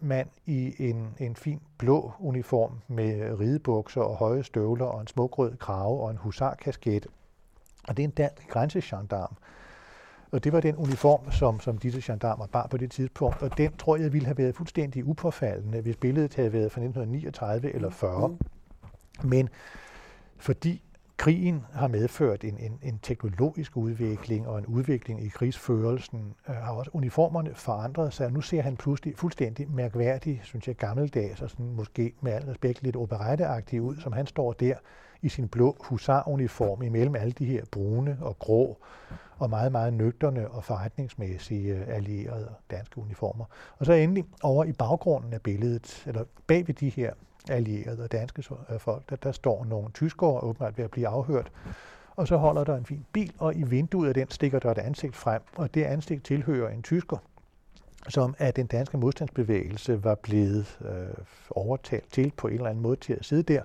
mand 0.04 0.28
i 0.46 0.74
en, 0.78 1.14
en 1.18 1.36
fin 1.36 1.60
blå 1.78 2.12
uniform 2.18 2.80
med 2.88 3.38
ridebukser 3.40 4.00
og 4.00 4.16
høje 4.16 4.44
støvler 4.44 4.84
og 4.84 5.00
en 5.00 5.06
smukrød 5.06 5.56
krave 5.56 6.00
og 6.00 6.10
en 6.10 6.16
husarkasket. 6.16 7.06
Og 7.88 7.96
det 7.96 8.02
er 8.02 8.08
en 8.08 8.14
dansk 8.14 8.48
grænsegendarm. 8.48 9.36
Og 10.32 10.44
det 10.44 10.52
var 10.52 10.60
den 10.60 10.76
uniform, 10.76 11.30
som, 11.30 11.60
som 11.60 11.78
disse 11.78 12.12
gendarmer 12.12 12.46
bar 12.46 12.66
på 12.66 12.76
det 12.76 12.90
tidspunkt. 12.90 13.42
Og 13.42 13.58
den 13.58 13.76
tror 13.76 13.96
jeg 13.96 14.12
ville 14.12 14.26
have 14.26 14.38
været 14.38 14.54
fuldstændig 14.54 15.04
upåfaldende, 15.04 15.80
hvis 15.80 15.96
billedet 15.96 16.34
havde 16.34 16.52
været 16.52 16.72
fra 16.72 16.80
1939 16.80 17.74
eller 17.74 17.90
40. 17.90 18.28
Mm. 18.28 18.38
Men 19.28 19.48
fordi 20.36 20.82
krigen 21.16 21.64
har 21.72 21.88
medført 21.88 22.44
en, 22.44 22.58
en, 22.58 22.78
en 22.82 22.98
teknologisk 23.02 23.76
udvikling 23.76 24.48
og 24.48 24.58
en 24.58 24.66
udvikling 24.66 25.24
i 25.24 25.28
krigsførelsen, 25.28 26.34
øh, 26.48 26.54
har 26.54 26.72
også 26.72 26.90
uniformerne 26.94 27.54
forandret 27.54 28.12
sig. 28.12 28.32
Nu 28.32 28.40
ser 28.40 28.62
han 28.62 28.76
pludselig 28.76 29.14
fuldstændig 29.16 29.70
mærkværdig, 29.70 30.40
synes 30.44 30.68
jeg, 30.68 30.76
gammeldags 30.76 31.42
og 31.42 31.50
sådan, 31.50 31.72
måske 31.72 32.12
med 32.20 32.32
al 32.32 32.44
respekt 32.44 32.82
lidt 32.82 32.96
operetteagtig 32.96 33.82
ud, 33.82 33.96
som 33.96 34.12
han 34.12 34.26
står 34.26 34.52
der 34.52 34.74
i 35.22 35.28
sin 35.28 35.48
blå 35.48 35.76
husaruniform 35.80 36.82
imellem 36.82 37.16
alle 37.16 37.32
de 37.32 37.44
her 37.44 37.64
brune 37.72 38.18
og 38.20 38.38
grå 38.38 38.78
og 39.38 39.50
meget, 39.50 39.72
meget 39.72 39.92
nøgterne 39.92 40.50
og 40.50 40.64
forretningsmæssige 40.64 41.74
øh, 41.74 41.88
allierede 41.88 42.48
danske 42.70 42.98
uniformer. 42.98 43.44
Og 43.78 43.86
så 43.86 43.92
endelig 43.92 44.24
over 44.42 44.64
i 44.64 44.72
baggrunden 44.72 45.32
af 45.32 45.42
billedet, 45.42 46.04
eller 46.06 46.24
bag 46.46 46.66
ved 46.66 46.74
de 46.74 46.88
her 46.88 47.12
allierede 47.48 48.02
og 48.02 48.12
danske 48.12 48.44
øh, 48.70 48.80
folk, 48.80 49.10
der, 49.10 49.16
der 49.16 49.32
står 49.32 49.64
nogle 49.64 49.90
tyskere 49.94 50.40
åbenbart 50.42 50.78
ved 50.78 50.84
at 50.84 50.90
blive 50.90 51.08
afhørt, 51.08 51.52
og 52.16 52.28
så 52.28 52.36
holder 52.36 52.64
der 52.64 52.76
en 52.76 52.86
fin 52.86 53.04
bil, 53.12 53.32
og 53.38 53.54
i 53.54 53.62
vinduet 53.62 54.08
af 54.08 54.14
den 54.14 54.30
stikker 54.30 54.58
der 54.58 54.70
et 54.70 54.78
ansigt 54.78 55.16
frem, 55.16 55.42
og 55.56 55.74
det 55.74 55.84
ansigt 55.84 56.24
tilhører 56.24 56.70
en 56.70 56.82
tysker, 56.82 57.16
som 58.08 58.34
af 58.38 58.54
den 58.54 58.66
danske 58.66 58.98
modstandsbevægelse 58.98 60.04
var 60.04 60.14
blevet 60.14 60.78
øh, 60.80 61.24
overtalt 61.50 62.12
til 62.12 62.32
på 62.36 62.48
en 62.48 62.54
eller 62.54 62.70
anden 62.70 62.82
måde 62.82 62.96
til 62.96 63.12
at 63.12 63.24
sidde 63.24 63.42
der 63.42 63.62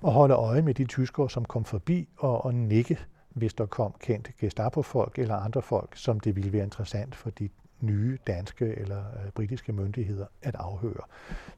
og 0.00 0.12
holde 0.12 0.34
øje 0.34 0.62
med 0.62 0.74
de 0.74 0.84
tyskere, 0.84 1.30
som 1.30 1.44
kom 1.44 1.64
forbi 1.64 2.08
og, 2.16 2.44
og 2.44 2.54
nikke, 2.54 2.98
hvis 3.28 3.54
der 3.54 3.66
kom 3.66 3.94
kendte 4.00 4.32
Gestapo-folk 4.40 5.18
eller 5.18 5.36
andre 5.36 5.62
folk, 5.62 5.96
som 5.96 6.20
det 6.20 6.36
ville 6.36 6.52
være 6.52 6.64
interessant 6.64 7.14
for 7.14 7.30
de 7.30 7.48
nye 7.82 8.18
danske 8.26 8.78
eller 8.78 8.98
øh, 8.98 9.30
britiske 9.34 9.72
myndigheder 9.72 10.26
at 10.42 10.54
afhøre. 10.54 11.02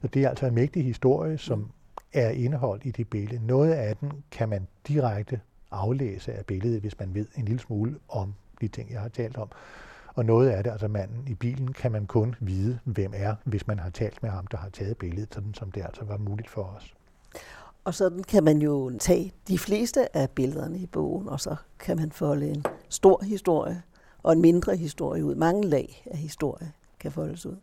Så 0.01 0.07
det 0.07 0.23
er 0.23 0.29
altså 0.29 0.45
en 0.45 0.55
mægtig 0.55 0.83
historie, 0.83 1.37
som 1.37 1.71
er 2.13 2.29
indeholdt 2.29 2.85
i 2.85 2.91
det 2.91 3.09
billede. 3.09 3.45
Noget 3.45 3.71
af 3.71 3.97
den 3.97 4.11
kan 4.31 4.49
man 4.49 4.67
direkte 4.87 5.39
aflæse 5.71 6.33
af 6.33 6.45
billedet, 6.45 6.81
hvis 6.81 6.99
man 6.99 7.13
ved 7.13 7.27
en 7.35 7.45
lille 7.45 7.59
smule 7.59 7.95
om 8.09 8.33
de 8.61 8.67
ting, 8.67 8.91
jeg 8.91 9.01
har 9.01 9.09
talt 9.09 9.37
om. 9.37 9.49
Og 10.15 10.25
noget 10.25 10.49
af 10.49 10.63
det, 10.63 10.71
altså 10.71 10.87
manden 10.87 11.27
i 11.27 11.33
bilen, 11.33 11.73
kan 11.73 11.91
man 11.91 12.05
kun 12.05 12.35
vide, 12.39 12.79
hvem 12.83 13.11
er, 13.15 13.35
hvis 13.43 13.67
man 13.67 13.79
har 13.79 13.89
talt 13.89 14.23
med 14.23 14.29
ham, 14.29 14.47
der 14.47 14.57
har 14.57 14.69
taget 14.69 14.97
billedet, 14.97 15.33
sådan 15.33 15.53
som 15.53 15.71
det 15.71 15.81
altså 15.81 16.03
var 16.05 16.17
muligt 16.17 16.49
for 16.49 16.63
os. 16.63 16.93
Og 17.83 17.93
sådan 17.93 18.23
kan 18.23 18.43
man 18.43 18.61
jo 18.61 18.91
tage 18.99 19.33
de 19.47 19.59
fleste 19.59 20.17
af 20.17 20.29
billederne 20.29 20.77
i 20.77 20.85
bogen, 20.85 21.29
og 21.29 21.39
så 21.39 21.55
kan 21.79 21.97
man 21.97 22.11
folde 22.11 22.49
en 22.49 22.65
stor 22.89 23.23
historie 23.23 23.81
og 24.23 24.33
en 24.33 24.41
mindre 24.41 24.75
historie 24.75 25.25
ud. 25.25 25.35
Mange 25.35 25.67
lag 25.67 26.03
af 26.11 26.17
historie 26.17 26.71
kan 26.99 27.11
foldes 27.11 27.45
ud. 27.45 27.55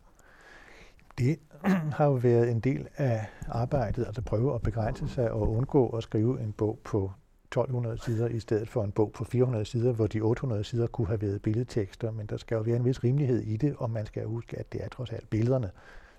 Det 1.17 1.39
har 1.97 2.05
jo 2.05 2.13
været 2.13 2.51
en 2.51 2.59
del 2.59 2.87
af 2.97 3.25
arbejdet, 3.47 4.05
altså 4.05 4.21
prøve 4.21 4.55
at 4.55 4.61
begrænse 4.61 5.07
sig 5.07 5.31
og 5.31 5.49
undgå 5.49 5.87
at 5.87 6.03
skrive 6.03 6.41
en 6.41 6.51
bog 6.51 6.79
på 6.83 7.11
1200 7.51 7.97
sider 7.97 8.27
i 8.27 8.39
stedet 8.39 8.69
for 8.69 8.83
en 8.83 8.91
bog 8.91 9.11
på 9.11 9.23
400 9.23 9.65
sider, 9.65 9.93
hvor 9.93 10.07
de 10.07 10.21
800 10.21 10.63
sider 10.63 10.87
kunne 10.87 11.07
have 11.07 11.21
været 11.21 11.41
billedtekster, 11.41 12.11
men 12.11 12.25
der 12.25 12.37
skal 12.37 12.55
jo 12.55 12.61
være 12.61 12.75
en 12.75 12.85
vis 12.85 13.03
rimelighed 13.03 13.41
i 13.41 13.57
det, 13.57 13.75
og 13.77 13.89
man 13.89 14.05
skal 14.05 14.25
huske, 14.25 14.59
at 14.59 14.73
det 14.73 14.83
er 14.83 14.87
trods 14.89 15.11
alt 15.11 15.29
billederne, 15.29 15.71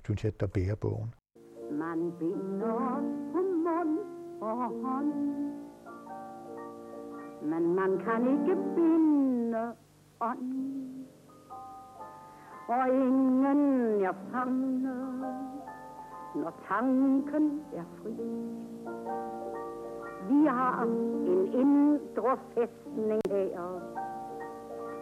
synes 0.05 0.24
jeg, 0.24 0.40
der 0.40 0.47
bærer 0.47 0.74
bogen. 0.74 1.14
Man 1.70 2.12
binder 2.18 3.01
på 3.32 3.38
mund 3.64 3.99
og 4.40 4.57
hånd, 4.84 5.12
men 7.51 7.74
man 7.74 7.99
kan 8.05 8.20
ikke 8.32 8.57
binde 8.74 9.72
ånd, 10.22 11.06
og 12.68 12.88
ingen 12.88 14.00
jeg 14.00 14.14
fanger, 14.32 15.02
når 16.34 16.52
tanken 16.68 17.64
er 17.72 17.84
fri. 18.02 18.12
Vi 20.28 20.46
har 20.46 20.82
en 20.82 21.46
indre 21.52 22.36
fæstning 22.54 23.20
her, 23.30 23.80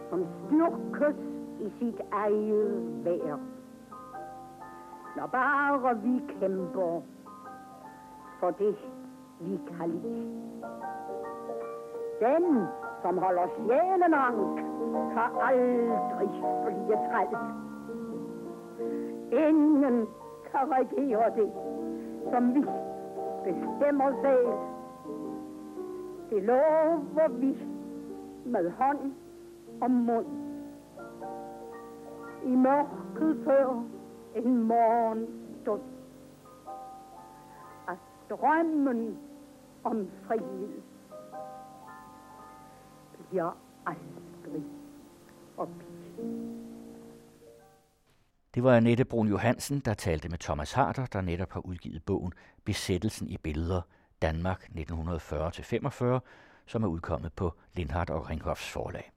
som 0.09 0.25
styrkes 0.45 1.15
i 1.59 1.69
sit 1.79 2.01
eget 2.11 3.05
vær. 3.05 3.39
Når 5.17 5.27
bare 5.27 5.97
vi 5.97 6.21
kæmper 6.39 7.01
for 8.39 8.51
det, 8.51 8.75
vi 9.39 9.59
kan 9.67 9.89
lide. 9.89 10.41
Den, 12.19 12.67
som 13.01 13.17
holder 13.17 13.47
sjælen 13.47 14.13
ank, 14.13 14.80
kan 14.91 15.29
aldrig 15.41 16.29
blive 16.65 16.97
træt. 17.09 17.37
Ingen 19.31 20.07
kan 20.51 20.71
regere 20.71 21.35
det, 21.35 21.51
som 22.31 22.55
vi 22.55 22.61
bestemmer 23.43 24.11
selv. 24.21 24.47
Det 26.29 26.43
lover 26.43 27.29
vi 27.29 27.57
med 28.45 28.71
hånd 28.71 29.13
og 29.81 29.91
mund. 29.91 30.25
I 32.45 32.55
mørket 32.55 33.43
før 33.45 33.83
en 34.35 34.63
morgenstund. 34.63 35.81
At 37.87 37.97
drømmen 38.29 39.17
om 39.83 40.07
frihed 40.27 40.81
bliver 43.29 43.57
forbi. 45.65 45.85
Det 48.55 48.63
var 48.63 48.75
Annette 48.77 49.05
Brun 49.05 49.27
Johansen, 49.27 49.79
der 49.79 49.93
talte 49.93 50.29
med 50.29 50.37
Thomas 50.37 50.71
Harder, 50.71 51.05
der 51.05 51.21
netop 51.21 51.51
har 51.51 51.59
udgivet 51.59 52.03
bogen 52.03 52.33
Besættelsen 52.65 53.29
i 53.29 53.37
billeder, 53.37 53.81
Danmark 54.21 54.69
1940-45, 54.75 56.19
som 56.65 56.83
er 56.83 56.87
udkommet 56.87 57.33
på 57.33 57.53
Lindhardt 57.73 58.09
og 58.09 58.29
Ringhoffs 58.29 58.69
forlag. 58.69 59.11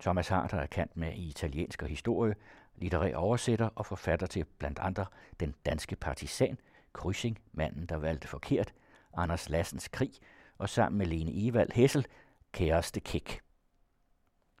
Thomas 0.00 0.28
Harder 0.28 0.56
er 0.56 0.66
kendt 0.66 0.96
med 0.96 1.12
i 1.12 1.28
italiensk 1.28 1.82
og 1.82 1.88
historie, 1.88 2.34
litterær 2.76 3.16
oversætter 3.16 3.68
og 3.74 3.86
forfatter 3.86 4.26
til 4.26 4.44
blandt 4.58 4.78
andre 4.78 5.06
Den 5.40 5.54
danske 5.66 5.96
partisan, 5.96 6.58
Kryssing, 6.92 7.38
manden 7.52 7.86
der 7.86 7.96
valgte 7.96 8.28
forkert, 8.28 8.72
Anders 9.16 9.48
Lassens 9.48 9.88
Krig 9.88 10.12
og 10.58 10.68
sammen 10.68 10.98
med 10.98 11.06
Lene 11.06 11.48
Evald 11.48 11.72
Hessel 11.72 12.06
Kæreste 12.52 13.00
Kæk. 13.00 13.40